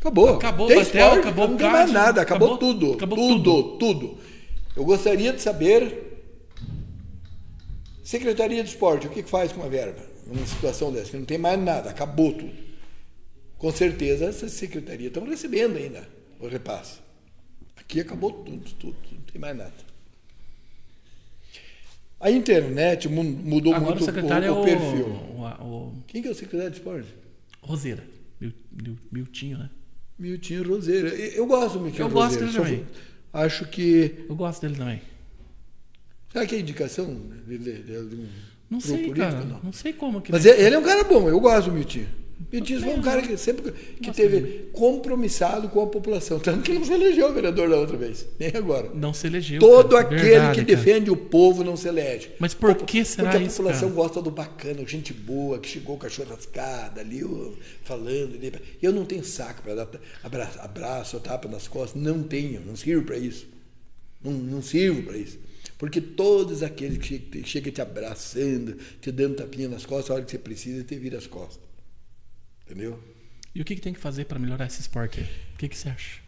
[0.00, 0.30] acabou.
[0.30, 2.92] Acabou o tem Batel, esporte, acabou o não tem mais nada, acabou, acabou- tudo.
[2.94, 4.18] acabou tudo, tudo.
[4.74, 6.02] Eu gostaria de saber.
[8.02, 10.00] Secretaria de Esporte, o que faz com a verba?
[10.26, 12.52] Numa situação dessa, que não tem mais nada, acabou tudo.
[13.58, 16.06] Com certeza essas secretarias estão recebendo ainda
[16.40, 16.98] o repasse.
[17.76, 19.85] Aqui acabou tudo, tudo, tudo, não tem mais nada.
[22.18, 25.06] A internet mu- mudou Agora muito o secretário o, o é o, perfil.
[25.06, 27.08] o, o Quem que é o secretário de esporte?
[27.60, 28.02] Roseira.
[28.40, 29.70] Mil- Mil- Miltinho, né?
[30.18, 31.08] Miltinho Roseira.
[31.08, 32.46] Eu gosto do Miltinho Eu gosto Roseira.
[32.46, 32.86] dele só também.
[33.32, 34.24] Acho que.
[34.28, 35.02] Eu gosto dele também.
[36.32, 38.26] Será que é indicação dele, dele, dele, de um
[38.70, 39.16] Não sei, político?
[39.18, 39.44] cara.
[39.44, 39.60] Não.
[39.64, 40.32] Não sei como que.
[40.32, 42.08] Mas ele ele é um cara bom, eu gosto do Miltinho.
[42.52, 46.38] Miltinho foi um cara que sempre que teve compromissado com a população.
[46.38, 48.90] Tanto que ele não se elegeu vereador da outra vez, nem agora.
[48.94, 49.58] Não se elegeu.
[49.58, 50.02] Todo cara.
[50.02, 50.76] aquele Verdade, que cara.
[50.76, 52.32] defende o povo não se elege.
[52.38, 54.02] Mas por que será Porque a isso, população cara?
[54.02, 57.22] gosta do bacana, gente boa, que chegou com a churrascada ali,
[57.82, 58.38] falando.
[58.82, 59.88] Eu não tenho saco para dar
[60.22, 62.00] abraço, abraço, tapa nas costas.
[62.00, 63.46] Não tenho, não sirvo para isso.
[64.22, 65.38] Não, não sirvo para isso.
[65.78, 70.24] Porque todos aqueles que chegam chega te abraçando, te dando tapinha nas costas, a hora
[70.24, 71.65] que você precisa, te vira as costas.
[72.66, 72.98] Entendeu?
[73.54, 75.20] E o que, que tem que fazer para melhorar esse esporte?
[75.54, 76.20] O que, que você acha?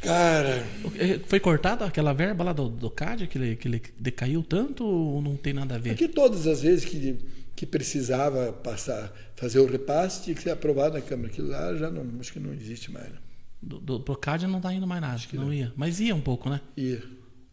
[0.00, 0.64] Cara,
[0.96, 4.84] eh, Foi cortada aquela verba lá do, do CAD, que ele, que ele decaiu tanto
[4.86, 5.90] ou não tem nada a ver?
[5.90, 7.18] aqui todas as vezes que,
[7.54, 11.28] que precisava passar, fazer o repasse, tinha que ser aprovado na Câmara.
[11.28, 13.10] Aquilo lá já não, acho que não existe mais.
[13.10, 13.18] Né?
[13.60, 15.70] Do, do, CAD não tá indo mais nada, não, ia.
[15.76, 16.62] Mas ia um pouco, né?
[16.78, 16.98] E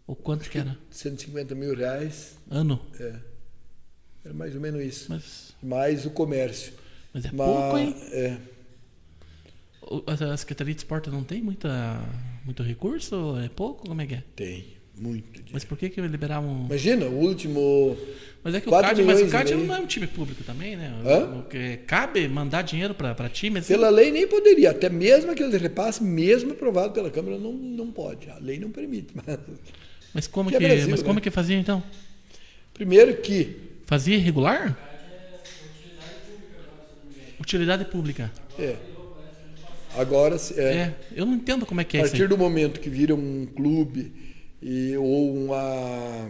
[0.05, 0.77] O quanto que era?
[0.89, 2.80] 150 mil reais, Ano.
[2.97, 3.14] é,
[4.23, 5.07] era mais ou menos isso.
[5.09, 6.72] Mas, Mais o comércio.
[7.13, 7.95] Mas é Mas, pouco, hein?
[8.11, 8.38] É,
[10.31, 11.99] A Secretaria de Esporte não tem muita,
[12.45, 13.38] muito recurso?
[13.43, 13.88] É pouco?
[13.88, 14.23] Como é que é?
[14.35, 15.51] tem, muito dinheiro.
[15.53, 16.65] Mas por que que liberavam...
[16.65, 17.97] Imagina, o último.
[18.43, 20.93] Mas é que o CAD, mas o CAD não é um time público também, né?
[21.05, 21.45] Hã?
[21.85, 23.73] Cabe mandar dinheiro para time assim?
[23.73, 28.29] Pela lei nem poderia, até mesmo aquele repasse, mesmo aprovado pela Câmara, não, não pode.
[28.29, 29.13] A lei não permite.
[29.13, 29.39] Mas,
[30.13, 31.05] Mas como Que é Brasil, mas né?
[31.05, 31.84] como que fazia então?
[32.73, 33.57] primeiro que
[33.88, 34.77] Fazia irregular?
[37.39, 38.31] Utilidade pública.
[38.57, 38.76] é,
[39.95, 42.11] agora é, É, eu não entendo como é que a é isso.
[42.11, 42.30] partir aí.
[42.30, 44.11] do momento que vira um clube
[44.61, 46.30] e, ou uma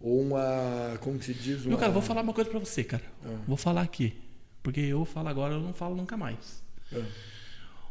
[0.00, 2.84] ou uma como que se diz uma, Meu cara, vou falar uma coisa pra você,
[2.84, 3.02] cara.
[3.24, 3.36] Ah.
[3.46, 4.14] Vou falar aqui.
[4.62, 6.62] Porque eu falo agora, eu não falo nunca mais.
[6.92, 7.02] É.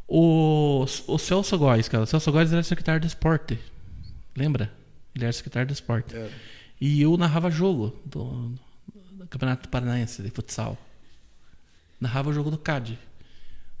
[0.08, 2.04] O, o Celso Góes, cara.
[2.04, 3.58] O Celso Góes era secretário de esporte.
[4.36, 4.70] Lembra?
[5.14, 6.14] Ele era secretário de esporte.
[6.14, 6.30] É.
[6.80, 8.52] E eu narrava jogo do,
[9.12, 10.76] do Campeonato Paranaense de futsal.
[12.00, 12.98] Narrava o jogo do CAD.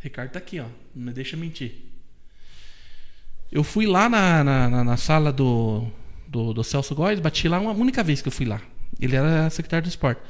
[0.00, 0.66] Ricardo tá aqui, ó.
[0.94, 1.72] Não me deixa mentir.
[3.50, 5.86] Eu fui lá na, na, na- sala do,
[6.26, 8.60] do, do Celso Góes, bati lá uma única vez que eu fui lá.
[9.00, 10.20] Ele era secretário de esporte.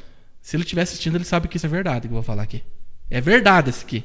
[0.43, 2.63] Se ele estiver assistindo, ele sabe que isso é verdade que eu vou falar aqui.
[3.11, 4.05] É verdade isso aqui.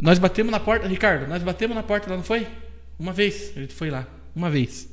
[0.00, 2.46] Nós batemos na porta, Ricardo, nós batemos na porta lá, não foi?
[2.98, 4.88] Uma vez, gente foi lá, uma vez.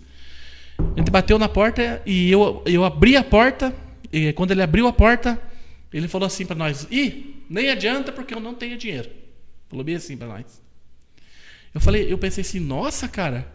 [0.80, 3.74] A gente bateu na porta e eu, eu abri a porta,
[4.12, 5.40] e quando ele abriu a porta,
[5.98, 9.10] ele falou assim pra nós: Ih, nem adianta porque eu não tenho dinheiro.
[9.70, 10.62] Falou bem assim pra nós.
[11.74, 13.52] Eu falei, eu pensei assim, nossa, cara,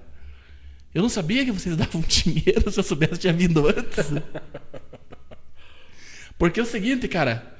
[0.94, 4.10] eu não sabia que vocês davam dinheiro, se eu soubesse, eu tinha vindo antes.
[6.38, 7.56] Porque é o seguinte, cara,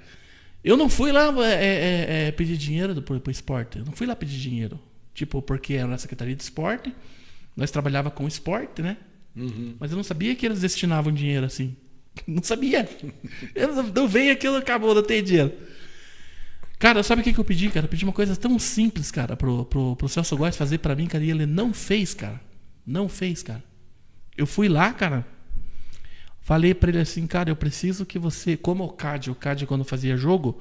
[0.63, 3.79] Eu não fui lá é, é, é, pedir dinheiro do, pro, pro esporte.
[3.79, 4.79] Eu não fui lá pedir dinheiro.
[5.15, 6.95] Tipo, porque era na Secretaria de Esporte.
[7.57, 8.99] Nós trabalhava com esporte, né?
[9.35, 9.77] Uhum.
[9.79, 11.77] Mas eu não sabia que eles destinavam dinheiro assim.
[12.27, 12.89] Não sabia.
[13.55, 15.53] Eu não, veio aquilo, acabou, não tem dinheiro.
[16.79, 17.87] Cara, sabe o que, que eu pedi, cara?
[17.87, 21.07] Eu pedi uma coisa tão simples, cara, pro, pro, pro Celso Góes fazer pra mim,
[21.07, 22.41] cara, e ele não fez, cara.
[22.87, 23.63] Não fez, cara.
[24.37, 25.27] Eu fui lá, cara.
[26.41, 29.85] Falei pra ele assim, cara, eu preciso que você, como o CAD, o CAD quando
[29.85, 30.61] fazia jogo,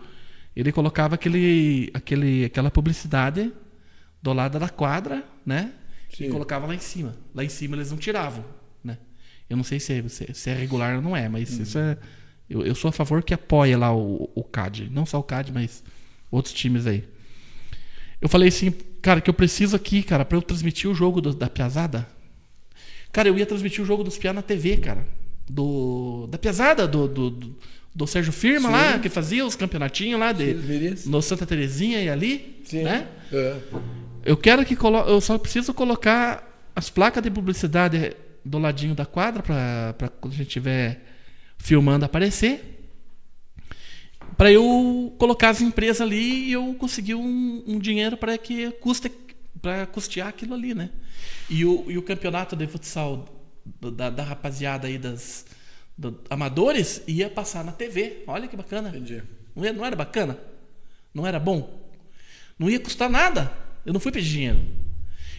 [0.55, 3.51] ele colocava aquele, aquele, aquela publicidade
[4.21, 5.73] do lado da quadra, né?
[6.11, 6.29] E Sim.
[6.29, 7.15] colocava lá em cima.
[7.33, 8.43] Lá em cima eles não tiravam?
[9.49, 10.03] Eu não sei se é,
[10.33, 11.97] se, é regular ou não é, mas isso é.
[12.49, 14.89] Eu, eu sou a favor que apoia lá o, o CAD.
[14.91, 15.83] Não só o CAD, mas
[16.31, 17.03] outros times aí.
[18.21, 18.71] Eu falei assim,
[19.01, 22.07] cara, que eu preciso aqui, cara, pra eu transmitir o jogo do- da Piazada.
[23.11, 25.05] Cara, eu ia transmitir o jogo dos Piá na TV, cara.
[25.49, 27.55] Do, da Piazada, do, do, do,
[27.95, 28.75] do Sérgio Firma Sim.
[28.75, 32.83] lá, que fazia os campeonatinhos lá de, Sim, no Santa Terezinha e ali, Sim.
[32.83, 33.07] né?
[33.31, 33.57] É.
[34.25, 34.99] Eu quero que colo...
[35.07, 36.45] eu só preciso colocar
[36.75, 41.03] as placas de publicidade do ladinho da quadra para quando a gente estiver
[41.57, 42.75] filmando aparecer.
[44.37, 49.11] Para eu colocar as empresas ali e eu conseguir um, um dinheiro para que custe
[49.61, 50.89] para custear aquilo ali, né?
[51.49, 53.27] E o, e o campeonato de futsal
[53.81, 55.45] da, da rapaziada aí das
[55.97, 58.23] do- amadores ia passar na TV.
[58.27, 58.87] Olha que bacana.
[58.89, 59.21] Entendi.
[59.53, 60.37] Não era, não era bacana?
[61.13, 61.89] Não era bom?
[62.57, 63.51] Não ia custar nada.
[63.85, 64.59] Eu não fui pedir dinheiro.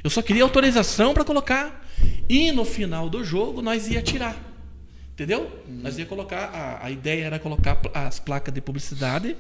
[0.03, 1.87] Eu só queria autorização para colocar.
[2.29, 4.37] E no final do jogo nós ia tirar.
[5.13, 5.51] Entendeu?
[5.69, 6.45] Nós ia colocar.
[6.47, 9.37] A, a ideia era colocar as placas de publicidade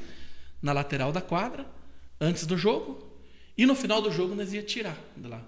[0.62, 1.64] na lateral da quadra,
[2.20, 3.06] antes do jogo.
[3.56, 5.40] E no final do jogo nós ia tirar de lá.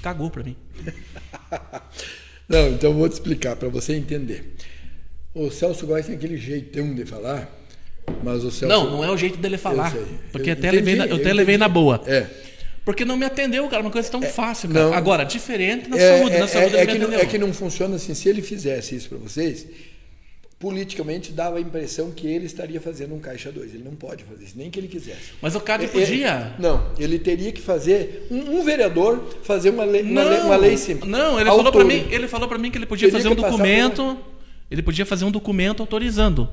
[0.00, 0.56] Cagou pra mim.
[2.48, 4.54] Não, então eu vou te explicar para você entender.
[5.34, 7.48] O Celso Góes tem aquele jeitão de falar,
[8.22, 8.66] mas o Celso.
[8.66, 9.90] Não, não é o jeito dele falar.
[9.90, 10.04] sei.
[10.30, 12.02] Porque Eu até entendi, levei na, eu eu até levei na boa.
[12.06, 12.28] É.
[12.84, 13.82] Porque não me atendeu, cara.
[13.82, 14.86] Uma coisa tão fácil, cara.
[14.86, 14.94] não.
[14.94, 16.36] Agora, diferente na É, saúde.
[16.36, 18.12] é, na saúde é, é ele que não, é que não funciona assim.
[18.14, 19.66] Se ele fizesse isso para vocês,
[20.58, 23.74] politicamente dava a impressão que ele estaria fazendo um caixa 2.
[23.74, 25.32] Ele não pode fazer isso, nem que ele quisesse.
[25.40, 26.28] Mas o cara É, podia.
[26.56, 30.56] é, não, ele teria que fazer um, um vereador fazer uma lei, uma lei, uma
[30.56, 31.10] lei simples.
[31.10, 33.36] Não, ele falou para mim, ele falou para mim que ele podia Teria fazer um
[33.40, 34.18] documento,
[34.70, 36.48] ele podia fazer um documento autorizando.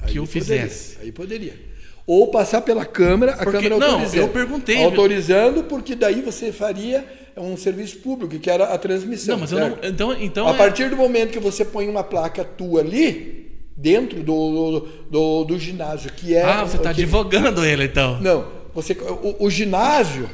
[0.00, 0.98] Aí que eu poderia, fizesse.
[1.00, 1.73] Aí poderia.
[2.06, 4.20] Ou passar pela Câmara, a Porque- Câmara não, autorizando.
[4.20, 4.84] eu perguntei.
[4.84, 7.04] Autorizando, porque daí você faria
[7.36, 9.34] um serviço público, que era a transmissão.
[9.36, 9.86] Não, mas eu não, certo?
[9.86, 14.22] então, então a é- partir do momento que você põe uma placa tua ali, dentro
[14.22, 16.42] do, do, do, do ginásio, que é.
[16.42, 18.20] Ah, você está que- advogando ele então.
[18.20, 20.28] Não, você, o, o ginásio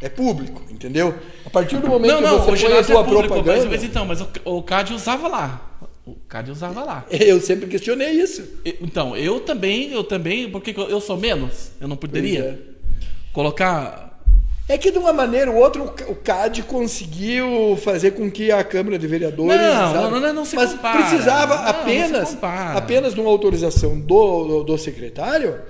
[0.00, 1.12] é público, entendeu?
[1.44, 3.34] A partir do momento Não, que não, você o põe a ginásio tua é público,
[3.34, 3.70] mas, propaganda.
[3.70, 5.75] mas então, mas o, o CAD usava lá.
[6.06, 7.04] O CAD usava lá.
[7.10, 8.42] Eu sempre questionei isso.
[8.80, 12.58] Então, eu também, eu também, porque eu sou menos, eu não poderia é.
[13.32, 14.20] colocar
[14.68, 18.50] É que de uma maneira ou outra o Ca- o CAD conseguiu fazer com que
[18.50, 19.60] a Câmara de Vereadores.
[19.60, 20.10] Não, sabe?
[20.12, 20.98] não, não, não se Mas compara.
[21.02, 22.78] precisava Não, não apenas, compara.
[22.78, 25.60] apenas de uma autorização do, do, do secretário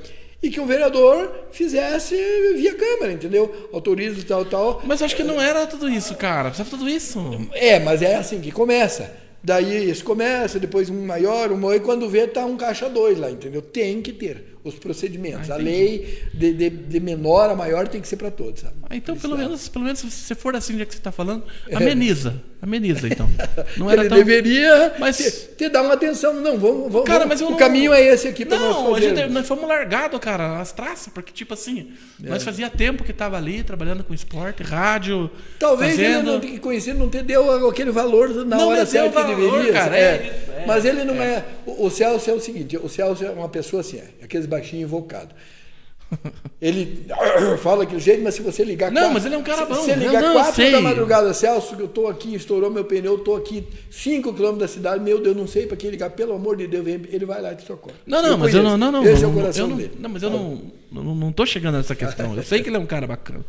[0.42, 2.14] e que o vereador fizesse
[2.56, 3.68] via Câmara, entendeu?
[3.72, 4.82] Autoriza tal, tal.
[4.84, 6.50] Mas eu acho que não era tudo isso, cara.
[6.50, 7.18] Precisava tudo isso.
[7.54, 9.24] É, mas é assim que começa.
[9.42, 13.18] Daí isso começa, depois um maior, um maior, e quando vê, tá um caixa dois
[13.18, 13.62] lá, entendeu?
[13.62, 15.50] Tem que ter os procedimentos.
[15.50, 18.74] Ah, a lei de, de, de menor a maior tem que ser para todos, sabe?
[18.88, 21.44] Ah, então, pelo menos, pelo menos, se você for assim, já que você está falando,
[21.72, 22.34] ameniza.
[22.60, 23.28] Ameniza, então.
[23.76, 24.18] Não era Ele tão...
[24.18, 26.32] deveria Mas- te, te dar uma atenção.
[26.34, 29.00] Não, vamos, vamos Cara, mas o não- caminho é esse aqui para nós Não, a
[29.00, 31.92] gente, nós fomos largados, cara, as traças, porque, tipo assim,
[32.24, 32.28] É.
[32.28, 36.18] nós fazia tempo que tava ali, trabalhando com esporte, rádio, Talvez fazendo...
[36.20, 39.72] ele não tenha conhecido, não te deu aquele valor na Não hora certa que deveria.
[39.72, 40.00] cara, é.
[40.00, 41.44] é é, Mas ele não é.
[41.66, 44.84] O, o Celso é o seguinte: o Celso é uma pessoa assim, é, aqueles baixinhos
[44.88, 45.34] invocados.
[46.62, 47.04] Ele
[47.62, 49.74] fala aquele jeito, mas se você ligar Não, quatro- mas ele é um cara bom.
[49.74, 50.70] Se você ligar Não, não, quatro sei.
[50.72, 54.68] da madrugada, Celso, eu tô aqui, estourou meu pneu, eu tô aqui 5 quilômetros da
[54.68, 57.52] cidade, meu Deus, não sei para quem ligar, pelo amor de Deus, ele vai lá
[57.52, 57.96] e te socorre.
[58.06, 58.92] Não, não, mas eu não, conheço.
[58.92, 59.04] não, não.
[59.04, 59.92] Esse é não, o coração eu não, dele.
[59.98, 60.62] não, mas eu não,
[60.92, 62.36] não, não tô chegando nessa questão.
[62.36, 63.44] Eu sei que ele é um cara bacana.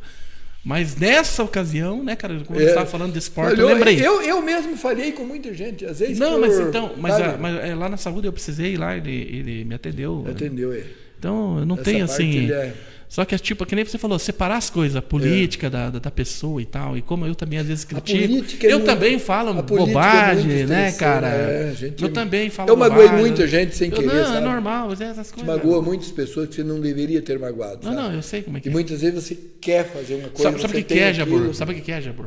[0.67, 2.63] Mas nessa ocasião, né, cara, quando É.
[2.63, 4.05] você estava falando de esporte, Falhou, eu lembrei.
[4.05, 6.19] Eu, eu mesmo falhei com muita gente, às vezes.
[6.19, 8.97] Não, por- mas então, mas, a- mas, é, lá na saúde eu precisei ir lá,
[8.97, 10.23] ele, ele me atendeu.
[10.25, 10.31] né?
[10.31, 10.93] Atendeu ele.
[11.17, 12.51] Então, eu não Essa tenho assim.
[12.51, 12.73] é-
[13.09, 15.97] Só que é tipo, que nem você falou, separar as coisas, a política da, da,
[15.99, 16.97] da pessoa e tal.
[16.97, 18.19] E como eu também às vezes critico.
[18.19, 18.25] é
[18.67, 21.27] eu muito- também falo é bobagem, muito né, cara?
[21.29, 23.25] é, gente- eu também falo Eu magoei bobagem.
[23.25, 24.37] muita gente sem Eu- querer, Não, sabe?
[24.37, 25.45] é normal, é essas Te coisas.
[25.55, 27.79] magoa muitas pessoas que você não deveria ter magoado.
[27.83, 27.95] Não, sabe?
[27.95, 28.73] não, eu sei como é que E é.
[28.73, 30.43] muitas vezes você quer fazer uma coisa.
[30.43, 31.13] Sabe, sabe o que, que é.
[31.13, 31.53] Jabur?
[31.53, 32.25] Sabe o que, é, Jabur?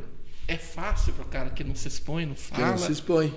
[0.48, 2.70] é fácil pro cara que não se expõe, não Que fala.
[2.70, 3.32] não se expõe.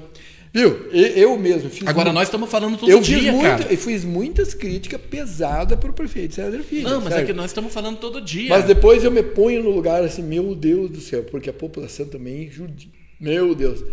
[0.54, 0.88] Viu?
[0.92, 1.88] Eu mesmo fiz.
[1.88, 3.74] Agora mu- nós estamos falando todo eu dia, fiz, muita, cara.
[3.74, 6.88] eu fiz muitas críticas pesadas pro prefeito César Filho.
[6.88, 8.50] Não, mas é que nós estamos falando todo dia.
[8.50, 12.06] Mas depois eu me ponho no lugar assim, meu Deus do céu, porque a população
[12.06, 12.92] também judia.
[13.20, 13.84] Meu Deus.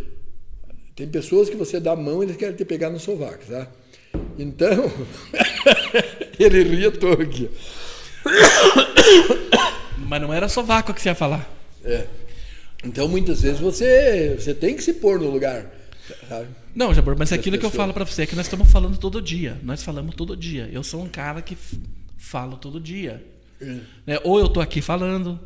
[0.94, 3.66] Tem pessoas que você dá a mão e eles querem te pegar no sovaco, tá?
[4.38, 4.92] Então,
[6.38, 7.48] ele ria todo aqui.
[9.96, 11.48] Mas não era só vácuo que você ia falar.
[11.84, 12.04] É.
[12.84, 15.70] Então, muitas vezes você, você tem que se pôr no lugar,
[16.28, 16.48] sabe?
[16.74, 18.96] Não, Jabor, mas é aquilo que eu falo pra você é que nós estamos falando
[18.98, 19.58] todo dia.
[19.62, 20.68] Nós falamos todo dia.
[20.72, 21.56] Eu sou um cara que
[22.16, 23.24] falo todo dia.
[24.06, 24.18] Né?
[24.24, 25.38] Ou eu tô aqui falando,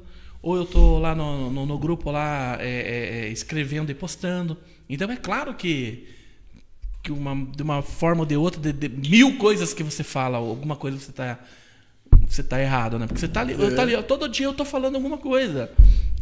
[0.42, 4.56] ou eu tô lá no, no, no grupo lá é, é, é, escrevendo e postando.
[4.88, 6.06] Então é claro que,
[7.02, 10.38] que uma, de uma forma ou de outra, de, de mil coisas que você fala,
[10.38, 11.38] ou alguma coisa você tá,
[12.28, 13.06] você tá errado, né?
[13.06, 15.70] Porque você tá ali, eu tá ali, todo dia eu tô falando alguma coisa.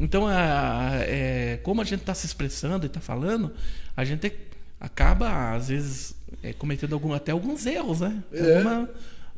[0.02, 3.52] Então, a, é, como a gente tá se expressando e tá falando,
[3.96, 4.32] a gente
[4.80, 8.20] acaba, às vezes, é, cometendo algum, até alguns erros, né?
[8.32, 8.56] É.
[8.56, 8.90] Alguma,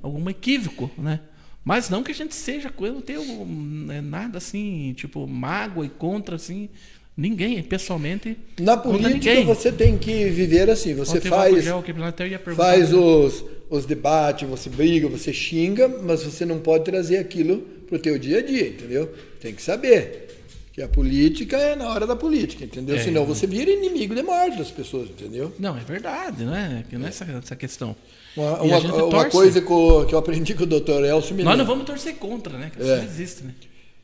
[0.02, 1.20] algum equívoco, né?
[1.62, 5.90] Mas não que a gente seja, eu não tenho né, nada assim, tipo, mágoa e
[5.90, 6.70] contra, assim,
[7.14, 8.34] ninguém, pessoalmente.
[8.58, 11.84] Na política você tem que viver assim, você Ontem o faz, Gel,
[12.56, 12.96] faz né?
[12.96, 18.18] os, os debates, você briga, você xinga, mas você não pode trazer aquilo pro teu
[18.18, 19.12] dia a dia, entendeu?
[19.40, 20.23] Tem que saber
[20.74, 22.96] que a política é na hora da política, entendeu?
[22.96, 22.98] É.
[22.98, 25.54] Senão você vira inimigo de morte das pessoas, entendeu?
[25.56, 26.84] Não, é verdade, né?
[26.90, 27.94] Que não é essa, essa questão.
[28.36, 31.04] Uma, uma- uma coisa que eu, que eu aprendi com o Dr.
[31.04, 31.56] Elcio Nós Milano.
[31.58, 32.72] não vamos torcer contra, né?
[32.76, 32.96] Isso É.
[32.96, 33.54] não existe, né?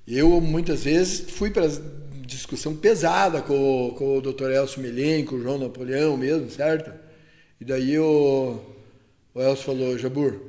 [0.06, 1.68] Eu, muitas vezes, fui para
[2.24, 4.51] discussão pesada com, o- com o Dr.
[4.52, 6.92] Elcio Milen, com o João Napoleão mesmo, certo?
[7.60, 8.60] E daí o,
[9.34, 10.40] o Elcio falou, Jabur,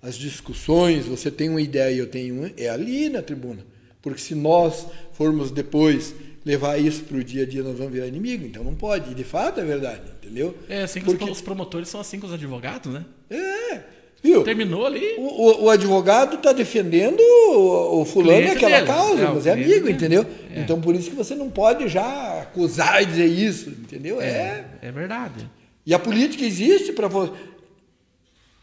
[0.00, 3.62] as discussões, você tem uma ideia e eu tenho uma, é ali na tribuna.
[4.06, 6.14] Porque se nós formos depois
[6.44, 8.46] levar isso para o dia a dia, nós vamos virar inimigo.
[8.46, 9.10] Então não pode.
[9.10, 10.54] E de fato é verdade, entendeu?
[10.68, 13.04] É assim que Porque- os promotores são assim com os advogados, né?
[13.28, 13.80] É,
[14.22, 14.44] viu?
[14.44, 15.16] Terminou ali.
[15.18, 18.86] O, o- o advogado está defendendo o, o fulano naquela dele.
[18.86, 19.90] causa, É, mas é amigo, dele.
[19.92, 20.24] entendeu?
[20.54, 20.60] É.
[20.60, 24.20] Então por isso que você não pode já acusar e dizer isso, entendeu?
[24.20, 24.66] É.
[24.82, 25.50] É verdade.
[25.84, 27.32] E a política existe para você.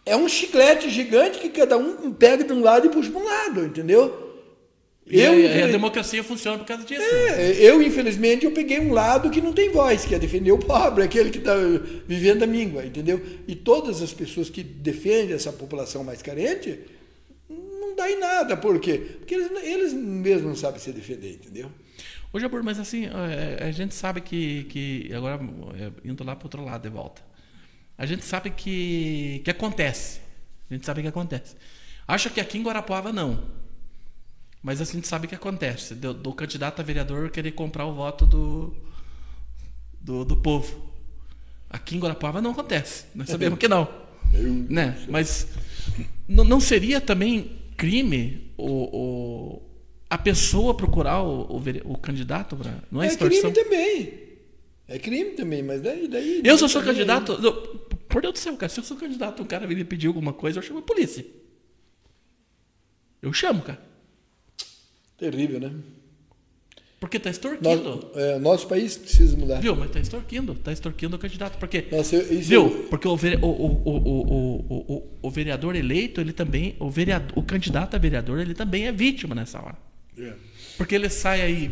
[0.06, 3.26] É um chiclete gigante que cada um pega de um lado e puxa para um
[3.26, 4.22] lado, entendeu?
[5.06, 7.02] Eu, a, e a democracia funciona por causa disso.
[7.02, 10.58] é, eu, infelizmente, eu peguei um lado que não tem voz, que é defender o
[10.58, 11.54] pobre, aquele que está
[12.08, 13.22] vivendo a míngua, entendeu?
[13.48, 16.80] E todas as pessoas que defendem essa população mais carente,
[17.50, 18.56] não dá em nada.
[18.56, 19.18] Por quê?
[19.20, 21.70] Porque eles, eles mesmos não sabem se defender, entendeu?
[22.32, 25.40] Ô, Jabur, mas assim, é, a gente sabe que, que agora
[25.78, 27.22] é, indo lá para outro lado de volta,
[27.98, 30.20] a gente sabe que, que acontece.
[30.70, 31.56] A gente sabe que acontece.
[32.08, 33.63] Acho que aqui em Guarapuava não.
[34.64, 35.94] Mas a gente sabe que acontece.
[35.94, 38.74] Do, do candidato a vereador querer comprar o voto do,
[40.00, 40.90] do, do povo.
[41.70, 43.06] Aqui em Guarapuava não acontece.
[43.14, 43.88] Nós sabemos que não.
[44.70, 45.06] Né?
[45.10, 45.48] Mas
[46.28, 48.68] não, seria também crime o,
[48.98, 49.62] o-
[50.10, 52.56] a pessoa procurar o, o, o candidato?
[52.56, 53.52] Pra, não é, É extorsão?
[53.52, 54.24] crime também.
[54.88, 56.08] É crime também, mas daí.
[56.08, 57.38] daí Eu, sou daí- candidato.
[58.08, 58.70] por Deus do céu, cara.
[58.72, 61.26] Se eu sou candidato, um cara me pedir alguma coisa, eu chamo a polícia.
[63.22, 63.92] Eu chamo, cara.
[65.18, 65.72] Terrível, né?
[67.00, 67.84] Porque tá extorquindo.
[67.84, 69.60] Nosso, é, nosso país precisa mudar.
[69.60, 69.76] Viu?
[69.76, 70.56] Mas tá extorquindo.
[70.56, 71.58] Tá extorquindo o candidato.
[71.58, 71.86] Porque.
[71.92, 72.88] Nossa, isso Viu?
[72.90, 76.78] Porque o, o, o, o, vereador eleito, ele também.
[76.80, 79.78] O, vereador, o candidato a vereador, ele também é vítima nessa hora.
[80.18, 80.34] É.
[80.78, 81.72] Porque ele sai aí.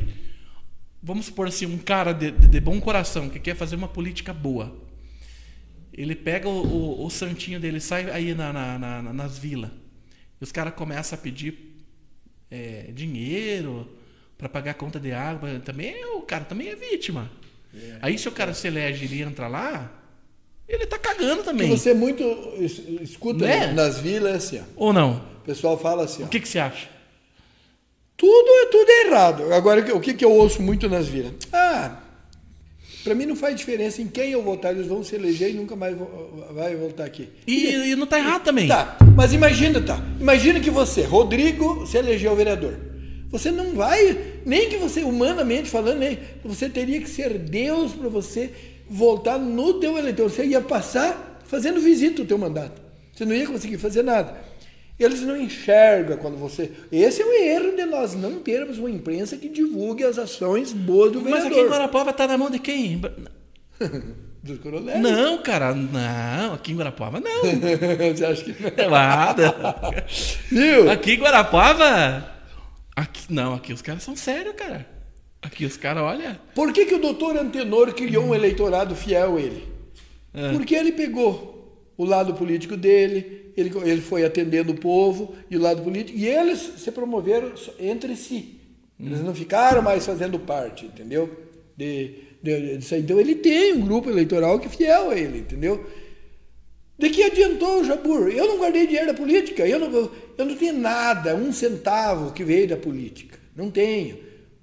[1.01, 4.33] Vamos supor assim, um cara de, de- de bom coração que quer fazer uma política
[4.33, 4.75] boa.
[5.93, 9.71] Ele pega o, santinho dele, sai aí na- na- na- nas vilas.
[10.39, 11.70] E os caras começam a pedir
[12.51, 13.87] é, dinheiro
[14.37, 15.59] para pagar a conta de água.
[15.63, 17.31] Também é- o cara também é vítima.
[18.01, 19.89] Aí se o cara se elege e entra lá,
[20.67, 21.69] ele tá cagando Que também.
[21.69, 22.23] você muito
[22.59, 23.67] es- escuta Né?
[23.71, 24.63] nas vilas assim, ó.
[24.75, 25.17] Ou não?
[25.41, 26.25] O pessoal fala assim, ó.
[26.25, 26.89] O que, que você acha?
[28.17, 29.53] Tudo é tudo é errado.
[29.53, 31.33] Agora, o que, que eu ouço muito nas vilas?
[31.51, 31.97] Ah,
[33.03, 35.75] para mim não faz diferença em quem eu votar, eles vão se eleger e nunca
[35.75, 35.95] mais
[36.53, 37.29] vai voltar aqui.
[37.47, 38.67] E, e não tá errado também.
[38.67, 39.99] Tá, mas imagina, tá.
[40.19, 42.77] Imagina que você, Rodrigo, se elegeu vereador.
[43.29, 48.09] Você não vai, nem que você, humanamente falando, nem, você teria que ser Deus para
[48.09, 48.51] você
[48.89, 50.29] voltar no teu eleitor.
[50.29, 52.81] Você ia passar fazendo visita o teu mandato.
[53.13, 54.50] Você não ia conseguir fazer nada.
[55.03, 56.71] Eles não enxergam quando você.
[56.91, 61.11] Esse é o erro de nós não termos uma imprensa que divulgue as ações boas
[61.11, 61.51] do Mas vereador.
[61.51, 63.01] aqui em Guarapuava tá na mão de quem?
[64.43, 64.99] Dos coronéis.
[64.99, 66.53] Não, cara, não.
[66.55, 67.41] Aqui em Guarapuava, não.
[68.15, 68.69] você acha que não?
[68.75, 69.55] É nada.
[70.49, 70.89] Viu?
[70.89, 72.31] Aqui em Guarapuava.
[72.95, 74.87] Aqui, não, aqui os caras são sérios, cara.
[75.41, 76.39] Aqui os caras, olha.
[76.55, 79.67] Por que, que o doutor Antenor criou um eleitorado fiel a ele?
[80.33, 80.51] É.
[80.51, 85.61] Porque ele pegou o lado político dele, ele, ele foi atendendo o povo e o
[85.61, 88.59] lado político, e eles se promoveram entre si.
[88.99, 91.27] Eles não ficaram mais fazendo parte, entendeu?
[91.75, 92.79] De, de, aí.
[92.99, 95.83] Então ele tem um grupo eleitoral que é fiel a ele, entendeu?
[96.99, 98.27] De que adiantou o Jabur?
[98.29, 99.91] Eu não guardei dinheiro da política, eu não,
[100.37, 103.39] eu não tenho nada, um centavo que veio da política.
[103.55, 104.17] Não tenho.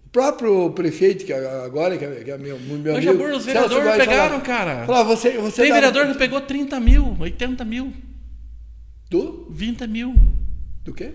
[0.06, 3.12] O próprio prefeito, que agora, que é, que é meu, meu Ô, amigo.
[3.12, 4.86] Jabur, os vereadores pegaram, fala- cara.
[4.86, 7.92] Fala, você, você Tem dá- vereador que pegou 30 mil, 80 mil,
[9.10, 9.46] Do?
[9.50, 10.14] 20 mil
[10.84, 11.12] Do quê?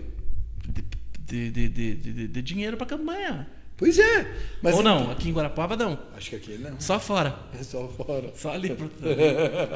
[1.26, 3.46] de, de, de, de, de- dinheiro pra campanha.
[3.76, 4.32] Pois é.
[4.62, 5.98] Mas Ou não, aqui em Guarapuava não.
[6.16, 6.78] Acho que aqui não.
[6.80, 7.36] Só fora.
[7.58, 8.32] É só fora.
[8.36, 8.76] Só ali.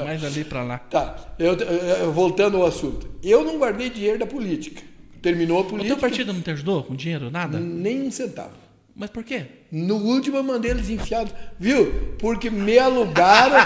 [0.04, 0.78] Mais ali pra lá.
[0.78, 3.08] Tá, eu, eu- voltando ao assunto.
[3.22, 4.82] Eu não guardei dinheiro da política.
[5.20, 5.94] Terminou a O política.
[5.96, 7.28] teu partido não te ajudou com dinheiro?
[7.30, 7.58] Nada?
[7.58, 8.54] Nem um centavo.
[9.00, 9.46] Mas por quê?
[9.70, 12.16] No último eu mandei eles enfiados, viu?
[12.18, 13.56] Porque me alugaram,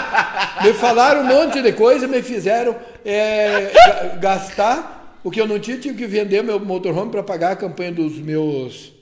[0.63, 5.57] me falaram um monte de coisa, me fizeram é, ga- gastar o que eu não
[5.59, 8.92] tinha, tive que vender meu motorhome para pagar a campanha dos meus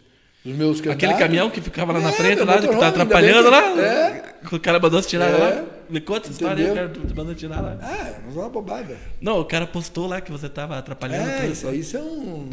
[0.44, 3.52] dos meus Aquele caminhão que ficava lá na É, frente, lá, que tá atrapalhando bem
[3.52, 3.72] lá.
[3.74, 4.32] que- É.
[4.56, 5.38] O cara mandou se tirar É.
[5.38, 5.64] lá.
[5.88, 7.78] Me conta essa história aí, o cara mandou tirar lá.
[7.82, 8.96] Ah, mas é uma bobagem.
[9.22, 11.52] Não, o cara postou lá que você tava atrapalhando É, tudo.
[11.52, 12.50] isso aí são.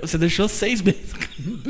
[0.00, 1.12] Você deixou seis meses.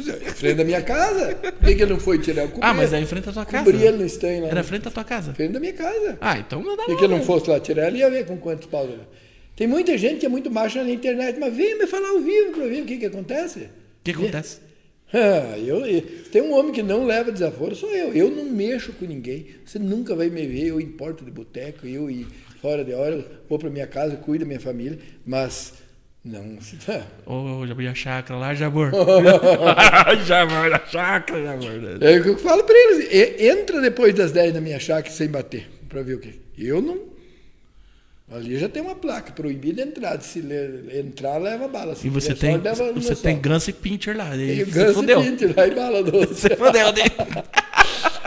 [0.06, 1.34] É, é frente da minha casa.
[1.34, 2.42] Por que, que ele não foi tirar?
[2.42, 3.64] Eu Ah, mas é em frente à tua casa.
[3.64, 4.48] Cobri ele no estanho lá.
[4.50, 5.32] Era frente à tua casa.
[5.34, 6.18] Frente da minha casa.
[6.20, 7.24] Ah, então não dá não, que ele não né?
[7.24, 8.84] fosse lá tirar, ele ia ver com quantos pau.
[8.84, 9.00] ele-
[9.56, 12.52] Tem muita gente que é muito macho na internet, mas vem me falar ao vivo
[12.52, 13.60] para ver o que, que acontece.
[13.60, 13.68] O
[14.04, 14.60] que acontece?
[15.12, 18.12] Ah, eu, eu- tem um homem que não leva desaforo, sou eu.
[18.12, 19.46] Eu não mexo com ninguém.
[19.64, 22.26] Você nunca vai me ver, eu importo de boteco, eu e
[22.60, 25.74] fora de hora, vou para minha casa, cuido da minha família, mas
[26.24, 26.58] não.
[27.24, 28.90] Ô, Jabur, e a chácara lá, Jabur.
[30.26, 32.02] Jabur, a chácara, Jabur.
[32.02, 33.40] É o que eu falo para eles.
[33.40, 36.38] Entra depois das 10 na minha chácara sem bater, para ver o que.
[36.58, 36.98] Eu não.
[38.30, 40.20] Ali já tem uma placa proibida a entrada.
[40.20, 40.42] Se
[40.92, 41.94] entrar, leva bala.
[41.94, 43.40] Se E você tem, no você tem.
[43.40, 44.36] Ganso e Pincher lá.
[44.36, 45.22] E Tem fodeu.
[45.22, 46.34] e pinte lá e bala doce.
[46.34, 47.04] Você fodeu, né?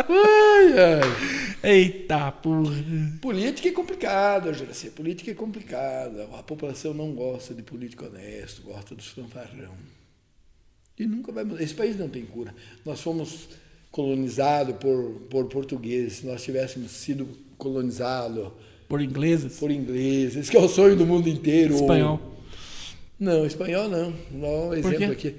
[0.10, 1.72] Ai, ai.
[1.72, 2.73] Eita, porra.
[3.22, 4.90] Política é complicada, Juraci.
[4.90, 6.23] Política é complicada.
[6.34, 9.76] A população não gosta de político honesto, gosta dos fanfarrão.
[10.98, 11.61] E nunca vai mudar.
[11.61, 12.53] Esse país não tem cura.
[12.84, 13.49] Nós fomos
[13.91, 16.14] colonizados por, por portugueses.
[16.14, 18.52] Se nós tivéssemos sido colonizados
[18.91, 19.57] Por ingleses.
[19.57, 21.76] por ingleses, que é o sonho do mundo inteiro.
[21.76, 22.19] Espanhol.
[23.18, 24.13] Não, espanhol não.
[24.30, 25.34] Não, um exemplo aqui.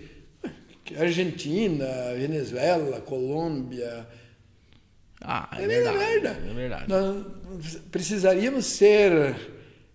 [0.98, 4.06] Argentina, Venezuela, Colômbia.
[5.20, 5.98] Ah, é, É verdade.
[5.98, 6.28] merda.
[6.50, 6.84] É verdade.
[6.88, 9.36] Nós precisaríamos ser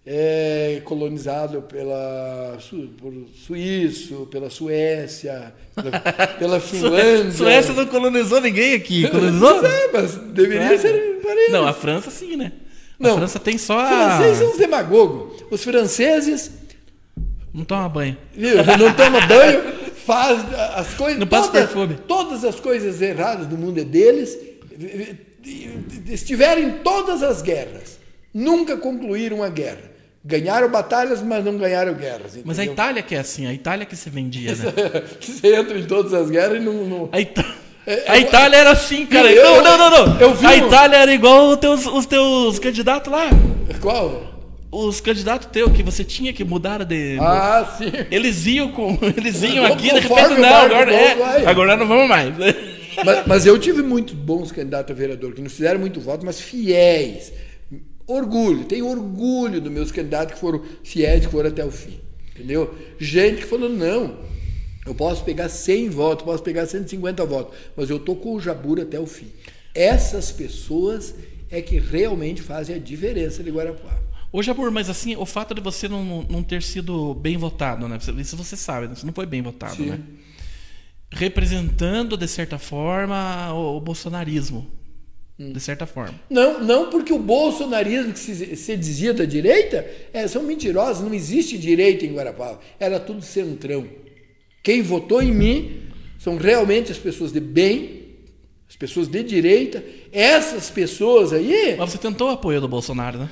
[0.06, 2.60] é, colonizado pela
[3.00, 3.12] por
[3.44, 6.00] suíço, pela Suécia, pela,
[6.38, 7.32] pela Finlândia.
[7.32, 9.10] Suécia não colonizou ninguém aqui.
[9.10, 9.62] Colonizou?
[9.62, 10.92] Pois é, mas deveria Suécia?
[10.92, 11.54] ser parecido.
[11.54, 12.52] Não, a França sim, né?
[13.00, 13.18] A Não.
[13.18, 14.18] França tem só Os a...
[14.18, 15.44] franceses são uns demagogos.
[15.52, 16.52] Os franceses
[17.54, 18.18] Não toma banho.
[18.34, 19.62] viu, não tomam banho,
[20.06, 20.44] faz
[20.76, 21.20] as coisas.
[21.20, 21.96] Não passa todas, perfume.
[22.08, 24.38] Todas as coisas erradas do mundo é deles.
[26.08, 28.00] Estiveram em todas as guerras.
[28.34, 29.98] Nunca concluíram a guerra.
[30.24, 32.38] Ganharam batalhas, mas não ganharam guerras.
[32.44, 32.74] Mas a entendeu?
[32.74, 34.66] Itália que é assim, a Itália que se vendia, né?
[35.22, 36.86] Você entra em todas as guerras e não.
[36.86, 37.10] não...
[37.12, 37.26] A, É,
[38.08, 39.32] a Itália era assim, cara.
[39.32, 40.20] Eu- não, eu- não, não, não.
[40.22, 43.30] eu vi a Itália era igual os teus, os teus candidatos lá.
[43.82, 44.26] Qual?
[44.70, 47.18] Os candidatos teus que você tinha que mudar de.
[47.22, 47.92] Ah, sim.
[48.12, 48.98] Eles iam com.
[49.16, 52.34] Eles iam aqui, de repente, não, agora, é, agora não vamos mais.
[53.06, 56.42] Mas, mas eu tive muitos bons candidatos a vereador, que não fizeram muito voto, mas
[56.42, 57.32] fiéis.
[58.06, 62.00] Orgulho, tenho orgulho dos meus candidatos que foram fiéis, que foram até o fim.
[62.36, 62.74] Entendeu?
[63.00, 64.16] Gente que falou, não,
[64.88, 68.80] eu posso pegar 100 votos, posso pegar 150 votos, mas eu tô com o Jabur
[68.80, 69.28] até o fim.
[69.76, 71.14] Essas pessoas
[71.52, 74.02] é que realmente fazem a diferença de Guarapuava.
[74.32, 77.98] Ô, Jabur, mas assim, o fato de você não, não ter sido bem votado, né?
[78.18, 78.96] Isso você sabe, né?
[78.96, 79.88] Você não foi bem votado, Sim.
[79.88, 80.00] né?
[81.12, 84.68] Representando, de certa forma, o, o bolsonarismo.
[85.40, 85.52] Hum.
[85.52, 86.20] De certa forma.
[86.30, 91.14] Não, não porque o bolsonarismo que se, se dizia da direita é, são mentirosos, não
[91.14, 92.60] existe direita em Guarapava.
[92.80, 93.86] Era tudo centrão.
[94.68, 95.78] Quem votou em mim
[96.20, 98.02] são realmente as pessoas de bem,
[98.68, 99.82] as pessoas de direita.
[100.12, 101.76] Essas pessoas aí.
[101.78, 103.30] Mas você tentou o apoio do Bolsonaro, né?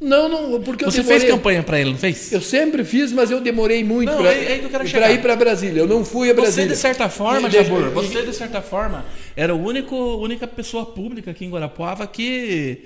[0.00, 1.20] Não, não, porque eu Você demorei.
[1.20, 2.32] fez campanha pra ele, não fez?
[2.32, 5.80] Eu sempre fiz, mas eu demorei muito para é- é eu ir para Brasília.
[5.80, 6.68] Eu não fui a Você, Brasília.
[6.70, 9.04] de certa forma, Jabur, e- você, de certa forma,
[9.36, 12.84] era a único, única pessoa pública aqui em Guarapuava que,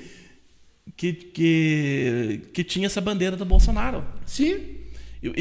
[0.96, 4.04] que, que, que tinha essa bandeira do Bolsonaro.
[4.26, 4.77] Sim.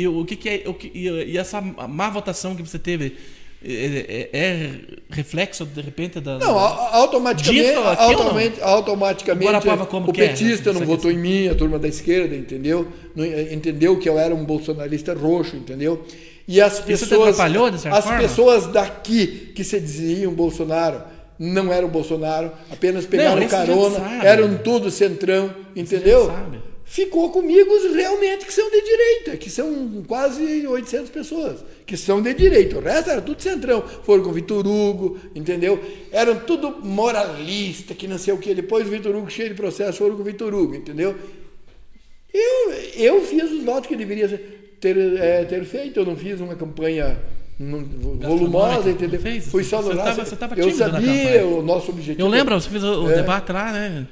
[0.09, 0.63] O que, que é.
[0.65, 3.15] O que, e, essa má votação que você teve
[3.63, 4.71] é, é, é
[5.09, 6.37] reflexo, de repente, da.
[6.37, 7.91] Não, automaticamente, Disso ou não?
[7.91, 9.51] automaticamente, automaticamente
[9.93, 10.13] o é?
[10.13, 12.87] petista não votou em mim, a turma da esquerda, entendeu?
[13.15, 16.05] Não, eh, entendeu que eu era um bolsonarista roxo, entendeu?
[16.47, 18.19] E as pessoas, as forma?
[18.19, 21.01] pessoas daqui que se diziam Bolsonaro
[21.37, 26.27] não eram Bolsonaro, apenas pegaram gente carona, eram tudo centrão, entendeu?
[26.27, 26.59] sabe.
[26.89, 32.21] Ficou comigo os realmente que são de direita, que são quase 800 pessoas, que são
[32.21, 32.77] de direita.
[32.77, 33.81] O resto era tudo centrão.
[34.03, 35.83] Foram com o Vitor Hugo, entendeu?
[36.13, 38.53] Eram tudo moralista, que não sei o que.
[38.53, 41.13] Depois o Vitor Hugo, cheio de processo, foram com o Vitor Hugo, entendeu?
[42.33, 44.27] Eu, eu fiz os votos que deveria
[44.79, 45.99] ter, eh, ter feito.
[45.99, 47.19] Eu não fiz uma campanha
[48.21, 49.19] volumosa, entendeu?
[49.19, 49.47] Fez?
[49.47, 50.03] Fui só no Você lá.
[50.05, 52.21] tava- você tava Eu tímido na sabia o nosso objetivo.
[52.25, 53.15] Eu lembro, você fez o, o É.
[53.15, 54.07] debate lá, né?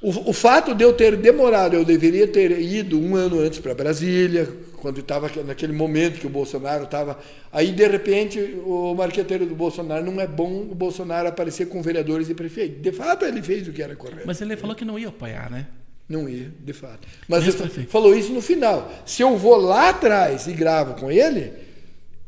[0.00, 3.74] O, o fato de eu ter demorado, eu deveria ter ido um ano antes para
[3.74, 7.18] Brasília, quando estava naquele momento que o Bolsonaro estava.
[7.50, 12.28] Aí, de repente, o marqueteiro do Bolsonaro não é bom o Bolsonaro aparecer com vereadores
[12.28, 12.82] e prefeitos.
[12.82, 14.26] De fato, ele fez o que era correto.
[14.26, 15.66] Mas ele falou que não ia apoiar, né?
[16.08, 17.08] Não ia, de fato.
[17.26, 17.90] Mas ele prefeito.
[17.90, 18.92] falou isso no final.
[19.04, 21.52] Se eu vou lá atrás e gravo com ele,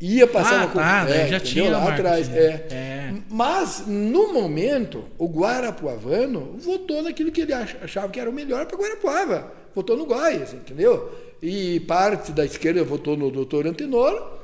[0.01, 1.41] ia passar Ah, uma tá, daí já entendeu?
[1.41, 2.29] tinha lá atrás.
[2.33, 2.67] É.
[2.71, 3.13] É.
[3.31, 8.67] Mas, no momento, o Guarapuavano votou naquilo que ele ach- achava que era o melhor
[8.67, 9.53] para Guarapuava.
[9.75, 11.11] Votou no Góis, entendeu?
[11.43, 14.39] E parte da esquerda votou no doutor Antenor.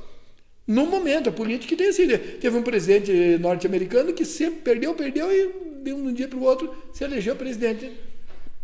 [0.67, 2.17] No momento, a política tem sido.
[2.39, 6.75] Teve um presidente norte-americano que sempre perdeu, perdeu e de um dia para o outro
[6.93, 7.93] se elegeu presidente.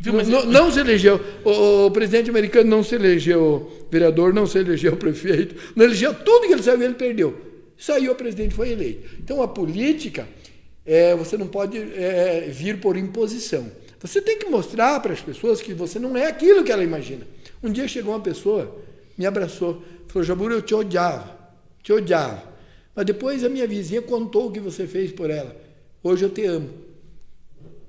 [0.01, 1.20] Viu, mas não, não se elegeu.
[1.44, 6.47] O, o presidente americano não se elegeu vereador, não se elegeu prefeito, não elegeu tudo
[6.47, 7.39] que ele saiu, ele perdeu.
[7.77, 9.16] Saiu, o presidente foi eleito.
[9.22, 10.27] Então a política,
[10.86, 13.70] é, você não pode é, vir por imposição.
[14.01, 17.27] Você tem que mostrar para as pessoas que você não é aquilo que ela imagina.
[17.62, 18.74] Um dia chegou uma pessoa,
[19.18, 21.39] me abraçou, falou: Jabur, eu te odiava,
[21.82, 22.43] te odiava.
[22.97, 25.55] Mas depois a minha vizinha contou o que você fez por ela.
[26.02, 26.70] Hoje eu te amo.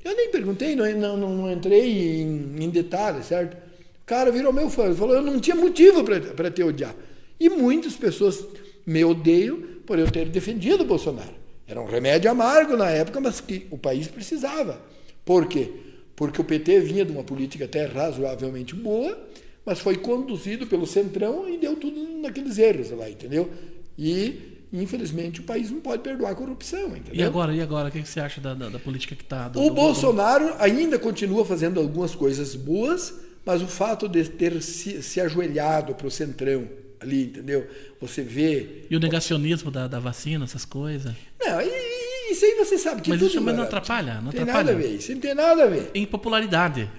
[0.03, 3.55] Eu nem perguntei, não, não, não- entrei em, em detalhes, certo?
[3.55, 6.95] O cara virou meu fã, falou, eu não tinha motivo para te odiar.
[7.39, 8.45] E muitas pessoas
[8.85, 11.33] me odeiam por eu ter defendido o Bolsonaro.
[11.67, 14.81] Era um remédio amargo na época, mas que o país precisava.
[15.23, 15.69] Por quê?
[16.15, 19.17] Porque o PT vinha de uma política até razoavelmente boa,
[19.65, 23.49] mas foi conduzido pelo Centrão e deu tudo naqueles erros lá, entendeu?
[23.97, 27.13] E, infelizmente, o país não pode perdoar a corrupção, entendeu?
[27.13, 27.89] E agora, e agora?
[27.89, 29.47] O que você acha da, da, da política que tá?
[29.49, 33.13] do- O do- Bolsonaro ainda continua fazendo algumas coisas boas,
[33.45, 36.67] mas o fato de ter se, se ajoelhado para o centrão
[36.99, 37.67] ali, entendeu?
[37.99, 38.83] Você vê.
[38.89, 41.13] E o negacionismo da, da vacina, essas coisas.
[41.39, 43.75] Não, e- isso aí você sabe que Mas tudo isso mas não barato.
[43.75, 44.65] atrapalha, não tem atrapalha.
[44.71, 45.91] nada a ver, isso não tem nada a ver.
[45.93, 46.89] Em popularidade.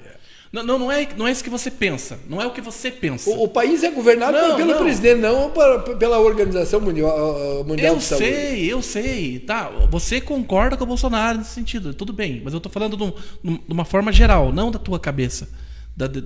[0.53, 2.19] Não, não, não, é, não é isso que você pensa.
[2.29, 3.31] Não é o que você pensa.
[3.31, 4.79] O, o país é governado Não, pelo não.
[4.83, 5.51] presidente, não
[5.99, 8.27] pela Organização Mundial, Mundial Eu de Saúde.
[8.27, 9.71] sei, eu sei, tá?
[9.91, 12.43] Você concorda com o Bolsonaro nesse sentido, tudo bem.
[12.45, 15.49] Mas eu tô falando de, um- de uma forma geral, não da tua cabeça.
[15.97, 16.23] Da- de-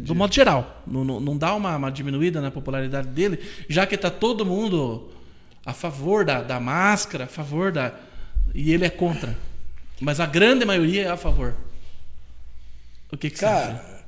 [0.00, 0.82] do modo geral.
[0.86, 5.08] Não, não, dá uma, uma diminuída na popularidade dele, já que tá todo mundo
[5.64, 7.92] a favor da, da máscara, a favor da.
[8.54, 9.36] E ele é contra.
[10.00, 11.54] Mas a grande maioria é a favor.
[13.12, 13.72] O que, que você acha?
[13.72, 14.06] Cara,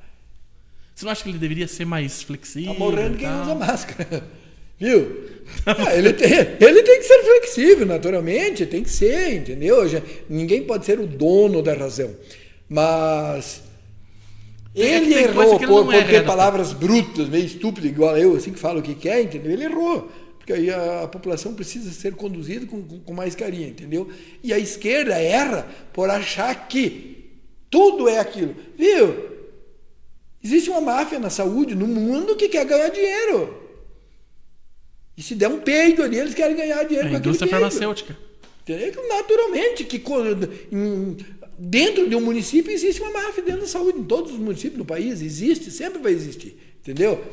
[0.94, 2.72] Você não acha que ele deveria ser mais flexível?
[2.72, 4.24] tá morrendo quem usa máscara.
[4.78, 5.26] Viu?
[5.66, 9.88] Ah, ele, tem, ele tem que ser flexível, naturalmente, tem que ser, entendeu?
[9.88, 12.14] Já- ninguém pode ser o dono da razão.
[12.68, 13.62] Mas
[14.74, 18.58] É ele coisa errou por, por ter palavras brutas, meio estúpidas, igual eu, assim que
[18.58, 19.50] fala o que quer, entendeu?
[19.52, 20.10] Ele errou.
[20.38, 24.08] Porque aí a, a população precisa ser conduzida com, com, com mais carinho, entendeu?
[24.42, 27.17] E a esquerda erra por achar que
[27.70, 28.54] tudo é aquilo.
[28.76, 29.28] Viu?
[30.42, 33.62] Existe uma máfia na saúde, no mundo, que quer ganhar dinheiro.
[35.16, 38.16] E se der um peido ali, eles querem ganhar dinheiro A indústria farmacêutica.
[39.08, 40.02] Naturalmente, que
[41.58, 43.98] dentro de um município existe uma máfia dentro da saúde.
[43.98, 46.56] Em todos os municípios do país existe, sempre vai existir.
[46.80, 47.24] Entendeu?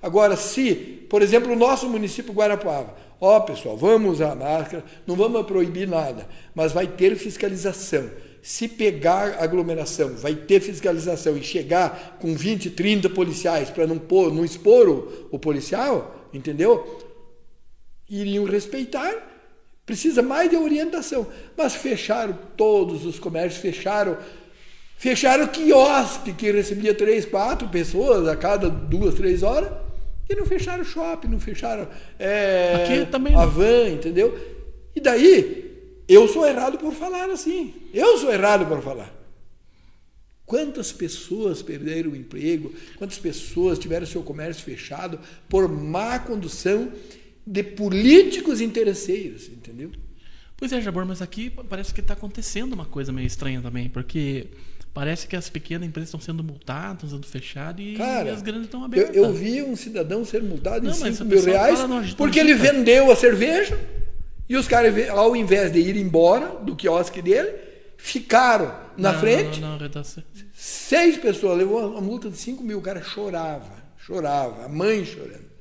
[0.00, 0.74] Agora, se,
[1.08, 6.28] por exemplo, o nosso município Guarapuava, ó pessoal, vamos usar máscara, não vamos proibir nada,
[6.54, 8.10] mas vai ter fiscalização.
[8.42, 14.34] Se pegar aglomeração, vai ter fiscalização e chegar com 20, 30 policiais para não, pôr,
[14.34, 17.00] não expor o, o policial, entendeu?
[18.12, 19.30] iriam respeitar.
[19.86, 21.26] Precisa mais de orientação.
[21.56, 24.18] Mas fecharam todos os comércios, fecharam.
[24.96, 29.70] Fecharam o quiosque que recebia três, quatro pessoas a cada duas, três horas.
[30.28, 31.88] E não fecharam o shopping, não fecharam
[32.18, 33.40] é, Aqui também não.
[33.40, 34.38] a van, entendeu?
[34.94, 35.61] E daí,
[36.08, 37.74] eu sou errado por falar assim.
[37.92, 39.12] Eu sou errado por falar.
[40.44, 42.74] Quantas pessoas perderam o emprego?
[42.96, 45.18] Quantas pessoas tiveram seu comércio fechado
[45.48, 46.92] por má condução
[47.46, 49.90] de políticos interesseiros, entendeu?
[50.56, 54.46] Pois é, Jabor, mas aqui parece que está acontecendo uma coisa meio estranha também, porque
[54.92, 58.80] parece que as pequenas empresas estão sendo multadas, sendo fechadas e Cara, as grandes estão
[58.80, 59.16] Eu, abertas.
[59.16, 62.38] eu vi um cidadão ser multado Não, em mas 5 o mil reais no porque
[62.38, 63.76] ele vendeu a cerveja
[64.52, 67.54] e os caras, ao invés de ir embora do quiosque dele,
[67.96, 68.66] ficaram
[68.98, 69.58] na Não, frente.
[69.62, 70.22] Não, não, redação.
[70.52, 72.76] Seis pessoas, levou uma multa de 5 mil.
[72.76, 75.51] O cara chorava, chorava, a mãe chorando.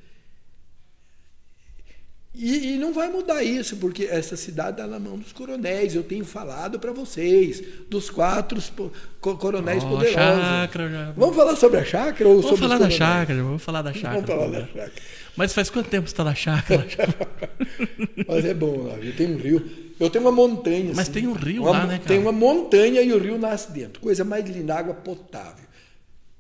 [2.34, 5.94] E, e não vai mudar isso, porque essa cidade está na mão dos coronéis.
[5.94, 8.58] Eu tenho falado para vocês, dos quatro
[9.20, 10.16] coronéis Ó, poderosos.
[10.16, 13.82] chácara, já- Vamos falar sobre a chácara ou Vamos sobre falar da chácara, vamos falar
[13.82, 14.14] da chácara.
[14.22, 14.92] Vamos falar da chácara.
[15.36, 16.86] Mas faz quanto tempo você está na chácara?
[18.28, 19.14] Mas é bom lá, viu?
[19.14, 19.70] tem um rio.
[20.00, 20.86] Eu tenho uma montanha.
[20.96, 22.08] Mas assim, tem um rio uma- lá, né, cara?
[22.08, 24.02] Tem uma montanha e o rio nasce dentro.
[24.02, 25.66] Coisa mais linda, água potável.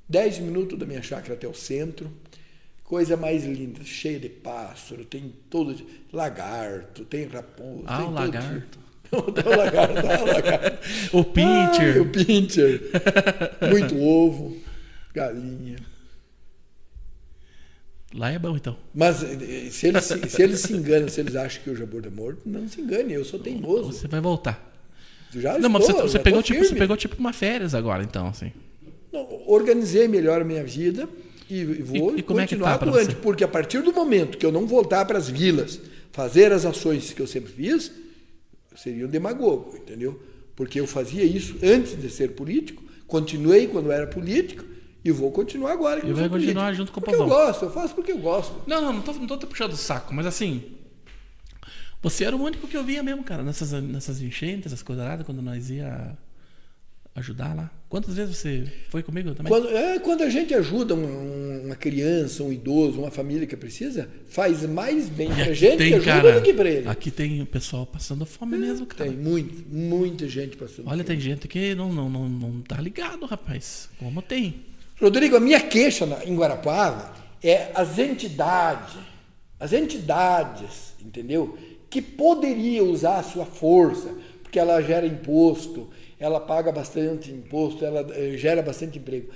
[0.07, 2.09] Dez minutos da minha chácara até o centro.
[2.91, 5.73] Coisa mais linda, cheia de pássaro, tem todo
[6.11, 7.83] lagarto, tem raposa.
[7.85, 8.79] Ah, tem o lagarto.
[9.07, 9.49] tipo.
[9.49, 10.87] o lagarto, ah, o lagarto.
[11.17, 11.93] O pincher.
[11.93, 12.81] Ai, o pincher.
[13.71, 14.57] Muito ovo,
[15.13, 15.77] galinha.
[18.13, 18.75] Lá é bom, então.
[18.93, 22.05] Mas eh, se eles, se, se eles se enganam, se eles acham que o Jabor
[22.05, 23.93] é morto, não se engane, eu sou teimoso.
[23.93, 24.69] Você vai voltar.
[25.33, 28.03] Já não, mas você, estou, você pegou, estou tipo, você pegou tipo uma férias agora,
[28.03, 28.51] então, assim.
[29.13, 31.07] Não, organizei melhor a minha vida
[31.53, 33.81] e, e vou E- e como é que continuar tá pra atuante, porque a partir
[33.81, 35.79] do momento que eu não voltar para as vilas,
[36.11, 37.91] fazer as ações que eu sempre fiz,
[38.71, 40.21] eu seria um demagogo, entendeu?
[40.55, 44.63] Porque eu fazia isso antes de ser político, continuei quando era político
[45.03, 45.99] e vou continuar agora.
[46.05, 46.73] E vai continuar político.
[46.75, 48.53] junto com o porque eu gosto, eu faço porque eu gosto.
[48.67, 50.63] Não, não, não tô, não tô te puxando o saco, mas assim.
[52.03, 55.17] Você era o único que eu via mesmo, cara, nessas, nessas enchentes, essas coisas lá,
[55.23, 56.17] quando nós ia
[57.15, 57.69] ajudar lá.
[57.89, 59.51] Quantas vezes você foi comigo também?
[59.51, 64.07] Quando, é, quando a gente ajuda um- uma criança, um idoso, uma família que precisa,
[64.27, 66.87] faz mais bem para aqui gente que tem, ajuda cara, do que para ele.
[66.87, 69.09] Aqui tem o pessoal passando fome mesmo, cara.
[69.09, 70.87] Tem muito, muita gente passando.
[70.87, 73.89] Olha, tem gente que não, não, não, não tá ligado, rapaz.
[73.99, 74.65] Como tem?
[74.99, 77.13] Rodrigo, a minha queixa na- em Guarapuava
[77.43, 78.95] é as entidades,
[79.59, 81.57] as entidades, entendeu?
[81.89, 84.13] Que poderiam usar a sua força,
[84.43, 85.89] porque ela gera imposto,
[86.21, 89.33] ela paga bastante imposto, ela eh, gera bastante emprego.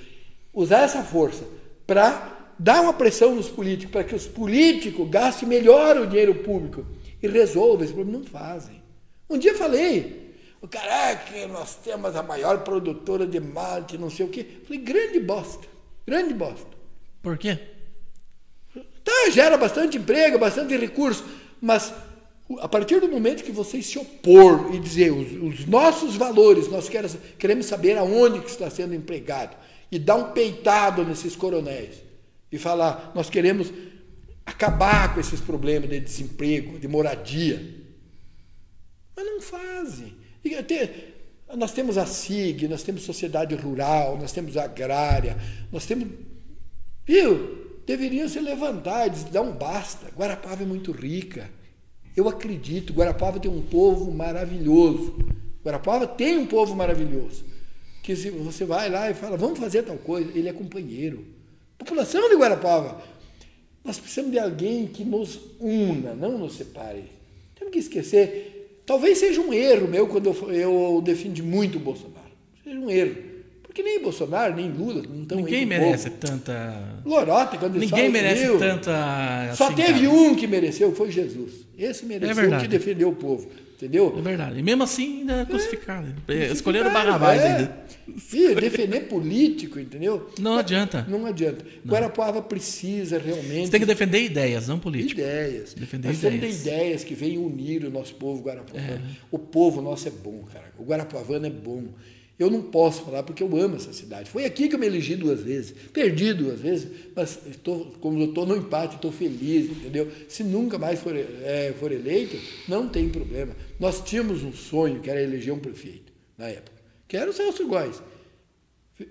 [0.53, 1.43] Usar essa força
[1.87, 6.85] para dar uma pressão nos políticos, para que os políticos gastem melhor o dinheiro público
[7.23, 8.19] e resolvam esse problema.
[8.19, 8.83] Não fazem.
[9.27, 14.29] Um dia falei, o caraca, nós temos a maior produtora de mate, não sei o
[14.29, 14.45] quê.
[14.63, 15.67] Falei, grande bosta,
[16.05, 16.67] grande bosta.
[17.19, 17.57] Por quê?
[19.03, 21.25] Tá, gera bastante emprego, bastante recurso,
[21.59, 21.91] mas
[22.59, 26.87] a partir do momento que vocês se opor e dizer os, os nossos valores, nós
[26.87, 29.57] queremos, queremos saber aonde que está sendo empregado
[29.91, 32.03] e dar um peitado nesses coronéis
[32.51, 33.71] e falar, nós queremos
[34.45, 37.83] acabar com esses problemas de desemprego, de moradia.
[39.15, 40.13] Mas não fazem.
[40.57, 41.13] Até-
[41.55, 45.37] nós temos a SIG, nós temos sociedade rural, nós temos agrária,
[45.71, 46.09] nós temos.
[47.05, 47.81] Viu?
[47.85, 50.11] Deveriam se levantar e basta.
[50.15, 51.49] Guarapava é muito rica.
[52.15, 55.15] Eu acredito, Guarapava tem um povo maravilhoso.
[55.63, 57.43] Guarapava tem um povo maravilhoso.
[58.01, 61.25] Que se você vai lá e fala, vamos fazer tal coisa, ele é companheiro.
[61.77, 63.01] População de Guarapava,
[63.83, 67.03] nós precisamos de alguém que nos una, não nos separe.
[67.55, 68.81] Temos que esquecer.
[68.85, 72.31] Talvez seja um erro meu quando eu, eu defendi muito o Bolsonaro.
[72.63, 73.15] Seja um erro.
[73.75, 76.21] Porque nem Bolsonaro, nem Lula não estão Ninguém merece povo.
[76.21, 76.81] tanta.
[77.05, 79.53] Lorote, quando Ninguém só merece tanta.
[79.53, 80.09] Só assim, teve cara.
[80.11, 81.51] um que mereceu, foi Jesus.
[81.77, 82.63] Esse mereceu verdade.
[82.63, 83.49] que defendeu o povo.
[83.75, 84.15] Entendeu?
[84.17, 84.59] É verdade.
[84.59, 85.45] E mesmo assim, ainda.
[86.29, 87.47] É, Escolheram o Cara, Barrabás é.
[87.47, 87.85] ainda.
[88.33, 90.29] Ih, defender político, entendeu?
[90.39, 91.05] Não adianta.
[91.09, 91.65] Não adianta.
[91.85, 95.19] Guarapuava precisa realmente Você tem que defender ideias, não política.
[95.21, 95.73] ideias.
[95.73, 96.61] Defender Nós temos ideias.
[96.61, 99.01] ideias que vêm unir o nosso povo guarapuavano.
[99.29, 100.71] O povo nosso é bom, cara.
[100.79, 101.83] O guarapuavano é bom.
[102.37, 104.29] Eu não posso falar porque eu amo essa cidade.
[104.29, 105.73] Foi aqui que eu me elegi duas vezes.
[105.93, 110.11] Perdi duas vezes, mas estou, como eu estou no empate, estou feliz, entendeu?
[110.27, 112.37] Se nunca mais for, é, for eleito,
[112.67, 113.55] não tem problema.
[113.79, 116.75] Nós tínhamos um sonho, que era eleger um prefeito, na época,
[117.07, 118.01] que era o Celso Góes.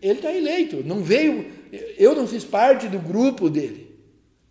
[0.02, 1.46] Ele está eleito, não veio.
[1.96, 3.90] Eu não fiz parte do grupo dele,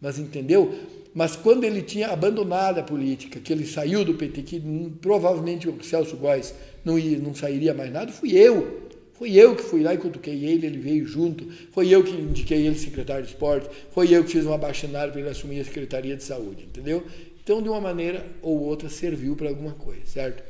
[0.02, 0.74] mas entendeu?
[1.14, 4.60] Mas quando ele tinha abandonado a política, que ele saiu do PT, que
[5.00, 8.82] provavelmente o Celso Góes não, ia, não sairia mais nada, fui eu.
[9.14, 11.48] Fui eu que fui lá e cutuquei ele, ele veio junto.
[11.72, 13.70] Foi eu que indiquei ele secretário de esporte.
[13.92, 17.06] Foi eu que fiz uma baixinada para ele assumir a Secretaria de Saúde, entendeu?
[17.44, 20.44] Então, de uma maneira ou outra, serviu para alguma coisa, certo?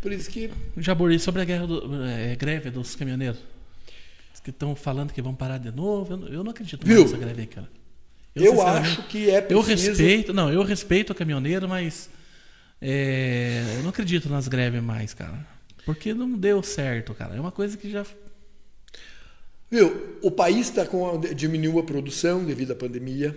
[0.00, 3.40] Por isso que Jaburi, sobre a guerra do, é, greve dos caminhoneiros.
[4.44, 6.14] Que estão falando que vão parar de novo.
[6.14, 7.02] Eu, não- eu não acredito Viu?
[7.02, 7.68] nessa greve aí, cara.
[8.34, 9.88] Eu, sinceramente, acho que é Eu preciso.
[9.90, 12.10] respeito, não, eu respeito o caminhoneiro, mas
[12.82, 15.46] é, eu não acredito nas greves mais, cara.
[15.86, 17.36] Porque não deu certo, cara.
[17.36, 18.04] É uma coisa que já.
[19.70, 20.18] Viu?
[20.20, 23.34] O país tá com a- diminuiu a produção devido à pandemia.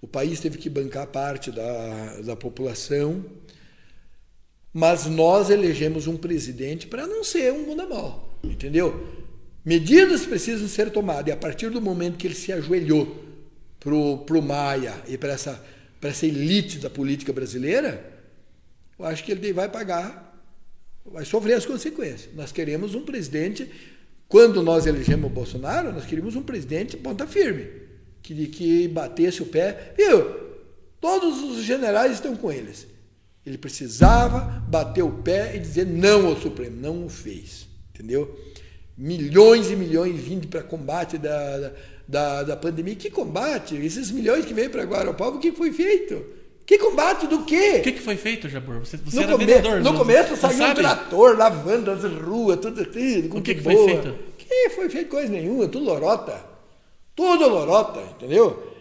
[0.00, 3.24] O país teve que bancar parte da, da população.
[4.72, 9.24] Mas nós elegemos um presidente para não ser um bunda mal, entendeu?
[9.64, 11.28] Medidas precisam ser tomadas.
[11.28, 13.24] E a partir do momento que ele se ajoelhou
[13.80, 15.64] pro, pro Maia e para essa,
[15.98, 18.15] para essa elite da política brasileira,
[18.98, 20.26] eu acho que ele vai pagar,
[21.04, 22.34] vai sofrer as consequências.
[22.34, 23.70] Nós queremos um presidente,
[24.28, 27.66] quando nós elegemos o Bolsonaro, nós queríamos um presidente ponta firme,
[28.22, 29.94] que, que batesse o pé.
[29.96, 30.46] Viu?
[31.00, 32.86] Todos os generais estão com eles.
[33.44, 36.80] Ele precisava bater o pé e dizer não ao Supremo.
[36.80, 37.68] Não o fez.
[37.94, 38.36] Entendeu?
[38.98, 41.72] Milhões e milhões vindo para combate da,
[42.08, 42.96] da, da, pandemia.
[42.96, 43.76] Que combate?
[43.76, 46.24] Esses milhões que veio para povo, o que foi feito?
[46.66, 47.76] Que combate do quê?
[47.78, 48.80] O que, que foi feito, Jabor?
[48.80, 49.76] Você, você No, era come- vereador.
[49.78, 50.80] no não- começo não saiu um sabe?
[50.80, 54.14] trator lavando as ruas, tudo assim, O que que foi feito?
[54.36, 56.44] Que foi feito coisa nenhuma, tudo lorota.
[57.14, 58.72] Tudo lorota, entendeu?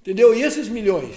[0.00, 0.32] Entendeu?
[0.34, 1.16] E esses milhões?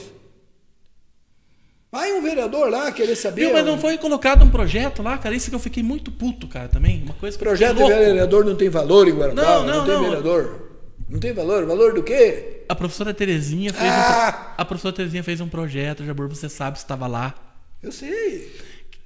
[1.92, 3.54] Vai um vereador lá querer saber.
[3.54, 5.34] Mas não foi colocado um projeto lá, cara?
[5.36, 7.02] Isso que eu fiquei muito puto, cara, também.
[7.04, 10.04] Uma coisa que Projeto de vereador não tem valor em Guarapava, Não, não, tem não.
[10.04, 10.65] vereador.
[11.10, 11.66] Não tem valor.
[11.66, 12.64] Valor do quê?
[12.68, 14.32] A professora Terezinha fez um Ah!
[14.32, 17.36] pro- A professora Terezinha fez um projeto, Jabor, você sabe, estava lá.
[17.84, 18.52] Eu sei.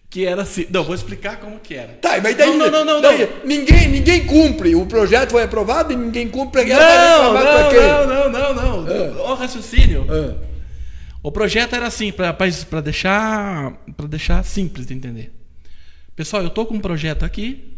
[0.10, 0.66] Que era assim.
[0.72, 1.94] Não, vou explicar como que era.
[2.02, 3.46] Tá, mas daí, Não, não, não, não, daí não.
[3.46, 4.74] Ninguém, ninguém cumpre.
[4.76, 6.66] O projeto foi aprovado e ninguém cumpre.
[6.66, 9.22] Não, não, não, não, não, não.
[9.32, 10.08] O raciocínio.
[10.10, 10.36] Ah.
[11.22, 12.32] O projeto era assim, para
[12.82, 15.32] deixar para deixar simples de entender.
[16.16, 17.78] Pessoal, eu tô com um projeto aqui.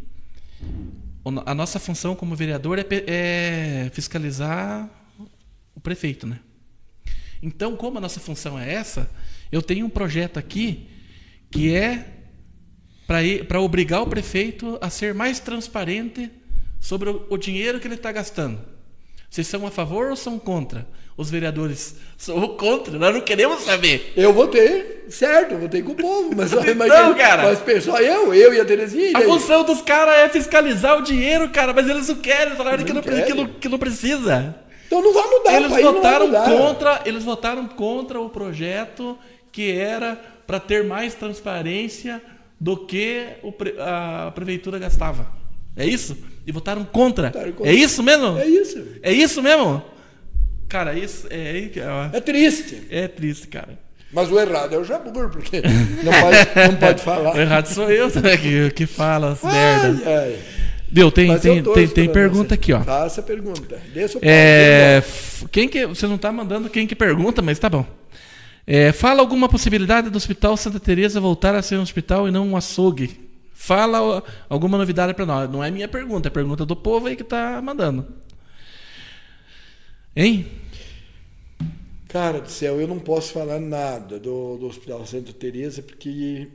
[1.45, 4.89] A nossa função como vereador é, é fiscalizar
[5.75, 6.39] o prefeito, né?
[7.41, 9.09] Então, como a nossa função é essa,
[9.51, 10.87] eu tenho um projeto aqui
[11.49, 12.21] que é
[13.45, 16.31] para obrigar o prefeito a ser mais transparente
[16.79, 18.59] sobre o, o dinheiro que ele está gastando.
[19.29, 20.87] Vocês são a favor ou são contra?
[21.21, 24.11] Os vereadores são contra, nós não queremos saber.
[24.17, 27.43] Eu votei, certo, eu votei com o povo, mas, mas, Então, cara.
[27.43, 29.11] mas pessoal, eu, eu e a Terezinha.
[29.15, 32.89] A função dos caras é fiscalizar o dinheiro, cara, mas eles não querem, falaram que
[32.91, 33.35] Não não, pre- que, querem.
[33.43, 34.55] não, que não precisa.
[34.87, 36.43] Então não vai mudar, Eles não votaram mudar.
[36.49, 39.15] contra, eles votaram contra o projeto
[39.51, 42.19] que era para ter mais transparência
[42.59, 43.25] do que
[43.79, 45.27] a prefeitura gastava.
[45.77, 46.17] É isso?
[46.47, 47.27] E votaram contra.
[47.27, 47.71] Votaram contra.
[47.71, 48.37] É isso mesmo?
[48.39, 48.85] É isso.
[49.03, 49.81] É isso mesmo?
[50.71, 51.69] Cara, isso é,
[52.13, 52.87] É triste.
[52.89, 53.77] é triste, cara.
[54.13, 55.61] Mas o errado é o Jabur, porque
[56.01, 57.35] não pode, não pode falar.
[57.35, 60.07] O errado sou eu né, que, que fala as merdas.
[60.07, 60.39] Ai.
[60.89, 62.53] Deu, tem, Mas tem, eu tem, tem pergunta você.
[62.53, 62.81] aqui, ó.
[62.81, 63.75] Faça a pergunta.
[63.75, 65.03] O pau, É,
[65.51, 67.85] quem que você não está mandando quem que pergunta, mas tá bom.
[68.65, 72.47] É, fala alguma possibilidade do Hospital Santa Teresa voltar a ser um hospital e não
[72.47, 73.29] um açougue.
[73.53, 75.49] Fala alguma novidade para nós.
[75.49, 78.05] Não é minha pergunta, é pergunta do povo aí que tá mandando.
[80.15, 80.60] Hein?
[82.11, 86.47] Cara do céu, eu não posso falar nada do, do Hospital Santa Teresa porque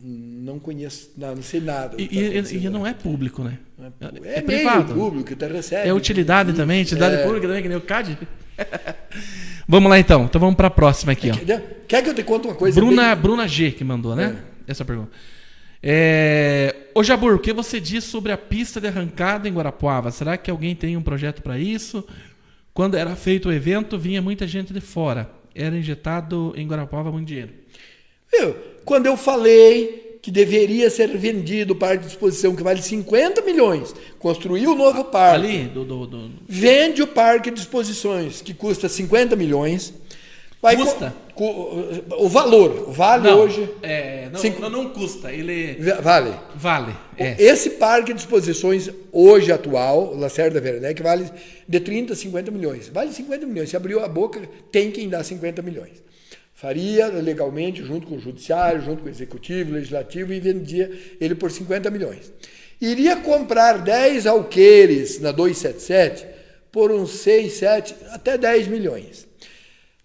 [0.00, 2.00] não conheço nada, não sei nada.
[2.00, 3.58] E, tá e- e não é público, né?
[4.00, 4.94] É, meio privado.
[4.94, 5.88] público, tá recebe.
[5.88, 7.24] É utilidade também, utilidade É.
[7.24, 8.16] pública também, que nem o CAD.
[9.68, 10.24] vamos lá então.
[10.24, 11.34] Então vamos para a próxima aqui, ó.
[11.34, 12.80] Quer- Quer que eu te conte uma coisa?
[12.80, 14.36] Bruna, bem- Bruna G que mandou, né?
[14.66, 15.10] Essa pergunta.
[15.82, 16.74] É...
[16.94, 20.10] Ô Jabur, o que você diz sobre a pista de arrancada em Guarapuava?
[20.10, 22.06] Será que alguém tem um projeto para isso?
[22.74, 25.30] Quando era feito o evento, vinha muita gente de fora.
[25.54, 27.52] Era injetado em Guarapuava muito dinheiro.
[28.32, 28.54] Viu?
[28.84, 33.92] Quando eu falei que deveria ser vendido o parque de exposição, que vale 50 milhões,
[34.20, 38.88] construir o novo parque, Ali, do, do, do- vende o parque de exposições, que custa
[38.88, 39.92] 50 milhões.
[40.62, 41.14] Co- Custa?
[41.34, 41.84] co-
[42.18, 43.68] o valor, vale Não, hoje.
[43.82, 46.32] é, não, Cinco- não, não custa, ele Vale.
[46.54, 46.94] vale.
[47.18, 47.34] É.
[47.42, 51.28] Esse parque de exposições hoje atual, Lacerda Werneck, vale
[51.68, 52.88] de 30 a 50 milhões.
[52.88, 53.70] Vale 50 milhões.
[53.70, 54.40] Se abriu a boca,
[54.70, 56.00] tem quem dá 50 milhões.
[56.54, 60.88] Faria legalmente, junto com o judiciário, junto com o executivo, legislativo, e vendia
[61.20, 62.32] ele por 50 milhões.
[62.80, 66.24] Iria comprar 10 alqueires na 277
[66.70, 69.26] por uns 6, 7, até 10 milhões.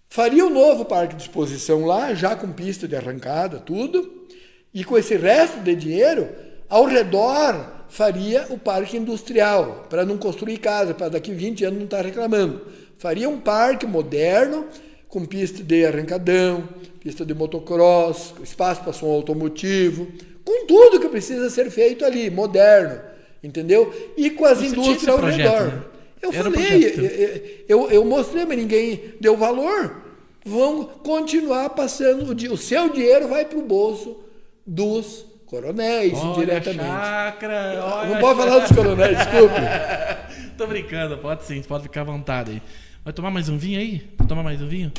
[0.08, 4.26] Faria um novo parque de exposição lá, já com pista de arrancada, tudo.
[4.72, 6.28] E com esse resto de dinheiro,
[6.68, 11.84] ao redor faria o parque industrial, para não construir casa, para daqui 20 anos não
[11.84, 12.66] estar reclamando.
[12.98, 14.66] Faria um parque moderno,
[15.08, 16.68] com pista de arrancadão,
[17.00, 20.06] pista de motocross, espaço para som automotivo,
[20.44, 23.00] com tudo que precisa ser feito ali, moderno,
[23.42, 23.92] entendeu?
[24.16, 25.66] E com as Você indústrias ao projeto, redor.
[25.66, 25.82] né?
[26.20, 30.02] Eu Era falei, eu, eu, mostrei, mas ninguém deu valor.
[30.44, 32.52] Vão continuar passando o dia.
[32.52, 34.18] O seu dinheiro vai para o bolso
[34.66, 36.84] dos coronéis, Olha diretamente.
[36.84, 39.60] chácara, olha Não pode falar dos coronéis, desculpe.
[40.58, 42.62] Tô brincando, pode sim, pode ficar à vontade aí.
[43.04, 44.00] Vai tomar mais um vinho aí?
[44.26, 44.92] Tomar mais um vinho?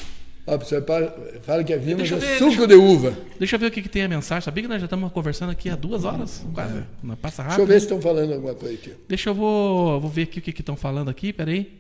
[0.56, 3.18] Ó, fala que é vinho, mas é ver, suco deixa de uva.
[3.38, 4.42] Deixa eu ver o que, que tem a mensagem.
[4.44, 6.46] Sabia que nós já estamos conversando aqui há duas horas?
[6.54, 6.84] Quase.
[7.04, 7.68] Não Passa Deixa eu rápido.
[7.68, 8.94] ver se estão falando alguma coisa aqui.
[9.08, 11.80] Deixa eu vou, vou ver aqui o que estão falando aqui, peraí.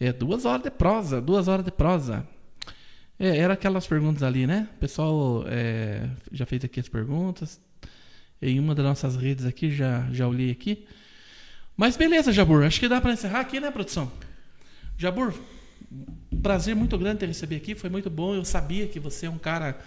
[0.00, 2.26] É duas horas de prosa, duas horas de prosa.
[3.18, 4.68] É, era aquelas perguntas ali, né?
[4.76, 7.60] O pessoal é, já fez aqui as perguntas.
[8.40, 10.86] Em uma das nossas redes aqui, já, já olhei aqui.
[11.76, 12.64] Mas beleza, Jabur.
[12.64, 14.10] Acho que dá para encerrar aqui, né, produção?
[14.96, 15.34] Jabur,
[16.42, 17.74] prazer muito grande te receber aqui.
[17.74, 18.34] Foi muito bom.
[18.34, 19.78] Eu sabia que você é um cara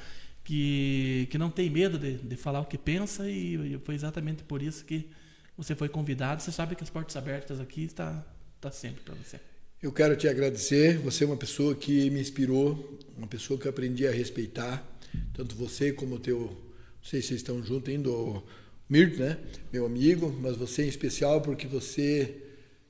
[0.44, 4.44] que, que não tem medo de, de falar o que pensa e, e foi exatamente
[4.44, 5.10] por isso que
[5.57, 6.41] você foi convidado.
[6.41, 8.26] Você sabe que as portas abertas aqui está
[8.60, 9.40] tá sempre para você.
[9.82, 10.98] Eu quero te agradecer.
[10.99, 14.86] Você é uma pessoa que me inspirou, uma pessoa que eu aprendi a respeitar,
[15.34, 18.44] tanto você como o teu, não sei se vocês estão juntos ainda, o
[18.90, 19.38] né?
[19.72, 22.36] Meu amigo, mas você em especial porque você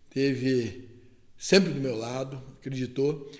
[0.09, 0.90] teve
[1.41, 3.31] sempre do meu lado, acreditou.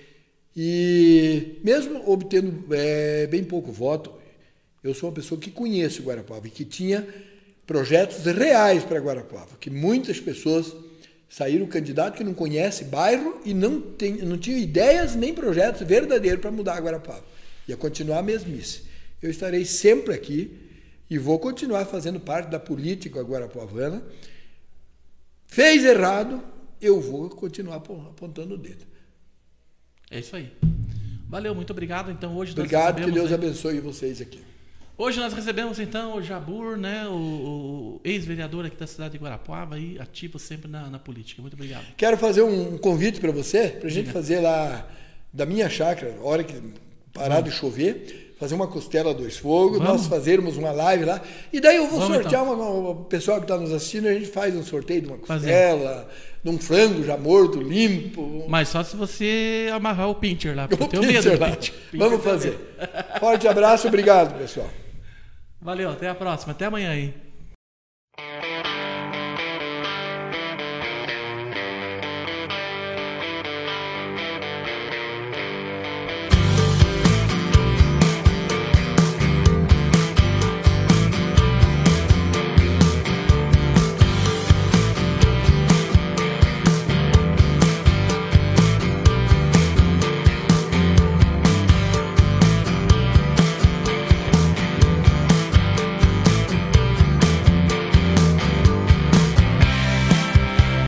[0.57, 4.11] E mesmo obtendo é, bem pouco voto,
[4.83, 7.07] eu sou uma pessoa que conhece Guarapava e que tinha
[7.67, 10.75] projetos reais para Guarapava, que muitas pessoas
[11.29, 16.41] saíram candidato que não conhece bairro e não, tem, não tinha ideias nem projetos verdadeiros
[16.41, 17.23] para mudar Guarapava.
[17.67, 18.81] Ia continuar a mesmice.
[19.21, 20.57] Eu estarei sempre aqui
[21.07, 24.03] e vou continuar fazendo parte da política guarapavana.
[25.45, 26.43] Fez errado,
[26.81, 28.85] eu vou continuar apontando o dedo.
[30.09, 30.51] É isso aí.
[31.29, 32.11] Valeu, muito obrigado.
[32.11, 34.39] Então hoje Obrigado, nós que Deus aí- abençoe vocês aqui.
[34.97, 39.79] Hoje nós recebemos então o Jabur, né, o, o ex-vereador aqui da cidade de Guarapuava
[39.79, 41.41] e ativo sempre na, na política.
[41.41, 41.85] Muito obrigado.
[41.97, 44.87] Quero fazer um convite para você, para a gente fazer lá
[45.33, 46.53] da minha chácara, a hora que
[47.13, 49.93] parar de chover, fazer uma costela dois fogos, Vamos.
[49.93, 51.21] nós fazermos uma live lá.
[51.53, 52.55] E daí eu vou Vamos, sortear então.
[52.55, 56.09] uma, o pessoal que está nos assistindo, a gente faz um sorteio de uma costela,
[56.43, 58.45] de um frango já morto, limpo.
[58.49, 61.51] Mas só se você amarrar o pincher lá, porque eu o tenho medo lá.
[61.51, 61.75] pincher.
[61.93, 62.57] Vamos eu fazer.
[63.19, 64.67] Forte abraço, obrigado, pessoal.
[65.61, 66.53] Valeu, até a próxima.
[66.53, 67.13] Até amanhã aí.